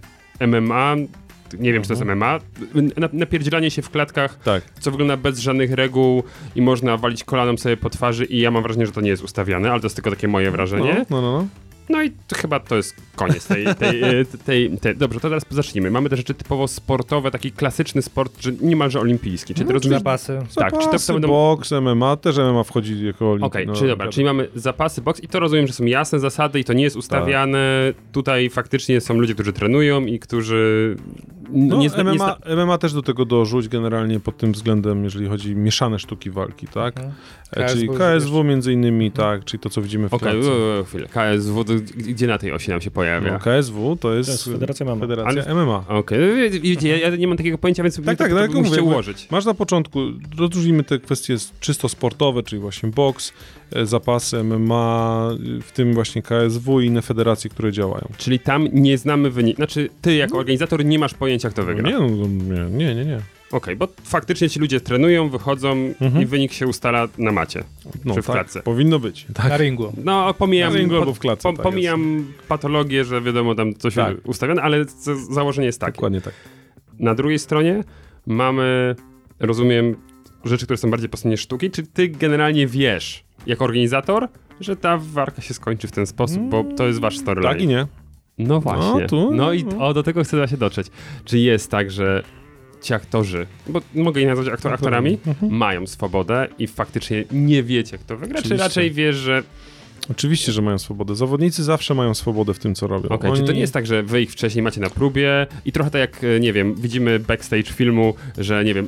[0.47, 0.95] MMA,
[1.59, 2.39] nie wiem, czy to jest MMA.
[2.97, 4.63] Na, napierdzielanie się w klatkach, Tak.
[4.79, 6.23] co wygląda bez żadnych reguł
[6.55, 9.23] i można walić kolanem sobie po twarzy i ja mam wrażenie, że to nie jest
[9.23, 11.05] ustawiane, ale to jest tylko takie moje wrażenie.
[11.09, 11.47] No, no, no.
[11.91, 14.95] No i to chyba to jest koniec tej, tej, e, tej, tej.
[14.95, 15.91] Dobrze, to teraz zacznijmy.
[15.91, 19.53] Mamy te rzeczy typowo sportowe, taki klasyczny sport, że niemalże olimpijski.
[19.53, 19.99] Czy ty rozumiesz?
[19.99, 20.39] Zapasy.
[20.55, 23.47] Tak, czy to- Zapasy, będą- boks, MMA, też MMA wchodzi jako olimpia.
[23.47, 26.63] Okej, czyli dobra, czyli mamy zapasy boks i to rozumiem, że są jasne zasady i
[26.63, 27.93] to nie jest ustawiane.
[28.11, 30.95] Tutaj faktycznie są ludzie, którzy trenują i którzy
[31.51, 34.51] no, No, nie, zna- nie MMA, zna- MMA też do tego dorzuć generalnie pod tym
[34.51, 36.97] względem, jeżeli chodzi o mieszane sztuki walki, tak?
[36.97, 37.13] Mhm.
[37.51, 41.07] E, czyli KSW KSW między innymi, tak, czyli to, co widzimy w Okej, okay, chwilę.
[41.07, 43.31] KSW, to gdzie na tej osi nam się pojawia?
[43.33, 44.95] No, KSW to jest, To jest Federacja MMA.
[44.95, 45.85] Federacja MMA.
[45.87, 48.81] Okej, no, widzicie, ja, ja nie mam takiego pojęcia, więc Tak, tak, tak, no, mówię,
[48.81, 49.27] ułożyć.
[49.31, 49.99] Masz na początku,
[50.37, 53.33] rozróżnimy te kwestie czysto sportowe, czyli właśnie boks,
[53.71, 55.29] e, zapasy MMA,
[55.61, 58.07] w tym właśnie KSW i inne federacje, które działają.
[58.17, 59.55] Czyli tam nie znamy wyniku.
[59.55, 61.89] Znaczy, ty jako organizator nie masz pojęcia, kto wygra.
[61.89, 63.21] Nie, no, nie, nie, nie, nie.
[63.51, 65.71] Okej, bo faktycznie ci ludzie trenują, wychodzą
[66.01, 66.21] Mhm.
[66.23, 67.63] i wynik się ustala na macie.
[68.05, 68.61] No, Czy w tak, klatce.
[68.61, 69.27] powinno być.
[69.27, 69.61] Na Tak.
[69.61, 69.93] ringu.
[70.03, 73.95] No, pomijam, Na ringu albo w klatce, po, tak pomijam patologię, że wiadomo tam coś
[73.95, 74.15] Tak.
[74.25, 74.85] ustawione, ale
[75.31, 75.91] założenie jest takie.
[75.95, 76.33] Dokładnie tak.
[76.99, 77.83] Na drugiej stronie
[78.27, 78.95] mamy,
[79.39, 79.95] rozumiem,
[80.45, 81.71] rzeczy, które są bardziej po stronie sztuki.
[81.71, 84.27] Czy ty generalnie wiesz, jako organizator,
[84.59, 87.53] że ta walka się skończy w ten sposób, bo to jest wasz storyline?
[87.53, 87.87] Tak i nie.
[88.37, 89.01] No właśnie.
[89.01, 90.87] No, tu- No i o, do tego chcę właśnie dotrzeć.
[91.25, 92.23] Czy jest tak, że
[92.81, 95.17] ci aktorzy, bo mogę ich nazwać aktor, aktorami,
[95.49, 98.63] mają swobodę i faktycznie nie wiecie, kto wygra, czy Oczywiście.
[98.63, 99.43] raczej wiesz, że
[100.09, 101.15] Oczywiście, że mają swobodę.
[101.15, 103.09] Zawodnicy zawsze mają swobodę w tym, co robią.
[103.09, 105.71] Okej, czy to Oni- nie jest tak, że wy ich wcześniej macie na próbie i
[105.71, 108.87] trochę tak jak, e, nie wiem, widzimy backstage filmu, że nie wiem,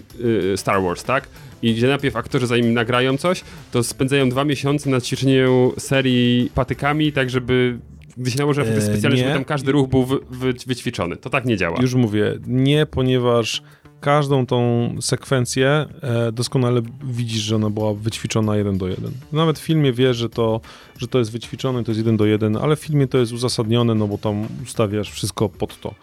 [0.53, 1.27] y, Star Wars, tak?
[1.61, 7.11] I gdzie najpierw aktorzy zanim nagrają coś, to spędzają dwa miesiące na ćwiczeniu serii patykami,
[7.11, 7.77] tak żeby
[8.17, 11.17] gdy się nałoży efekty E, specjalne, żeby tam każdy ruch był wy, wy, wyćwiczony.
[11.17, 11.81] To tak nie działa.
[11.81, 13.61] Już mówię, nie, ponieważ
[14.03, 19.11] każdą tą sekwencję e, doskonale widzisz, że ona była wyćwiczona jeden do jeden.
[19.31, 20.61] Nawet w filmie wiesz, że to,
[20.97, 23.95] że to jest wyćwiczone, to jest jeden do jeden, ale w filmie to jest uzasadnione,
[23.95, 25.93] no bo tam ustawiasz wszystko pod to.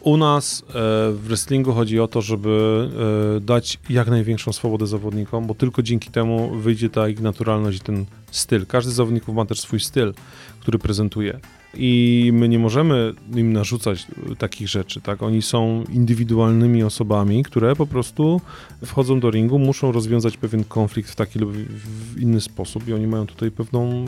[0.00, 0.72] U nas e,
[1.12, 2.88] w wrestlingu chodzi o to, żeby
[3.36, 7.80] e, dać jak największą swobodę zawodnikom, bo tylko dzięki temu wyjdzie ta ich naturalność i
[7.80, 8.66] ten styl.
[8.66, 10.14] Każdy z zawodników ma też swój styl,
[10.60, 11.40] który prezentuje.
[11.76, 14.06] I my nie możemy im narzucać
[14.38, 15.22] takich rzeczy, tak?
[15.22, 18.40] Oni są indywidualnymi osobami, które po prostu
[18.84, 23.06] wchodzą do ringu, muszą rozwiązać pewien konflikt w taki lub w inny sposób i oni
[23.06, 24.04] mają tutaj pewną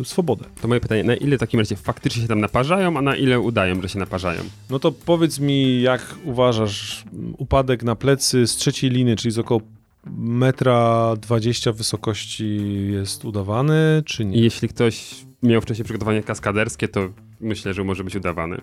[0.00, 0.44] e, swobodę.
[0.62, 3.40] To moje pytanie, na ile w takim razie faktycznie się tam naparzają, a na ile
[3.40, 4.40] udają, że się naparzają?
[4.70, 7.04] No to powiedz mi, jak uważasz,
[7.38, 9.60] upadek na plecy z trzeciej liny, czyli z około
[10.06, 12.58] metra 20 wysokości
[12.92, 14.42] jest udawany, czy nie?
[14.42, 17.00] jeśli ktoś miał wcześniej przygotowanie kaskaderskie, to
[17.40, 18.60] myślę, że może być udawany.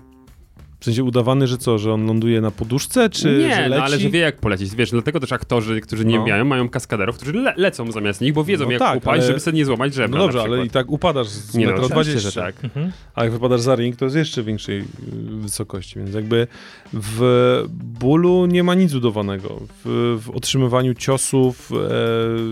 [0.80, 3.70] W sensie udawany, że co, że on ląduje na poduszce, czy nie, że leci?
[3.80, 4.76] no ale że wie jak polecieć.
[4.76, 6.26] Wiesz, dlatego też aktorzy, którzy nie No.
[6.28, 9.28] mają, mają kaskaderów, którzy le lecą zamiast nich, bo wiedzą No jak tak, upaść, ale-
[9.28, 11.72] żeby sobie nie złamać No żebra dobrze, na ale i tak upadasz z Nie no,
[11.72, 12.30] metra oczywiście, 20.
[12.32, 12.64] że tak.
[12.64, 12.92] Mhm.
[13.16, 14.84] A jak wypadasz za ring, to jest jeszcze większej y,
[15.30, 16.48] wysokości, więc jakby
[16.94, 17.64] w
[18.00, 19.62] bólu nie ma nic udawanego.
[19.86, 21.72] W, w otrzymywaniu ciosów,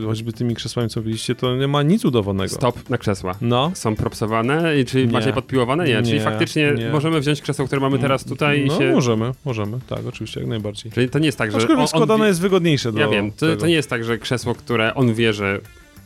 [0.04, 2.50] e, choćby tymi krzesłami, co widzieliście, to nie ma nic udawanego.
[2.56, 3.36] Stop na krzesła.
[3.42, 3.72] No.
[3.74, 5.12] Są propsowane, i czy Nie.
[5.14, 5.88] macie podpiłowane?
[5.88, 6.02] Nie.
[6.04, 6.90] Czyli Nie, faktycznie nie.
[6.90, 8.92] możemy wziąć krzesło, które mamy teraz tutaj i No się...
[8.92, 10.92] możemy, możemy, tak, oczywiście, jak najbardziej.
[10.92, 11.58] Czyli to nie jest tak, że...
[11.58, 14.04] Aczkolwiek on- on składane wie- jest wygodniejsze do Ja wiem, to, to nie jest tak,
[14.04, 15.60] że krzesło, które on wie, że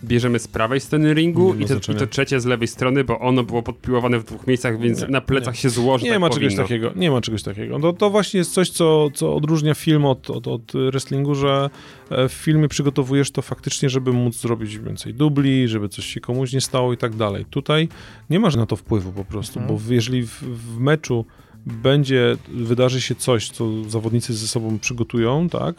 [0.03, 3.43] bierzemy z prawej strony ringu i to, i to trzecie z lewej strony, bo ono
[3.43, 5.59] było podpiłowane w dwóch miejscach, więc Nie, na plecach nie.
[5.59, 6.05] się złoży.
[6.05, 6.63] Nie tak ma czegoś powinno.
[6.63, 7.79] takiego, nie ma czegoś takiego.
[7.79, 11.69] To, to właśnie jest coś, co, co odróżnia film od, od, od wrestlingu, że
[12.09, 16.53] e, w filmie przygotowujesz to faktycznie, żeby móc zrobić więcej dubli, żeby coś się komuś
[16.53, 17.45] nie stało i tak dalej.
[17.49, 17.87] Tutaj
[18.29, 19.79] nie masz na to wpływu po prostu, Mhm.
[19.79, 21.25] bo jeżeli w, w meczu
[21.65, 25.75] będzie, wydarzy się coś, co zawodnicy ze sobą przygotują, tak,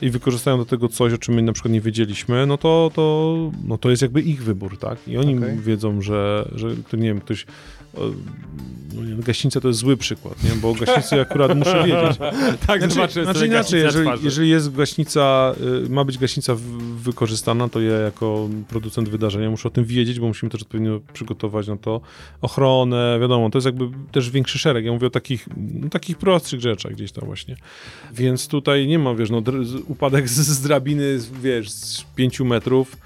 [0.00, 3.36] i wykorzystają do tego coś, o czym my na przykład nie wiedzieliśmy, no to, to,
[3.64, 4.98] no to jest jakby ich wybór, tak?
[5.08, 5.58] I oni Okej.
[5.58, 7.46] wiedzą, że, że to nie wiem, ktoś
[8.94, 10.50] no nie, gaśnica to jest zły przykład, nie?
[10.50, 12.18] Bo o gaśnicy akurat muszę wiedzieć.
[12.66, 15.54] Tak, Znaczy, zobaczymy znaczy inaczej, jeżeli, jeżeli jest gaśnica,
[15.86, 16.56] y, ma być gaśnica
[16.96, 21.68] wykorzystana, to ja jako producent wydarzenia muszę o tym wiedzieć, bo musimy też odpowiednio przygotować
[21.68, 22.00] na to
[22.40, 24.84] ochronę, wiadomo, to jest jakby też większy szereg.
[24.84, 27.56] Ja mówię o takich, no, takich prostszych rzeczach gdzieś tam właśnie.
[28.14, 29.42] Więc tutaj nie ma, wiesz, no,
[29.86, 32.96] upadek z, z drabiny, wiesz, z pięciu metrów,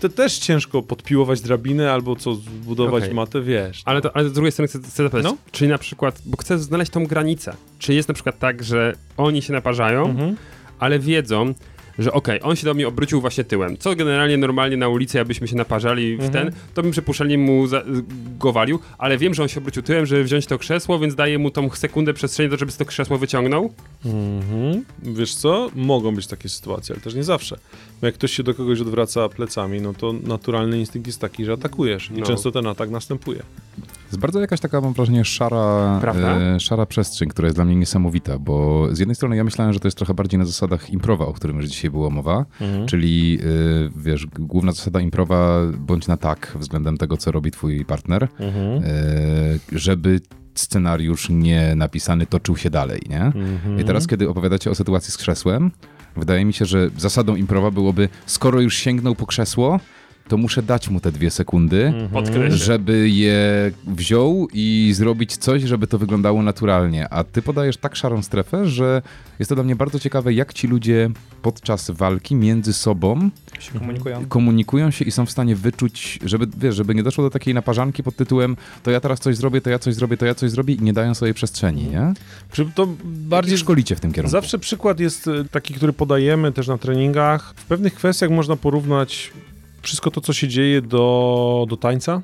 [0.00, 3.14] to też ciężko podpiłować drabinę albo co, zbudować Okej.
[3.14, 3.82] matę, wiesz.
[3.84, 5.36] Ale, to, ale z drugiej strony chcę, chcę zapytać, No.
[5.52, 9.42] czy na przykład, bo chcę znaleźć tą granicę, czy jest na przykład tak, że oni
[9.42, 10.36] się naparzają, Mhm.
[10.78, 11.54] ale wiedzą,
[11.98, 15.48] że okej, on się do mnie obrócił właśnie tyłem, co generalnie normalnie na ulicy, jakbyśmy
[15.48, 16.32] się naparzali w Mhm.
[16.52, 17.82] ten, to bym przypuszczalnie mu za,
[18.38, 21.38] go walił, ale wiem, że on się obrócił tyłem, żeby wziąć to krzesło, więc daję
[21.38, 23.72] mu tą sekundę przestrzeni, do żeby to krzesło wyciągnął.
[24.04, 24.84] Mhm.
[25.02, 25.70] Wiesz co?
[25.74, 27.58] Mogą być takie sytuacje, ale też nie zawsze.
[28.00, 31.52] Bo jak ktoś się do kogoś odwraca plecami, no to naturalny instynkt jest taki, że
[31.52, 32.10] atakujesz.
[32.10, 32.26] I No.
[32.26, 33.42] często ten atak następuje.
[34.06, 36.00] Jest bardzo jakaś taka, mam wrażenie, szara,
[36.56, 39.80] e, szara przestrzeń, która jest dla mnie niesamowita, bo z jednej strony ja myślałem, że
[39.80, 42.44] to jest trochę bardziej na zasadach improwa, o którym już dzisiaj była mowa,
[42.86, 48.28] czyli e, wiesz, główna zasada improwa bądź na tak względem tego, co robi twój partner,
[48.40, 48.82] Mhm.
[48.84, 48.88] e,
[49.72, 50.20] żeby
[50.54, 53.22] scenariusz nie napisany toczył się dalej, nie?
[53.22, 53.80] Mhm.
[53.80, 55.70] I teraz, kiedy opowiadacie o sytuacji z krzesłem,
[56.16, 59.80] wydaje mi się, że zasadą improwa byłoby, skoro już sięgnął po krzesło,
[60.28, 62.50] to muszę dać mu te dwie sekundy, Mhm.
[62.50, 67.08] Żeby je wziął i zrobić coś, żeby to wyglądało naturalnie.
[67.08, 69.02] A ty podajesz tak szarą strefę, że
[69.38, 71.10] jest to dla mnie bardzo ciekawe, jak ci ludzie
[71.42, 74.26] podczas walki między sobą Się komunikują.
[74.28, 78.02] komunikują się i są w stanie wyczuć, żeby, wiesz, żeby nie doszło do takiej naparzanki
[78.02, 80.74] pod tytułem to ja teraz coś zrobię, to ja coś zrobię, to ja coś zrobię
[80.74, 82.12] i nie dają sobie przestrzeni, nie?
[82.52, 84.32] Czy to Bardziej bardziej szkolicie w tym kierunku.
[84.32, 87.54] Zawsze przykład jest e, taki, który podajemy też na treningach.
[87.56, 89.32] W pewnych kwestiach można porównać
[89.86, 92.22] wszystko to, co się dzieje do, do tańca.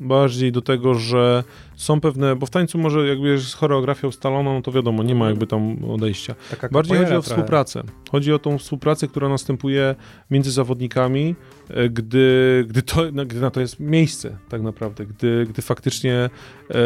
[0.00, 1.44] Bardziej do tego, że
[1.76, 5.46] są pewne, bo w tańcu może jakby jest choreografia ustalona, to wiadomo, nie ma jakby
[5.46, 6.34] tam odejścia.
[6.50, 7.28] Taka Bardziej chodzi o trochę.
[7.28, 7.82] współpracę.
[8.10, 9.94] Chodzi o tą współpracę, która następuje
[10.30, 11.34] między zawodnikami,
[11.68, 15.06] e, gdy, gdy, to, no, gdy na to jest miejsce tak naprawdę.
[15.06, 16.30] Gdy, gdy faktycznie e,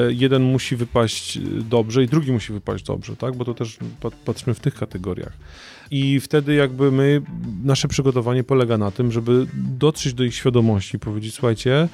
[0.09, 1.39] jeden musi wypaść
[1.71, 3.37] dobrze i drugi musi wypaść dobrze, tak?
[3.37, 5.33] Bo to też pat- patrzymy w tych kategoriach.
[5.91, 7.23] I wtedy jakby my,
[7.65, 11.89] nasze przygotowanie polega na tym, żeby dotrzeć do ich świadomości powiedzieć, słuchajcie,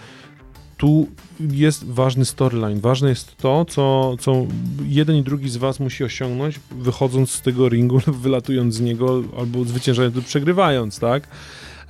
[0.80, 1.09] tu
[1.41, 2.80] jest ważny storyline.
[2.80, 4.47] Ważne jest to, co, co
[4.86, 9.64] jeden i drugi z was musi osiągnąć, wychodząc z tego ringu wylatując z niego, albo
[9.64, 11.28] zwyciężając lub przegrywając, tak?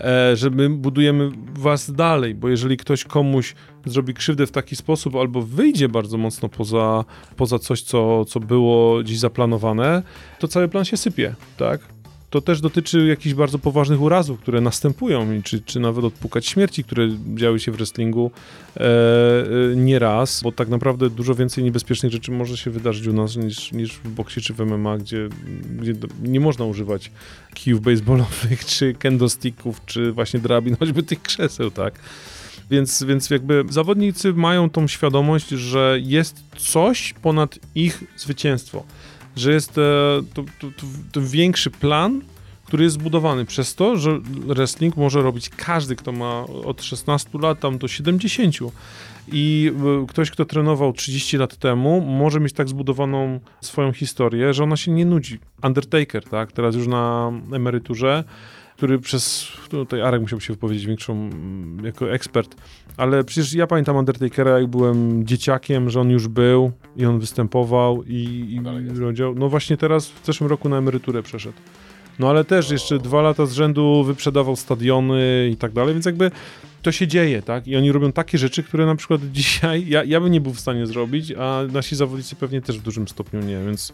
[0.01, 5.17] E, że my budujemy was dalej, bo jeżeli ktoś komuś zrobi krzywdę w taki sposób,
[5.17, 7.05] albo wyjdzie bardzo mocno poza,
[7.37, 10.03] poza coś, co, co było dziś zaplanowane,
[10.39, 12.00] to cały plan się sypie, tak?
[12.31, 17.09] To też dotyczy jakichś bardzo poważnych urazów, które następują, czy, czy nawet odpukać śmierci, które
[17.35, 18.31] działy się w wrestlingu
[18.76, 23.37] e, e, nieraz, bo tak naprawdę dużo więcej niebezpiecznych rzeczy może się wydarzyć u nas
[23.37, 25.28] niż, niż w boksie czy w MMA, gdzie,
[25.81, 27.11] gdzie nie można używać
[27.55, 31.95] kijów baseballowych, czy kendo-sticków, czy właśnie drabin, choćby tych krzeseł, tak?
[32.70, 38.85] Więc, więc jakby zawodnicy mają tą świadomość, że jest coś ponad ich zwycięstwo.
[39.37, 39.83] Że jest e,
[40.35, 40.66] to, to,
[41.12, 42.20] to, większy plan,
[42.64, 47.61] który jest zbudowany przez to, że wrestling może robić każdy, kto ma od 16 lat
[47.61, 48.57] tam do 70.
[49.33, 49.72] I
[50.03, 54.76] e, ktoś, kto trenował 30 lat temu, może mieć tak zbudowaną swoją historię, że ona
[54.76, 55.39] się nie nudzi.
[55.62, 58.24] Undertaker, tak, teraz już na emeryturze,
[58.76, 62.57] który przez, tutaj Arek musiał się wypowiedzieć większą mm, jako ekspert,
[63.01, 68.03] ale przecież ja pamiętam Undertakera, jak byłem dzieciakiem, że on już był i on występował
[68.03, 68.61] i, i.
[69.37, 71.59] No właśnie teraz w zeszłym roku na emeryturę przeszedł.
[72.19, 76.31] No ale też jeszcze dwa lata z rzędu wyprzedawał stadiony i tak dalej, więc jakby
[76.83, 77.69] to się dzieje, tak?
[77.69, 80.61] I oni robią takie rzeczy, które na przykład dzisiaj ja, ja bym nie był w
[80.61, 83.93] stanie zrobić, a nasi zawodnicy pewnie też w dużym stopniu nie, więc,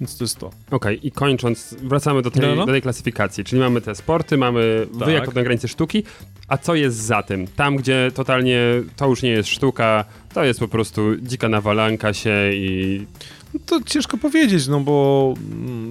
[0.00, 0.50] więc to jest to.
[0.70, 2.66] Okej, i kończąc, wracamy do tej, No, no.
[2.66, 5.06] do tej klasyfikacji, czyli mamy te sporty, mamy Tak.
[5.08, 6.02] wy jako na granicy sztuki,
[6.48, 7.46] a co jest za tym?
[7.46, 8.60] Tam, gdzie totalnie
[8.96, 10.04] to już nie jest sztuka,
[10.34, 13.06] to jest po prostu dzika nawalanka się i
[13.66, 15.34] to ciężko powiedzieć, no bo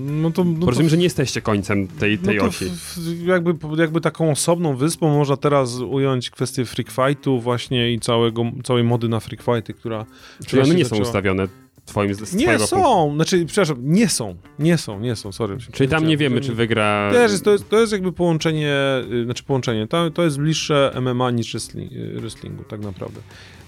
[0.05, 2.65] no to, no to rozumiem, że nie jesteście końcem tej, tej no to osi.
[2.65, 8.43] w- jakby, jakby taką osobną wyspą można teraz ująć kwestię freak fightu właśnie i całego,
[8.63, 10.05] całej mody na freak fighty, która...
[10.45, 11.07] Czyli one nie są zaczęła.
[11.07, 11.47] ustawione
[11.85, 12.75] twoim, z Nie twojego punktu.
[12.89, 15.57] są, znaczy, przepraszam, nie są, nie są, nie są, sorry.
[15.71, 17.11] Czyli tam nie wiemy, To czy wygra...
[17.13, 18.75] Też jest, to, jest, to jest jakby połączenie,
[19.13, 23.19] y, znaczy połączenie, to, to jest bliższe MMA niż wrestling, wrestlingu tak naprawdę.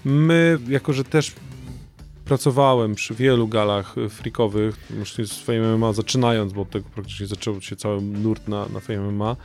[0.04, 1.32] My, jako że też
[2.24, 7.26] pracowałem przy wielu galach y, freakowych, już z Fame MMA zaczynając, bo od tego praktycznie
[7.26, 9.36] zaczął się cały nurt na, na Fame MMA,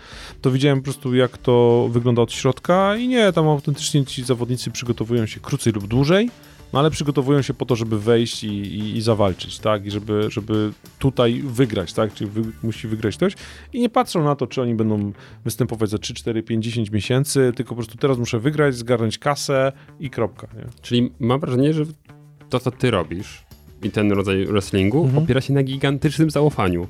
[0.42, 4.72] to widziałem po prostu jak to wygląda od środka i nie, tam autentycznie ci zawodnicy
[4.72, 6.30] przygotowują się krócej lub dłużej,
[6.74, 9.86] no ale przygotowują się po to, żeby wejść i, i, i zawalczyć, tak?
[9.86, 12.14] I żeby, żeby tutaj wygrać, tak?
[12.14, 13.34] Czyli wy, musi wygrać ktoś.
[13.74, 15.12] I nie patrzą na to, czy oni będą
[15.46, 19.72] występować za 3, 4, 5, 10 miesięcy, tylko po prostu teraz muszę wygrać, zgarnąć kasę
[20.00, 20.66] i kropka, nie?
[20.82, 21.84] Czyli mam wrażenie, że
[22.50, 23.42] to, co ty robisz
[23.84, 25.24] i ten rodzaj wrestlingu Mhm.
[25.24, 26.88] opiera się na gigantycznym zaufaniu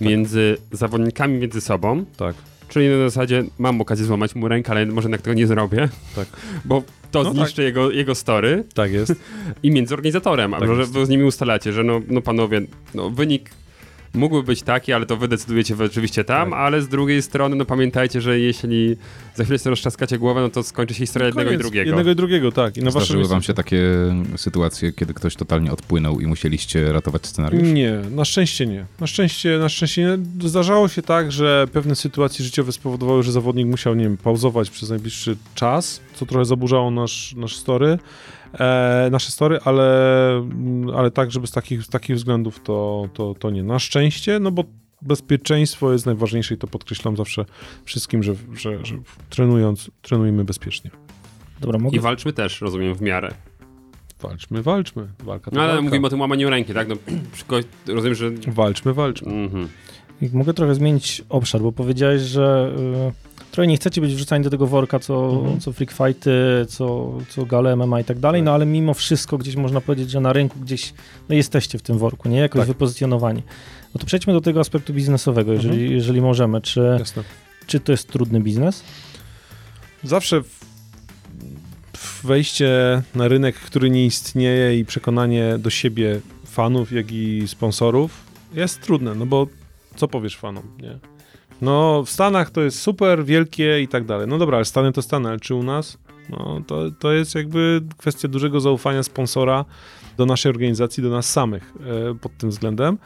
[0.00, 2.34] między zawodnikami między sobą, Tak.
[2.68, 6.26] czyli na zasadzie mam okazję złamać mu rękę, ale może jednak tego nie zrobię, Tak.
[6.64, 9.12] bo to No zniszczy jego, jego story Tak jest.
[9.62, 10.92] i między organizatorem, a Tak że jest.
[10.92, 12.60] wy z nimi ustalacie, że no, no panowie,
[12.94, 13.50] no wynik
[14.14, 16.58] mógłby być taki, ale to wy decydujecie wy oczywiście tam, Tak.
[16.58, 18.96] ale z drugiej strony, no pamiętajcie, że jeśli
[19.34, 21.86] za chwilę sobie roztrzaskacie głowę, no to skończy się historia jednego i drugiego.
[21.86, 22.76] Jednego i drugiego, tak.
[22.76, 23.82] I na wasze Zdarzyły wam się takie
[24.36, 27.68] sytuacje, kiedy ktoś totalnie odpłynął i musieliście ratować scenariusz?
[27.72, 28.86] Nie, na szczęście nie.
[29.00, 30.48] Na szczęście, na szczęście nie.
[30.48, 34.90] Zdarzało się tak, że pewne sytuacje życiowe spowodowały, że zawodnik musiał, nie wiem, pauzować przez
[34.90, 37.98] najbliższy czas, co trochę zaburzało nasz, nasz story,
[38.60, 43.34] e, nasze story, ale, mm, ale tak, żeby z takich, z takich względów to, to,
[43.38, 43.62] to nie.
[43.62, 44.64] Na szczęście, no bo
[45.02, 47.44] bezpieczeństwo jest najważniejsze i to podkreślam zawsze
[47.84, 48.94] wszystkim, że, że, że
[49.30, 50.90] trenując, trenujmy bezpiecznie.
[51.60, 53.34] Dobra, mogę I walczmy też, rozumiem, w miarę.
[54.22, 55.08] Walczmy, walczmy.
[55.24, 55.82] Walka to No ale walka.
[55.82, 56.88] mówimy o tym łamaniu ręki, tak?
[56.88, 56.94] No,
[57.94, 58.30] rozumiem, że...
[58.46, 59.32] Walczmy, walczmy.
[59.32, 59.68] Mhm.
[60.32, 62.74] Mogę trochę zmienić obszar, bo powiedziałeś, że
[63.08, 65.60] y, trochę nie chcecie być wrzucani do tego worka, co, Mhm.
[65.60, 66.30] co freak fighty,
[66.68, 70.20] co, co gale MMA i tak dalej, no ale mimo wszystko gdzieś można powiedzieć, że
[70.20, 70.94] na rynku gdzieś
[71.28, 72.38] no, jesteście w tym worku, nie?
[72.38, 72.68] Jakoś Tak.
[72.68, 73.42] wypozycjonowani.
[73.94, 75.92] No to przejdźmy do tego aspektu biznesowego, jeżeli, Mhm.
[75.92, 76.60] jeżeli możemy.
[76.60, 77.22] Czy Jasne.
[77.66, 78.82] Czy to jest trudny biznes?
[80.04, 80.42] Zawsze
[82.24, 88.10] wejście na rynek, który nie istnieje i przekonanie do siebie fanów, jak i sponsorów
[88.54, 89.46] jest trudne, no bo
[89.96, 90.98] co powiesz fanom, nie?
[91.62, 94.26] No w Stanach to jest super, wielkie i tak dalej.
[94.28, 95.98] No dobra, ale Stany to Stany, ale czy u nas?
[96.30, 99.64] No to, to jest jakby kwestia dużego zaufania sponsora
[100.16, 101.72] do naszej organizacji, do nas samych
[102.10, 102.98] e, pod tym względem.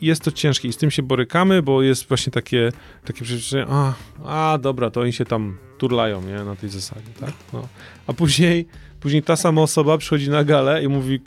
[0.00, 2.72] Jest to ciężkie i z tym się borykamy, bo jest właśnie takie,
[3.04, 3.94] takie przeświadczenie, a,
[4.24, 7.32] a dobra, to oni się tam turlają, nie, na tej zasadzie, tak?
[7.52, 7.68] No.
[8.06, 8.66] A później,
[9.00, 11.20] później ta sama osoba przychodzi na galę i mówi,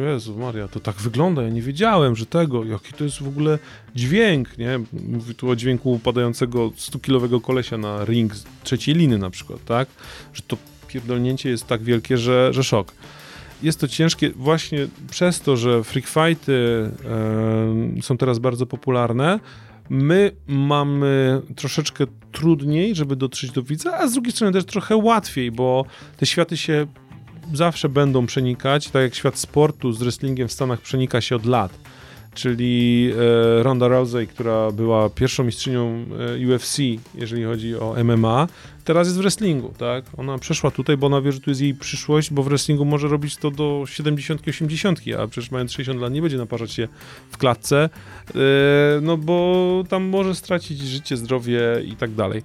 [0.00, 3.58] Jezu Maria, to tak wygląda, ja nie wiedziałem, że tego, jaki to jest w ogóle
[3.94, 4.80] dźwięk, nie?
[4.92, 9.88] Mówi tu o dźwięku upadającego 100-kilowego kolesia na ring z trzeciej liny na przykład, tak?
[10.32, 10.56] Że to
[10.88, 12.92] pierdolnięcie jest tak wielkie, że, że szok.
[13.62, 16.90] Jest to ciężkie właśnie przez to, że freak fighty
[17.98, 19.40] e, są teraz bardzo popularne.
[19.90, 25.50] My mamy troszeczkę trudniej, żeby dotrzeć do widza, a z drugiej strony też trochę łatwiej,
[25.50, 25.84] bo
[26.16, 26.86] te światy się
[27.52, 31.78] zawsze będą przenikać, tak jak świat sportu z wrestlingiem w Stanach przenika się od lat.
[32.34, 33.12] Czyli
[33.58, 36.04] e, Ronda Rousey, która była pierwszą mistrzynią
[36.42, 36.78] e, UFC,
[37.14, 38.46] jeżeli chodzi o MMA,
[38.84, 40.04] teraz jest w wrestlingu, tak?
[40.16, 43.08] Ona przeszła tutaj, bo ona wie, że tu jest jej przyszłość, bo w wrestlingu może
[43.08, 46.88] robić to do 70, 80, a przecież mając 60 lat nie będzie naparzać się
[47.30, 47.88] w klatce,
[48.34, 48.40] e,
[49.02, 52.42] no bo tam może stracić życie, zdrowie i tak dalej.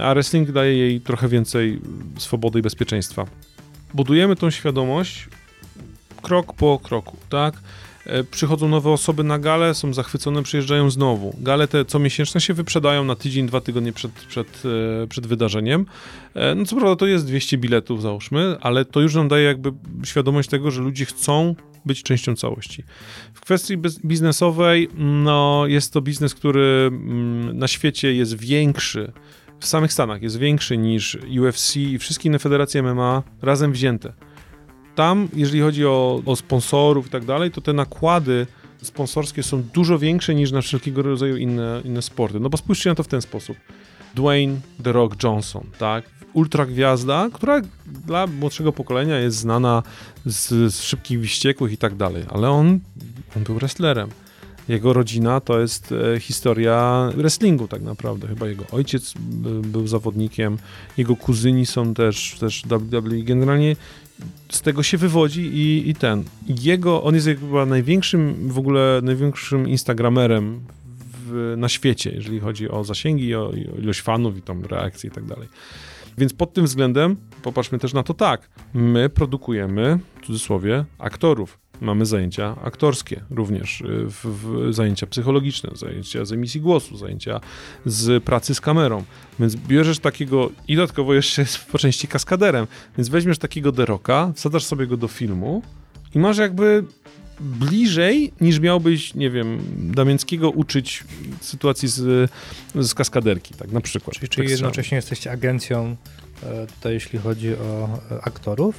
[0.00, 1.80] A wrestling daje jej trochę więcej
[2.18, 3.26] swobody i bezpieczeństwa.
[3.94, 5.28] Budujemy tą świadomość
[6.22, 7.54] krok po kroku, tak?
[8.06, 11.36] E, Przychodzą nowe osoby na galę, są zachwycone, przyjeżdżają znowu.
[11.40, 14.62] Gale te comiesięczne się wyprzedają na tydzień, dwa tygodnie przed, przed,
[15.02, 15.86] e, przed wydarzeniem.
[16.34, 19.72] E, No co prawda to jest 200 biletów, załóżmy, ale to już nam daje jakby
[20.04, 21.54] świadomość tego, że ludzie chcą
[21.86, 22.82] być częścią całości.
[23.34, 29.12] W kwestii biz- biznesowej, no jest to biznes, który mm, na świecie jest większy,
[29.60, 34.12] w samych Stanach jest większy niż UFC i wszystkie inne federacje MMA razem wzięte
[34.98, 38.46] tam, jeżeli chodzi o, o sponsorów i tak dalej, to te nakłady
[38.82, 42.40] sponsorskie są dużo większe niż na wszelkiego rodzaju inne, inne sporty.
[42.40, 43.56] No bo spójrzcie na to w ten sposób.
[44.14, 46.04] Dwayne The Rock Johnson, tak?
[46.32, 47.60] Ultra gwiazda, która
[48.06, 49.82] dla młodszego pokolenia jest znana
[50.26, 52.78] z, z szybkich wyścigów i tak dalej, ale on,
[53.36, 54.08] on był wrestlerem.
[54.68, 58.28] Jego rodzina to jest e, historia wrestlingu tak naprawdę.
[58.28, 59.18] Chyba jego ojciec e,
[59.66, 60.58] był zawodnikiem,
[60.96, 63.22] jego kuzyni są też, też WWE.
[63.22, 63.76] Generalnie
[64.50, 66.24] z tego się wywodzi i, i ten.
[66.46, 70.60] Jego, on jest chyba największym, w ogóle największym instagramerem
[71.26, 75.12] w, na świecie, jeżeli chodzi o zasięgi, o, o ilość fanów i tam reakcje i
[75.12, 75.48] tak dalej.
[76.18, 78.48] Więc pod tym względem popatrzmy też na to tak.
[78.74, 81.58] My produkujemy, w cudzysłowie, aktorów.
[81.80, 87.40] Mamy zajęcia aktorskie również, y, w, w, zajęcia psychologiczne, zajęcia z emisji głosu, zajęcia
[87.86, 89.04] z pracy z kamerą.
[89.40, 92.66] Więc bierzesz takiego, i dodatkowo jeszcze jest po części kaskaderem,
[92.98, 95.62] więc weźmiesz takiego deroka, wsadzasz sobie go do filmu
[96.14, 96.84] i masz jakby
[97.40, 101.04] bliżej niż miałbyś, nie wiem, Damięckiego uczyć
[101.40, 102.30] sytuacji z,
[102.74, 104.16] z kaskaderki, tak na przykład.
[104.16, 105.96] Czyli, czyli Tak jednocześnie jesteście agencją
[106.42, 108.78] e, tutaj, jeśli chodzi o e, aktorów?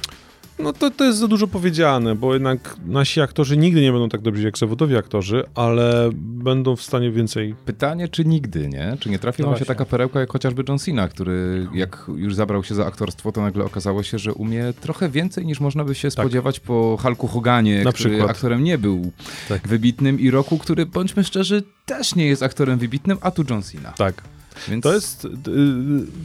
[0.62, 4.20] No to, to jest za dużo powiedziane, bo jednak nasi aktorzy nigdy nie będą tak
[4.20, 7.54] dobrzy jak zawodowi aktorzy, ale będą w stanie więcej.
[7.64, 8.96] Pytanie, czy nigdy, nie?
[9.00, 12.34] Czy nie trafiła No wam się taka perełka jak chociażby John Cena, który jak już
[12.34, 15.94] zabrał się za aktorstwo, to nagle okazało się, że umie trochę więcej niż można by
[15.94, 18.30] się spodziewać po Hulku Hoganie, Na który przykład.
[18.30, 19.12] aktorem nie był
[19.48, 19.68] Tak.
[19.68, 23.92] wybitnym i Roku, który bądźmy szczerzy, też nie jest aktorem wybitnym, a tu John Cena.
[23.92, 24.22] Tak.
[24.68, 25.24] Więc To jest.
[25.24, 25.28] y,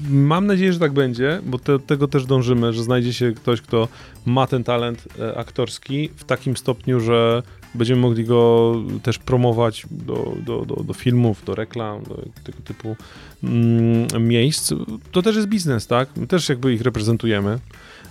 [0.09, 3.87] mam nadzieję, że tak będzie, bo te, tego też dążymy, że znajdzie się ktoś, kto
[4.25, 7.43] ma ten talent e, aktorski w takim stopniu, że
[7.75, 12.95] będziemy mogli go też promować do, do, do, do filmów, do reklam, do tego typu
[13.43, 14.73] mm, miejsc.
[15.11, 16.09] To też jest biznes, tak?
[16.15, 17.59] My też jakby ich reprezentujemy,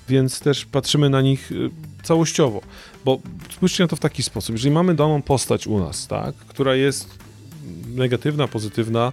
[0.09, 1.70] więc też patrzymy na nich y,
[2.02, 2.60] całościowo.
[3.05, 3.18] Bo
[3.55, 4.55] spójrzcie na to w taki sposób.
[4.56, 7.18] Jeżeli mamy daną postać u nas, tak, która jest
[7.94, 9.12] negatywna, pozytywna,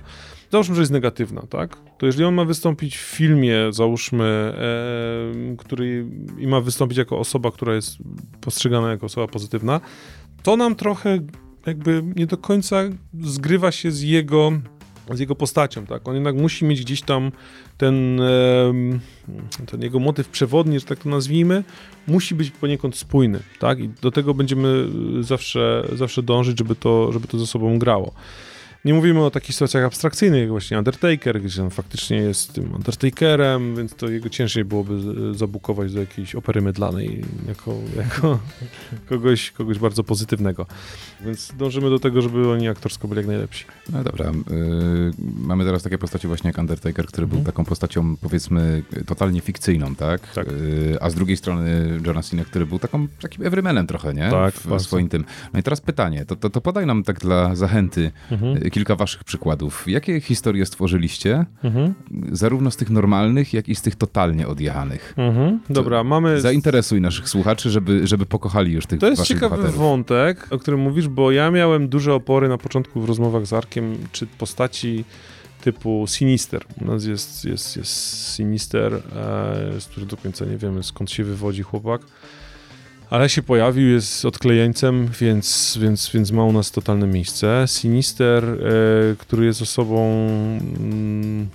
[0.52, 1.78] załóżmy, że jest negatywna, tak?
[1.98, 6.06] To jeżeli on ma wystąpić w filmie, załóżmy, e, który
[6.40, 7.98] i ma wystąpić jako osoba, która jest
[8.41, 9.82] postrzegana jako osoba pozytywna,
[10.44, 11.19] to nam trochę
[11.65, 12.84] jakby nie do końca
[13.22, 14.52] zgrywa się z jego,
[15.11, 16.07] z jego postacią, tak?
[16.07, 17.32] On jednak musi mieć gdzieś tam
[17.78, 18.22] ten,
[19.65, 21.64] ten jego motyw przewodni, że tak to nazwijmy,
[22.07, 23.80] musi być poniekąd spójny, tak?
[23.80, 24.88] I do tego będziemy
[25.19, 28.14] zawsze, zawsze dążyć, żeby to, żeby to ze sobą grało.
[28.85, 33.75] Nie mówimy o takich sytuacjach abstrakcyjnych, jak właśnie Undertaker, gdzie on faktycznie jest tym Undertakerem,
[33.75, 38.39] więc to jego ciężej byłoby z- zabukować do jakiejś opery mydlanej jako, jako
[39.09, 40.65] kogoś, kogoś bardzo pozytywnego.
[41.25, 43.65] Więc dążymy do tego, żeby oni aktorsko byli jak najlepsi.
[43.89, 44.33] No dobra, y,
[45.39, 47.45] mamy teraz takie postacie właśnie jak Undertaker, który był Mhm.
[47.53, 50.33] taką postacią powiedzmy totalnie fikcyjną, tak?
[50.33, 50.47] Tak.
[50.47, 54.29] Y, a z drugiej strony Johna Cena, który był taką, takim everymanem trochę, nie?
[54.31, 54.85] Tak, w bardzo.
[54.85, 55.25] swoim tym.
[55.53, 58.70] No i teraz pytanie, to, to, to podaj nam tak dla zachęty Mhm.
[58.72, 59.84] Kilka waszych przykładów.
[59.88, 61.93] Jakie historie stworzyliście, Mhm.
[62.31, 65.14] zarówno z tych normalnych, jak i z tych totalnie odjechanych?
[65.18, 65.60] Mhm.
[65.69, 66.41] Dobra, mamy...
[66.41, 69.77] Zainteresuj naszych słuchaczy, żeby, żeby pokochali już tych To jest ciekawy bohaterów.
[69.77, 73.98] wątek, o którym mówisz, bo ja miałem duże opory na początku w rozmowach z Arkiem,
[74.11, 75.06] czy postaci
[75.61, 76.61] typu Sinister.
[76.81, 79.02] U nas jest, jest, jest Sinister, e,
[79.81, 82.02] z którym do końca nie wiemy skąd się wywodzi chłopak.
[83.11, 87.63] Ale się pojawił, jest odklejeńcem, więc, więc, więc ma u nas totalne miejsce.
[87.67, 88.57] Sinister, e,
[89.17, 90.27] który jest osobą
[90.79, 91.49] mm,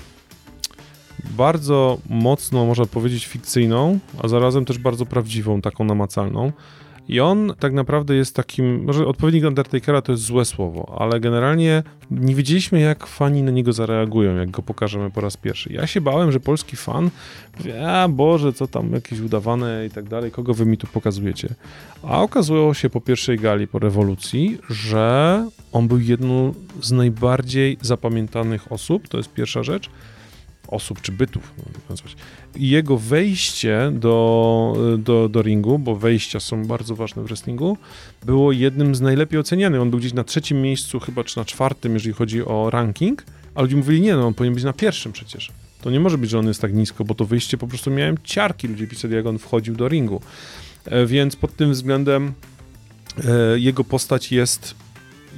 [1.24, 6.52] bardzo mocno, można powiedzieć, fikcyjną, a zarazem też bardzo prawdziwą, taką namacalną.
[7.08, 11.82] I on tak naprawdę jest takim, może odpowiednik Undertakera to jest złe słowo, ale generalnie
[12.10, 15.72] nie wiedzieliśmy, jak fani na niego zareagują, jak go pokażemy po raz pierwszy.
[15.72, 17.10] Ja się bałem, że polski fan
[17.56, 21.48] powie, a Boże, co tam, jakieś udawane i tak dalej, kogo wy mi tu pokazujecie.
[22.02, 28.72] A okazało się po pierwszej gali, po rewolucji, że on był jedną z najbardziej zapamiętanych
[28.72, 29.90] osób, to jest pierwsza rzecz,
[30.68, 31.54] osób czy bytów,
[31.90, 32.16] nazwać.
[32.56, 37.78] I jego wejście do, do, do ringu, bo wejścia są bardzo ważne w wrestlingu,
[38.26, 39.80] było jednym z najlepiej ocenianych.
[39.80, 43.24] On był gdzieś na trzecim miejscu, chyba czy na czwartym, jeżeli chodzi o ranking,
[43.54, 45.50] a ludzie mówili, nie, no on powinien być na pierwszym przecież.
[45.82, 48.16] To nie może być, że on jest tak nisko, bo to wyjście po prostu miałem
[48.24, 50.20] ciarki, ludzie pisali, jak on wchodził do ringu.
[50.84, 52.32] E, Więc pod tym względem
[53.24, 54.74] e, jego postać jest,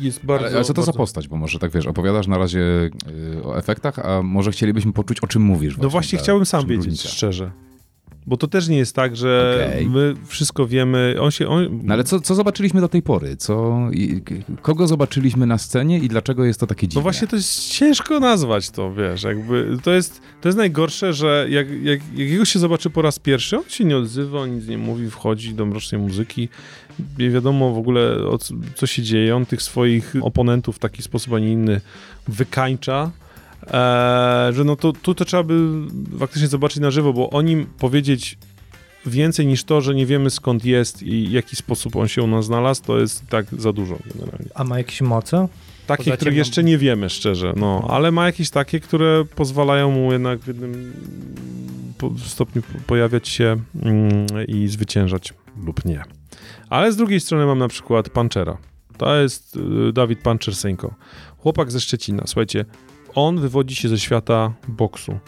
[0.00, 0.46] jest bardzo...
[0.46, 0.98] Ale, ale co to za bardzo...
[0.98, 1.28] postać?
[1.28, 2.90] Bo może tak wiesz, opowiadasz na razie
[3.38, 5.76] y, o efektach, a może chcielibyśmy poczuć, o czym mówisz.
[5.76, 7.08] No właśnie ta- chciałbym sam wiedzieć, różnica.
[7.08, 7.50] szczerze.
[8.26, 9.86] Bo to też nie jest tak, że Okej.
[9.86, 11.16] my wszystko wiemy.
[11.20, 11.48] On się.
[11.48, 11.80] On...
[11.82, 13.36] No ale co, co zobaczyliśmy do tej pory?
[13.36, 14.22] Co, i,
[14.62, 16.98] kogo zobaczyliśmy na scenie i dlaczego jest to takie dziwne?
[16.98, 21.46] No właśnie to jest ciężko nazwać to, wiesz, jakby to jest, to jest najgorsze, że
[21.50, 24.68] jak, jak, jak jego się zobaczy po raz pierwszy, on się nie odzywa, on nic
[24.68, 26.48] nie mówi, wchodzi do mrocznej muzyki,
[27.18, 31.02] nie wiadomo w ogóle o co, co się dzieje, on tych swoich oponentów w taki
[31.02, 31.80] sposób, a nie inny
[32.28, 33.10] wykańcza,
[33.62, 35.68] eee, że no to tu to trzeba by
[36.18, 38.38] faktycznie zobaczyć na żywo, bo o nim powiedzieć
[39.06, 42.26] więcej niż to, że nie wiemy skąd jest i w jaki sposób on się u
[42.26, 44.46] nas znalazł, to jest tak za dużo generalnie.
[44.54, 45.48] A ma jakieś moce?
[45.86, 49.90] Takie, Poza których ciemną- jeszcze nie wiemy, szczerze, no, ale ma jakieś takie, które pozwalają
[49.90, 50.92] mu jednak w jednym
[52.26, 55.34] stopniu po- pojawiać się mm, i zwyciężać
[55.66, 56.04] lub nie.
[56.70, 58.58] Ale z drugiej strony mam na przykład Panchera.
[58.98, 59.56] To jest
[59.88, 60.94] y, Dawid Pancher Senko.
[61.38, 62.22] Chłopak ze Szczecina.
[62.26, 62.64] Słuchajcie,
[63.14, 65.18] on wywodzi się ze świata boksu.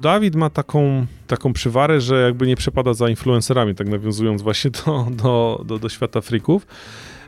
[0.00, 5.06] Dawid ma taką, taką przywarę, że jakby nie przepada za influencerami, tak nawiązując właśnie do,
[5.10, 6.66] do, do, do świata freaków.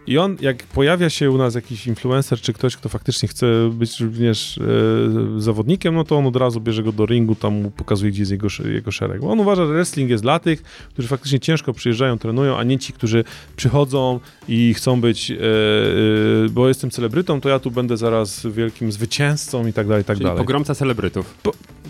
[0.08, 4.00] I on, jak pojawia się u nas jakiś influencer, czy ktoś, kto faktycznie chce być
[4.00, 8.12] również e, zawodnikiem, no to on od razu bierze go do ringu, tam mu pokazuje,
[8.12, 9.20] gdzie jest jego, jego szereg.
[9.20, 12.78] Bo on uważa, że wrestling jest dla tych, którzy faktycznie ciężko przyjeżdżają, trenują, a nie
[12.78, 13.24] ci, którzy
[13.56, 18.92] przychodzą i chcą być, e, e, bo jestem celebrytą, to ja tu będę zaraz wielkim
[18.92, 20.38] zwycięzcą i tak dalej, i tak Czyli dalej.
[20.38, 21.34] pogromca celebrytów.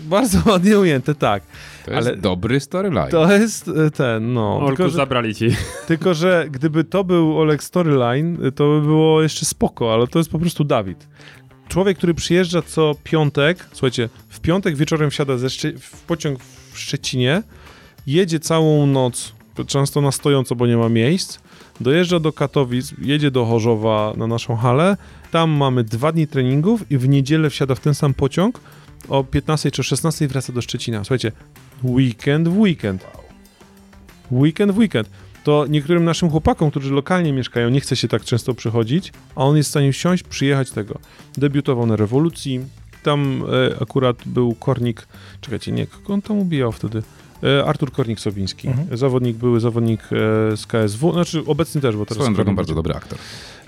[0.09, 1.43] Bardzo ładnie ujęte, tak.
[1.85, 3.07] To jest ale- dobry storyline.
[3.11, 4.55] To jest e, ten, no.
[4.57, 5.47] Olku, Tylko że, zabrali ci.
[5.87, 10.31] tylko, że gdyby to był Oleg Storyline, to by było jeszcze spoko, ale to jest
[10.31, 11.07] po prostu Dawid.
[11.67, 16.39] Człowiek, który przyjeżdża co piątek, słuchajcie, w piątek wieczorem wsiada ze Szcze- w pociąg
[16.71, 17.43] w Szczecinie,
[18.07, 19.33] jedzie całą noc,
[19.67, 21.39] często na stojąco, bo nie ma miejsc,
[21.81, 24.97] dojeżdża do Katowic, jedzie do Chorzowa na naszą halę,
[25.31, 28.59] tam mamy dwa dni treningów i w niedzielę wsiada w ten sam pociąg,
[29.09, 31.03] o 15 czy 16 wraca do Szczecina.
[31.03, 31.31] Słuchajcie,
[31.83, 33.07] weekend w weekend.
[34.31, 35.09] Weekend w weekend.
[35.43, 39.57] To niektórym naszym chłopakom, którzy lokalnie mieszkają, nie chce się tak często przychodzić, a on
[39.57, 40.99] jest w stanie wsiąść, przyjechać tego.
[41.37, 42.59] Debiutował na rewolucji.
[43.03, 45.07] Tam e, akurat był Kornik.
[45.41, 47.03] Czekajcie, nie, kogo on tam ubijał wtedy?
[47.43, 48.67] E, Artur Kornik-Sobiński.
[48.67, 48.97] Mhm.
[48.97, 50.07] Zawodnik, były zawodnik e,
[50.57, 53.19] z KSW, znaczy obecny też, bo teraz Swoją drogą bardzo dobry aktor.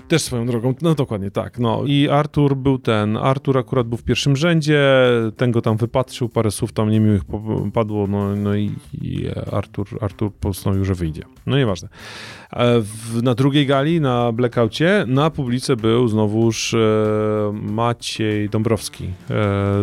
[0.08, 1.58] Też swoją drogą, no dokładnie tak.
[1.58, 4.82] No i Artur był ten, Artur akurat był w pierwszym rzędzie,
[5.36, 7.22] ten go tam wypatrzył, parę słów tam niemiłych
[7.72, 8.70] padło, no, no i,
[9.02, 11.22] i Artur, Artur postanowił, że wyjdzie.
[11.46, 11.88] No nieważne.
[12.52, 16.78] E, W, na drugiej gali, na blackoutie, na publice był znowuż e,
[17.52, 19.10] Maciej Dąbrowski e,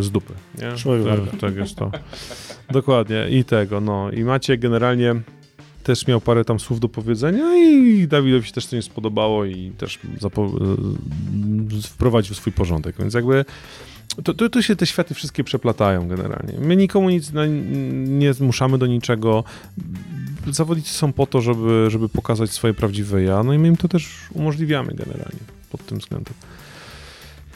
[0.02, 0.34] z dupy.
[0.58, 0.70] Nie?
[1.06, 1.92] Tak, tak jest to.
[2.72, 4.12] Dokładnie, i tego, no.
[4.12, 5.16] I Maciej generalnie
[5.84, 9.72] też miał parę tam słów do powiedzenia i Dawidowi się też to nie spodobało i
[9.78, 13.46] też y, wprowadził swój porządek, więc jakby
[14.24, 16.54] to, to, to się te światy wszystkie przeplatają generalnie.
[16.60, 17.46] My nikomu nic na,
[18.06, 19.44] nie zmuszamy do niczego.
[20.52, 23.88] Zawodnicy są po to, żeby, żeby pokazać swoje prawdziwe ja, no i my im to
[23.88, 25.40] też umożliwiamy generalnie
[25.72, 26.34] pod tym względem.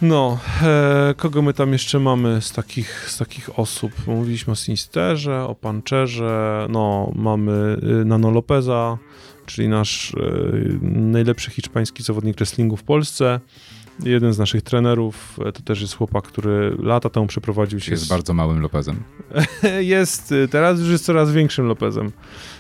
[0.01, 3.91] No, e, kogo my tam jeszcze mamy z takich, z takich osób?
[4.07, 8.97] Mówiliśmy o Sinisterze, o Pancherze, no, mamy y, Nano Lopeza,
[9.45, 13.39] czyli nasz y, najlepszy hiszpański zawodnik wrestlingu w Polsce.
[14.03, 17.91] Jeden z naszych trenerów, e, to też jest chłopak, który lata temu przeprowadził się.
[17.91, 19.03] Jest z- bardzo małym Lopezem.
[19.79, 22.11] jest, y, teraz już jest coraz większym Lopezem,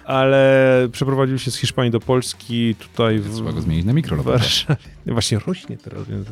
[0.05, 4.23] ale przeprowadził się z Hiszpanii do Polski, tutaj w, Trzeba go zmienić na mikro.
[4.23, 4.75] Warszawie.
[5.05, 6.27] Właśnie rośnie teraz, więc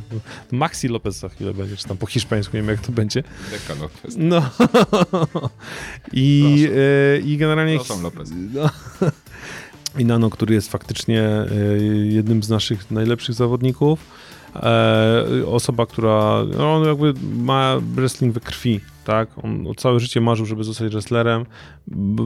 [0.52, 3.24] Maxi Lopez za chwilę będzie, czy tam po hiszpańsku, nie wiem jak to będzie.
[3.52, 4.16] Deka Lopez.
[4.18, 4.42] No.
[6.14, 6.82] I, Proszę.
[7.16, 7.76] e, I generalnie...
[7.76, 8.30] Proszę, Lopez.
[8.54, 8.70] No.
[10.00, 11.48] I Nano, który jest faktycznie e,
[12.04, 14.00] jednym z naszych najlepszych zawodników.
[14.56, 19.30] E, osoba, która no, on jakby ma wrestling we krwi, tak?
[19.44, 21.46] On całe życie marzył, żeby zostać wrestlerem.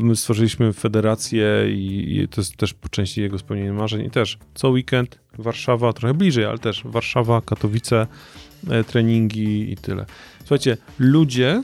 [0.01, 4.05] My stworzyliśmy federację i, i to jest też po części jego spełnienie marzeń.
[4.05, 8.07] I też co weekend Warszawa, trochę bliżej, ale też Warszawa, Katowice,
[8.69, 10.05] e, treningi i tyle.
[10.39, 11.63] Słuchajcie, ludzie,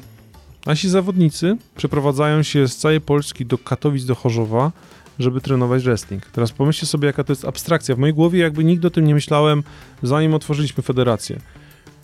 [0.65, 4.71] nasi zawodnicy przeprowadzają się z całej Polski do Katowic, do Chorzowa,
[5.19, 6.25] żeby trenować wrestling.
[6.25, 7.95] Teraz pomyślcie sobie, jaka to jest abstrakcja.
[7.95, 9.63] W mojej głowie jakby nigdy o tym nie myślałem,
[10.03, 11.39] zanim otworzyliśmy federację.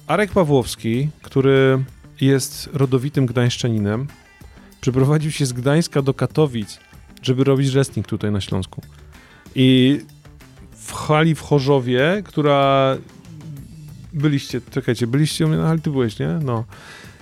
[0.07, 1.83] Arek Pawłowski, który
[2.21, 4.07] jest rodowitym gdańszczaninem,
[4.81, 6.79] przeprowadził się z Gdańska do Katowic,
[7.21, 8.81] żeby robić wrestling tutaj na Śląsku.
[9.55, 9.99] I
[10.71, 12.97] w hali w Chorzowie, która...
[14.13, 16.39] Byliście, czekajcie, byliście u mnie na hali, ty byłeś, nie?
[16.43, 16.63] No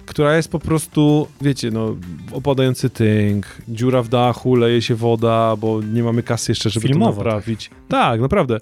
[0.05, 1.95] która jest po prostu, wiecie, no,
[2.31, 7.11] opadający tynk, dziura w dachu, leje się woda, bo nie mamy kasy jeszcze, żeby Filmowo,
[7.11, 7.71] to naprawić.
[7.87, 8.59] Tak, naprawdę.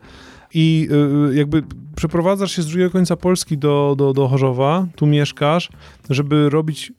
[0.53, 0.89] I
[1.31, 1.63] y, jakby
[1.95, 5.69] przeprowadzasz się z drugiego końca Polski do, do, do Chorzowa, tu mieszkasz,
[6.09, 6.91] żeby robić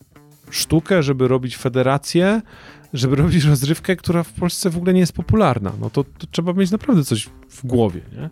[0.51, 2.43] sztukę, żeby robić federację,
[2.93, 5.73] żeby robić rozrywkę, która w Polsce w ogóle nie jest popularna.
[5.81, 8.31] No to, to trzeba mieć naprawdę coś w głowie, nie?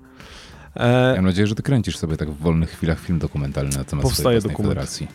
[0.76, 4.02] E, Mam nadzieję, że ty kręcisz sobie tak w wolnych chwilach film dokumentalny na temat
[4.02, 4.74] Powstaje swojej dokument.
[4.74, 5.08] federacji.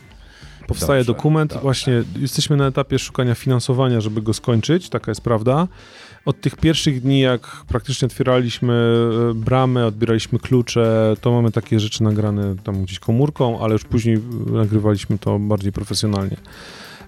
[0.68, 5.68] Powstaje Dobrze, dokument, właśnie jesteśmy na etapie szukania finansowania, żeby go skończyć, taka jest prawda.
[6.26, 8.74] Od tych pierwszych dni, jak praktycznie otwieraliśmy
[9.32, 14.16] e, bramę, odbieraliśmy klucze, to mamy takie rzeczy nagrane tam gdzieś komórką, ale już później
[14.16, 16.38] e, nagrywaliśmy to bardziej profesjonalnie.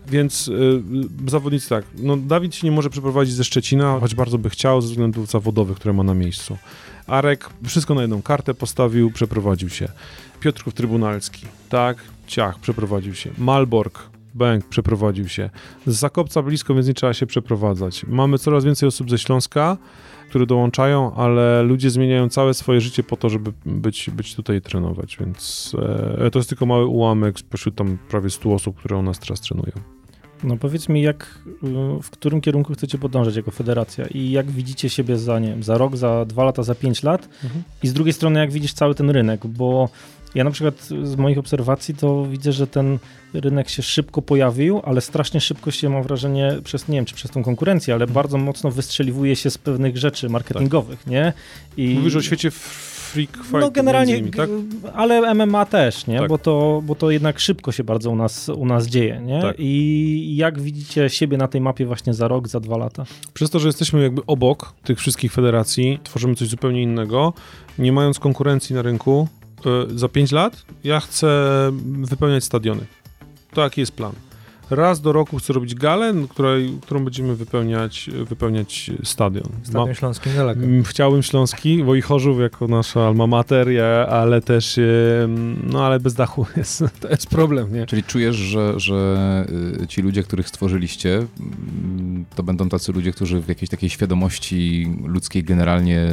[0.08, 0.82] Więc y,
[1.28, 4.88] zawodnicy tak, no Dawid się nie może przeprowadzić ze Szczecina, choć bardzo by chciał ze
[4.88, 6.58] względów zawodowych, które ma na miejscu.
[7.08, 9.92] Arek wszystko na jedną kartę postawił, przeprowadził się.
[10.40, 11.98] Piotrków Trybunalski, tak,
[12.28, 13.32] ciach, przeprowadził się.
[13.38, 15.50] Malbork, Bęk, przeprowadził się.
[15.86, 18.06] Z Zakopca blisko, więc nie trzeba się przeprowadzać.
[18.08, 19.78] Mamy coraz więcej osób ze Śląska,
[20.30, 24.62] które dołączają, ale ludzie zmieniają całe swoje życie po to, żeby być, być tutaj i
[24.62, 25.76] trenować, więc
[26.26, 29.42] e, to jest tylko mały ułamek spośród tam prawie 100 osób, które u nas teraz
[29.42, 29.72] trenują.
[30.44, 31.40] No powiedz mi, jak,
[32.04, 35.78] w którym kierunku chcecie podążać jako federacja i jak widzicie siebie za, nie wiem, za
[35.78, 37.64] rok, za dwa lata, za pięć lat Mhm.
[37.84, 39.90] i z drugiej strony jak widzisz cały ten rynek, bo
[40.36, 43.00] ja na przykład z moich obserwacji to widzę, że ten
[43.34, 47.32] rynek się szybko pojawił, ale strasznie szybko się, mam wrażenie, przez, nie wiem, czy przez
[47.32, 51.34] tą konkurencję, ale bardzo mocno wystrzeliwuje się z pewnych rzeczy marketingowych, nie?
[51.78, 52.52] I Mówisz o świecie
[53.10, 54.50] freak fight no generalnie, innymi, tak?
[54.94, 56.20] ale MMA też, nie?
[56.20, 56.30] Tak.
[56.30, 59.42] Bo, to, bo to jednak szybko się bardzo u nas, u nas dzieje, nie?
[59.42, 59.56] Tak.
[59.60, 63.06] I jak widzicie siebie na tej mapie właśnie za rok, za dwa lata?
[63.34, 67.34] Przez to, że jesteśmy jakby obok tych wszystkich federacji, tworzymy coś zupełnie innego,
[67.80, 69.28] nie mając konkurencji na rynku,
[69.96, 71.28] za 5 lat ja chcę
[71.84, 72.86] wypełniać stadiony.
[73.54, 74.14] Taki jest plan.
[74.70, 79.50] Raz do roku chcę robić galę, której, którą będziemy wypełniać, wypełniać stadion.
[79.64, 80.62] Stadion Śląski niedaleko.
[80.86, 83.68] Chciałbym Śląski, Wojchorzów jako nasza alma mater,
[84.10, 84.80] ale też,
[85.64, 87.86] no ale bez dachu jest, to jest problem, nie?
[87.86, 89.46] Czyli czujesz, że, że
[89.82, 91.28] y, ci ludzie, których stworzyliście,
[92.36, 96.08] to będą tacy ludzie, którzy w jakiejś takiej świadomości ludzkiej generalnie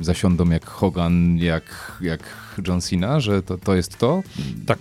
[0.00, 2.20] zasiądą jak Hogan, jak, jak
[2.68, 4.22] John Cena, że to, to jest to?
[4.66, 4.78] Tak,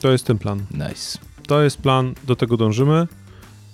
[0.00, 0.64] to jest ten plan.
[0.70, 1.33] Nice.
[1.46, 3.06] To jest plan, do tego dążymy.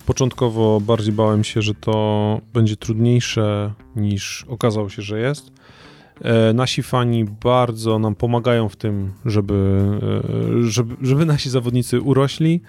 [0.07, 5.53] Początkowo bardziej bałem się, że to będzie trudniejsze niż okazało się, że jest.
[6.21, 9.83] E, nasi fani bardzo nam pomagają w tym, żeby,
[10.61, 12.61] e, żeby, żeby nasi zawodnicy urośli.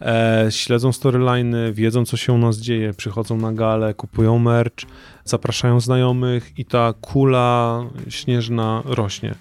[0.00, 4.76] E, śledzą storyliny, wiedzą co się u nas dzieje, przychodzą na galę, kupują merch,
[5.24, 9.34] zapraszają znajomych i ta kula śnieżna rośnie.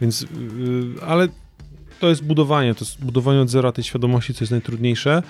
[0.00, 0.26] Więc,
[1.06, 1.28] ale
[2.00, 5.22] to jest budowanie, to jest budowanie od zera tej świadomości, co jest najtrudniejsze.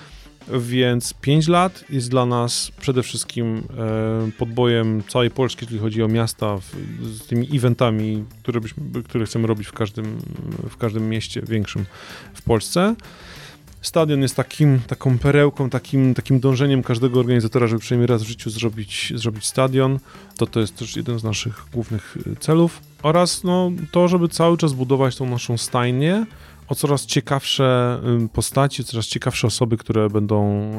[0.53, 6.07] Więc 5 lat jest dla nas przede wszystkim e, podbojem całej Polski, jeżeli chodzi o
[6.07, 6.57] miasta,
[7.01, 10.17] z tymi eventami, które, byśmy, które chcemy robić w każdym,
[10.69, 11.85] w każdym mieście większym
[12.33, 12.95] w Polsce.
[13.81, 18.49] Stadion jest takim, taką perełką, takim, takim dążeniem każdego organizatora, żeby przynajmniej raz w życiu
[18.49, 19.99] zrobić, zrobić stadion.
[20.37, 22.81] To to jest też jeden z naszych głównych e, celów.
[23.03, 26.25] Oraz no, to, żeby cały czas budować tą naszą stajnię,
[26.67, 27.99] o coraz ciekawsze
[28.33, 30.71] postaci, coraz ciekawsze osoby, które będą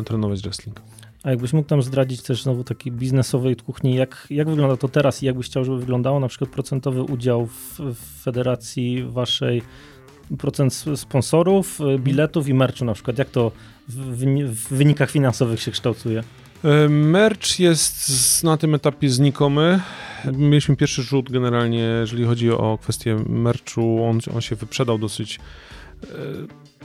[0.00, 0.80] e, trenować wrestling.
[1.22, 5.22] A jakbyś mógł tam zdradzić też znowu takiej biznesowej kuchni, jak, jak wygląda to teraz
[5.22, 9.62] i jakbyś chciał, żeby wyglądało na przykład procentowy udział w, w federacji waszej,
[10.38, 13.52] procent sponsorów, e, biletów i merchu na przykład, jak to
[13.88, 16.22] w, w wynikach finansowych się kształtuje?
[16.64, 19.80] E, merch jest na tym etapie znikomy.
[20.32, 25.40] Mieliśmy pierwszy rzut generalnie, jeżeli chodzi o kwestię merchu, on, on się wyprzedał dosyć
[26.02, 26.06] e,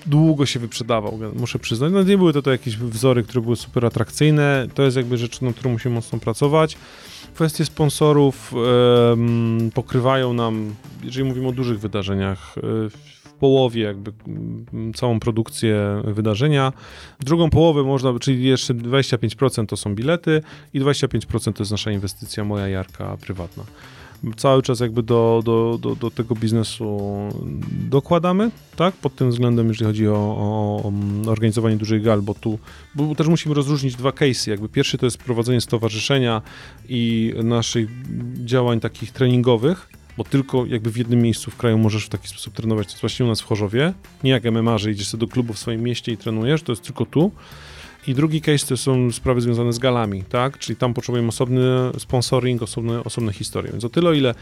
[0.06, 1.92] długo się wyprzedawał, muszę przyznać.
[1.94, 4.68] No nie były to, to jakieś wzory, które były super atrakcyjne.
[4.74, 6.78] To jest jakby rzecz, nad którą musimy mocno pracować.
[7.36, 8.54] Kwestie sponsorów
[9.74, 16.74] pokrywają nam, jeżeli mówimy o dużych wydarzeniach, e, połowie jakby mm, całą produkcję wydarzenia.
[17.20, 20.42] Drugą połowę można, czyli jeszcze 25% to są bilety
[20.74, 23.64] i 25% to jest nasza inwestycja, moja jarka prywatna.
[24.38, 27.00] Cały czas jakby do, do, do, do tego biznesu
[27.90, 30.92] dokładamy, tak, pod tym względem, jeżeli chodzi o, o, o
[31.32, 32.60] organizowanie dużych gal, bo tu
[32.96, 34.50] bo też musimy rozróżnić dwa case'y.
[34.50, 36.42] Jakby pierwszy to jest prowadzenie stowarzyszenia
[36.90, 37.90] i naszych
[38.46, 39.90] działań takich treningowych,
[40.20, 42.88] bo tylko jakby w jednym miejscu w kraju możesz w taki sposób trenować.
[42.88, 43.94] To jest właśnie u nas w Chorzowie.
[44.24, 46.82] Nie jak MMA, że idziesz sobie do klubu w swoim mieście i trenujesz, to jest
[46.82, 47.32] tylko tu.
[48.08, 50.58] I drugi case to są sprawy związane z galami, tak?
[50.58, 51.62] Czyli tam potrzebujemy osobny
[51.98, 53.72] sponsoring, osobne, osobne historie.
[53.72, 54.36] Więc o tyle, o ile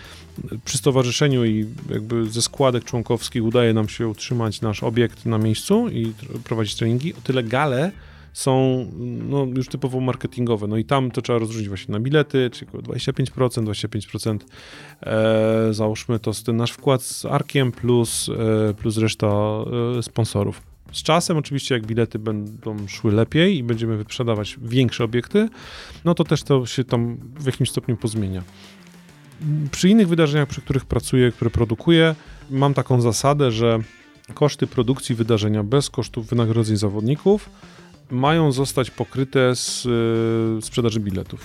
[0.65, 5.89] przy stowarzyszeniu i jakby ze składek członkowskich udaje nam się utrzymać nasz obiekt na miejscu
[5.89, 6.13] i
[6.43, 7.91] prowadzić treningi, o tyle gale
[8.37, 8.85] są
[9.29, 10.67] no, już typowo marketingowe.
[10.67, 14.37] No i tam to trzeba rozróżnić właśnie na bilety, czyli 25%, 25%
[15.01, 18.29] e, załóżmy to ten nasz wkład z Arkiem plus,
[18.69, 20.61] e, plus reszta e, sponsorów.
[20.91, 25.49] Z czasem oczywiście jak bilety będą szły lepiej i będziemy wyprzedawać większe obiekty,
[26.05, 28.43] no to też to się tam w jakimś stopniu pozmienia.
[29.71, 32.15] Przy innych wydarzeniach, przy których pracuję, które produkuję,
[32.49, 33.79] mam taką zasadę, że
[34.33, 37.49] koszty produkcji wydarzenia bez kosztów wynagrodzeń zawodników
[38.09, 41.41] mają zostać pokryte z y, sprzedaży biletów.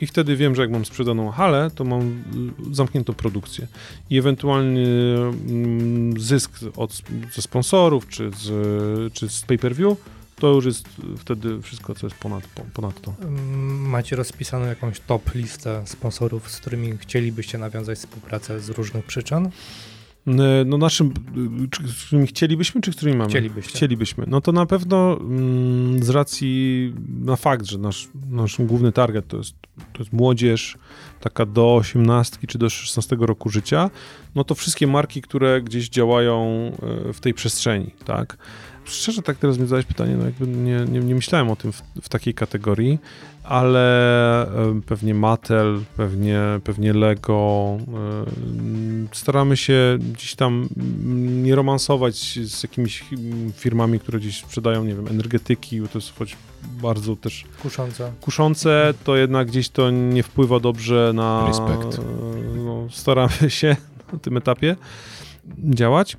[0.00, 2.02] I wtedy wiem, że jak mam sprzedaną halę, to mam
[2.70, 3.66] y, zamkniętą produkcję.
[4.10, 4.86] I ewentualny
[5.48, 7.02] mm, zysk od,
[7.34, 9.98] ze sponsorów czy z, czy z pay-per-view
[10.36, 10.88] to już jest
[11.18, 13.14] wtedy wszystko, co jest ponad, ponad to.
[13.68, 19.50] Macie rozpisaną jakąś top listę sponsorów, z którymi chcielibyście nawiązać współpracę z różnych przyczyn?
[20.26, 21.14] E, no naszym,
[21.70, 23.30] czy, z którymi chcielibyśmy, czy z którymi mamy?
[23.30, 23.76] Chcielibyście.
[23.76, 24.24] Chcielibyśmy.
[24.28, 29.36] No to na pewno mm, z racji na fakt, że nasz, nasz główny target to
[29.36, 29.54] jest,
[29.92, 30.78] to jest młodzież,
[31.20, 33.90] taka do 18 czy do 16 roku życia,
[34.34, 36.70] no to wszystkie marki, które gdzieś działają
[37.08, 38.36] e, w tej przestrzeni, tak?
[38.84, 41.82] Szczerze tak teraz mi zadałeś pytanie, no jakby nie, nie, nie myślałem o tym w,
[42.02, 42.98] w, takiej kategorii,
[43.42, 44.46] ale
[44.86, 47.76] pewnie Mattel, pewnie, pewnie Lego.
[49.12, 50.68] Staramy się gdzieś tam
[51.42, 53.04] nie romansować z jakimiś
[53.54, 56.36] firmami, które gdzieś sprzedają, nie wiem, energetyki, bo to jest choć
[56.82, 58.12] bardzo też kuszące.
[58.20, 61.46] kuszące, to jednak gdzieś to nie wpływa dobrze na...
[61.46, 62.00] Respekt.
[62.56, 63.76] No, staramy się
[64.12, 64.76] na tym etapie
[65.58, 66.16] działać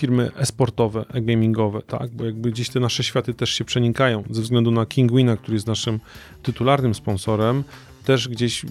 [0.00, 4.70] firmy esportowe, e-gamingowe, tak, bo jakby gdzieś te nasze światy też się przenikają, ze względu
[4.70, 6.00] na Kingwina, który jest naszym
[6.42, 7.64] tytularnym sponsorem,
[8.04, 8.66] też gdzieś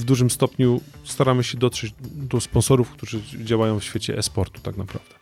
[0.00, 5.14] w dużym stopniu staramy się dotrzeć do sponsorów, którzy działają w świecie e-sportu tak naprawdę.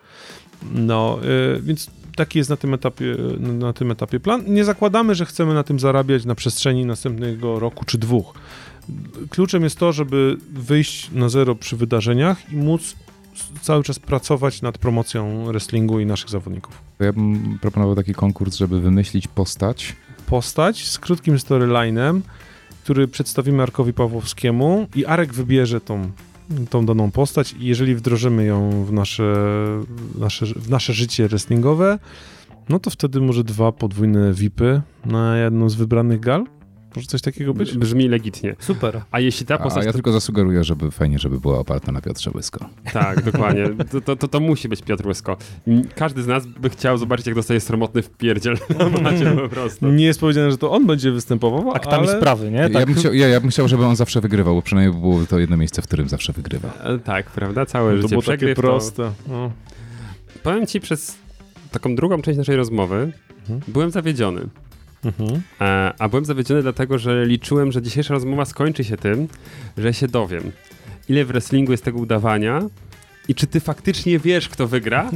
[0.72, 4.44] No, yy, więc taki jest na tym, etapie, na tym etapie plan.
[4.46, 8.34] Nie zakładamy, że chcemy na tym zarabiać na przestrzeni następnego roku czy dwóch.
[9.30, 12.96] Kluczem jest to, żeby wyjść na zero przy wydarzeniach i móc
[13.60, 16.82] cały czas pracować nad promocją wrestlingu i naszych zawodników.
[17.00, 19.96] Ja bym proponował taki konkurs, żeby wymyślić postać.
[20.26, 22.22] Postać z krótkim storylinem,
[22.84, 26.10] który przedstawimy Arkowi Pawłowskiemu i Arek wybierze tą,
[26.70, 29.34] tą daną postać i jeżeli wdrożymy ją w nasze,
[30.18, 31.98] nasze, w nasze życie wrestlingowe,
[32.68, 36.46] no to wtedy może dwa podwójne VIPy na jedną z wybranych gal
[36.96, 37.78] może coś takiego być?
[37.78, 38.56] Brzmi legitnie.
[38.58, 39.02] Super.
[39.10, 39.82] A jeśli ta postać...
[39.82, 42.68] A ja tylko zasugeruję, żeby fajnie, żeby była oparta na Piotrze Łysko.
[42.92, 43.64] Tak, dokładnie.
[43.90, 45.36] To, to, to, to, musi być Piotr Łysko.
[45.94, 48.58] Każdy z nas by chciał zobaczyć, jak dostaje sromotny wpierdziel
[49.02, 49.86] macie po prostu.
[49.92, 52.18] Nie jest powiedziane, że to on będzie występował, Aktami ale...
[52.18, 52.62] sprawy, nie?
[52.62, 52.72] Tak.
[52.72, 55.38] Ja, bym chciał, ja, ja bym chciał, żeby on zawsze wygrywał, bo przynajmniej było to
[55.38, 56.68] jedno miejsce, w którym zawsze wygrywa.
[56.68, 57.66] E, tak, prawda?
[57.66, 59.12] Całe no, życie to było takie proste.
[59.28, 59.52] No.
[60.42, 61.18] powiem ci przez
[61.70, 63.12] taką drugą część naszej rozmowy,
[63.42, 63.60] Mhm.
[63.68, 64.48] byłem zawiedziony.
[65.04, 65.42] Mhm.
[65.58, 69.28] A, a byłem zawiedziony dlatego, że liczyłem, że dzisiejsza rozmowa skończy się tym,
[69.78, 70.52] że się dowiem,
[71.08, 72.62] ile w wrestlingu jest tego udawania
[73.28, 75.10] i czy ty faktycznie wiesz, kto wygra,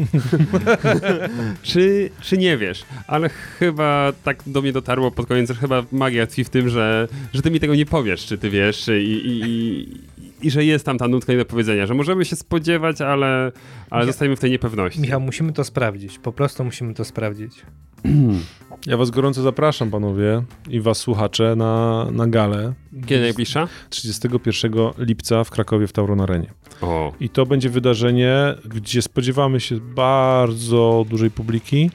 [1.62, 2.84] czy, czy nie wiesz.
[3.06, 7.08] Ale chyba tak do mnie dotarło pod koniec, że chyba magia tkwi w tym, że,
[7.32, 10.84] że ty mi tego nie powiesz, czy ty wiesz i, i, i, i że jest
[10.84, 13.52] tam ta nutka nie do powiedzenia, że możemy się spodziewać, ale,
[13.90, 15.00] ale Michał- zostajemy w tej niepewności.
[15.00, 16.18] Michał, musimy to sprawdzić.
[16.18, 17.52] Po prostu musimy to sprawdzić.
[18.86, 22.72] Ja was gorąco zapraszam, panowie, i was słuchacze, na, na galę
[23.06, 23.68] Kiedy najbliższa?
[23.90, 26.50] 31 lipca w Krakowie w Tauron Arenie.
[26.82, 31.90] O, I to będzie wydarzenie, gdzie spodziewamy się bardzo dużej publiki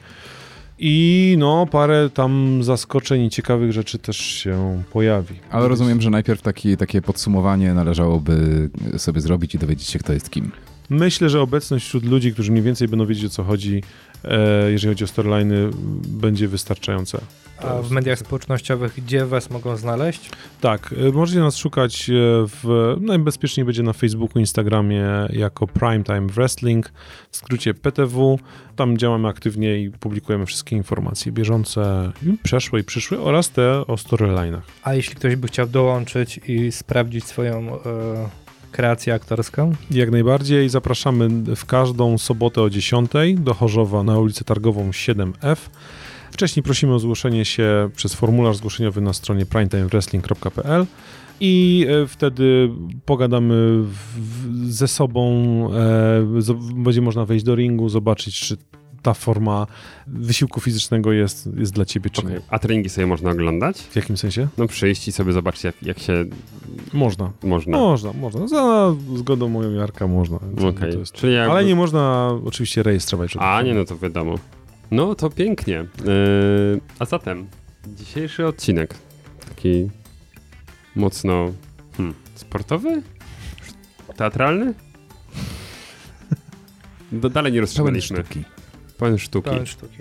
[0.78, 5.34] i no parę tam zaskoczeń i ciekawych rzeczy też się pojawi.
[5.50, 10.30] Ale rozumiem, że najpierw taki, takie podsumowanie należałoby sobie zrobić i dowiedzieć się, kto jest
[10.30, 10.52] kim.
[10.90, 13.82] Myślę, że obecność wśród ludzi, którzy mniej więcej będą wiedzieć o co chodzi,
[14.24, 15.70] e, jeżeli chodzi o storyliny,
[16.08, 17.18] będzie wystarczająca.
[17.58, 20.30] A w mediach społecznościowych gdzie was mogą znaleźć?
[20.60, 22.12] Tak, e, możecie nas szukać e,
[22.46, 26.92] w, najbezpieczniej będzie na Facebooku, Instagramie jako Primetime Wrestling,
[27.30, 28.38] w skrócie PTW.
[28.76, 34.64] Tam działamy aktywnie i publikujemy wszystkie informacje bieżące, przeszłe i przyszłe oraz te o storylinach.
[34.82, 37.78] A jeśli ktoś by chciał dołączyć i sprawdzić swoją
[38.72, 39.74] kreację aktorską?
[39.90, 45.56] Jak najbardziej zapraszamy w każdą sobotę o 10 do Chorzowa na ulicę Targową 7F.
[46.30, 50.86] Wcześniej prosimy o zgłoszenie się przez formularz zgłoszeniowy na stronie primetimewrestling.pl
[51.40, 52.70] i e, wtedy
[53.04, 53.96] pogadamy w,
[54.64, 55.22] ze sobą,
[56.38, 58.56] e, z, będzie można wejść do ringu, zobaczyć, czy
[59.02, 59.66] ta forma
[60.06, 62.40] wysiłku fizycznego jest, jest dla ciebie, czy nie.
[62.48, 63.78] A treningi sobie można oglądać?
[63.78, 64.48] W jakim sensie?
[64.58, 66.24] No przyjść i sobie zobaczyć, jak, jak się
[66.92, 67.32] Można.
[67.42, 67.78] można.
[67.78, 68.48] Można, można.
[68.48, 70.38] Za zgodą moją Jarka można.
[70.80, 71.52] To jest- Czyli jakby...
[71.52, 73.36] Ale nie można oczywiście rejestrować.
[73.38, 74.38] A, nie, no to wiadomo.
[74.90, 75.86] No to pięknie.
[76.04, 77.46] Yy, a zatem
[77.86, 78.94] dzisiejszy odcinek
[79.48, 79.90] taki
[80.96, 81.52] mocno
[81.96, 83.02] hmm, sportowy?
[84.16, 84.74] Teatralny?
[87.12, 88.44] Do, dalej nie sztuki.
[89.02, 89.50] Pełen sztuki.
[89.50, 89.98] Pełen sztuki.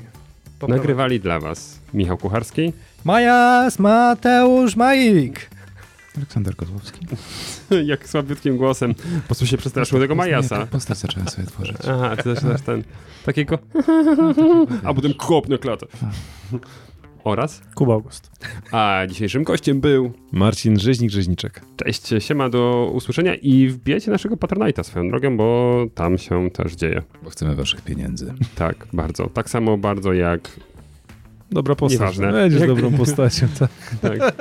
[0.59, 0.75] Poprawa.
[0.79, 2.73] Nagrywali dla was Michał Kucharski.
[3.03, 5.49] Majas, Mateusz, Majik.
[6.17, 7.07] Aleksander Kozłowski.
[7.91, 8.93] Jak słabiutkim głosem.
[8.93, 10.65] Po prostu się przestraszył tego Majasa.
[10.65, 11.77] Postać zacząłem sobie tworzyć.
[11.89, 12.83] Aha, ty zaczynasz ten
[13.25, 13.59] takiego...
[14.83, 15.85] A potem kopnę klatę.
[17.23, 17.61] Oraz?
[17.75, 18.31] Kuba August.
[18.71, 21.61] A dzisiejszym gościem był Marcin Rzeźnik-Rzeźniczek.
[21.75, 27.01] Cześć, siema, do usłyszenia i wbijajcie naszego Patronite'a swoją drogą, bo tam się też dzieje.
[27.23, 28.33] Bo chcemy waszych pieniędzy.
[28.55, 29.29] Tak, bardzo.
[29.29, 30.59] Tak samo bardzo jak...
[31.51, 31.99] Dobra postać.
[31.99, 32.31] Nieważne.
[32.31, 33.47] Będziesz Jak- dobrą postacią.
[33.59, 33.69] Tak.
[34.01, 34.35] Tak.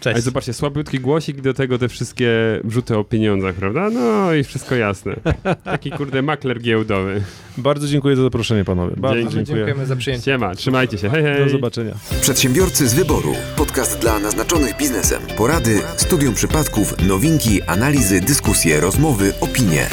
[0.00, 0.14] Cześć.
[0.14, 2.30] Ale zobaczcie, słabiutki głosik, do tego te wszystkie
[2.64, 3.90] wrzuty o pieniądzach, prawda?
[3.90, 5.16] No i wszystko jasne.
[5.64, 7.22] Taki kurde makler giełdowy.
[7.58, 8.96] Bardzo dziękuję za zaproszenie, panowie.
[8.96, 9.44] Bardzo dziękuję.
[9.44, 10.24] Dziękujemy za przyjęcie.
[10.24, 11.44] Siema, trzymajcie się, hej hej.
[11.44, 11.94] Do zobaczenia.
[12.20, 13.34] Przedsiębiorcy z wyboru.
[13.56, 15.22] Podcast dla naznaczonych biznesem.
[15.36, 19.86] Porady, studium przypadków, nowinki, analizy, dyskusje, rozmowy, opinie.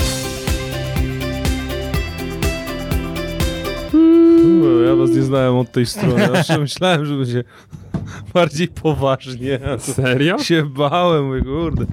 [4.88, 6.28] Ja was nie znałem od tej strony.
[6.28, 7.44] Zawsze myślałem, że będzie
[8.34, 9.60] bardziej poważnie.
[9.80, 10.38] Serio?
[10.40, 11.86] Się bałem, mówię, kurde.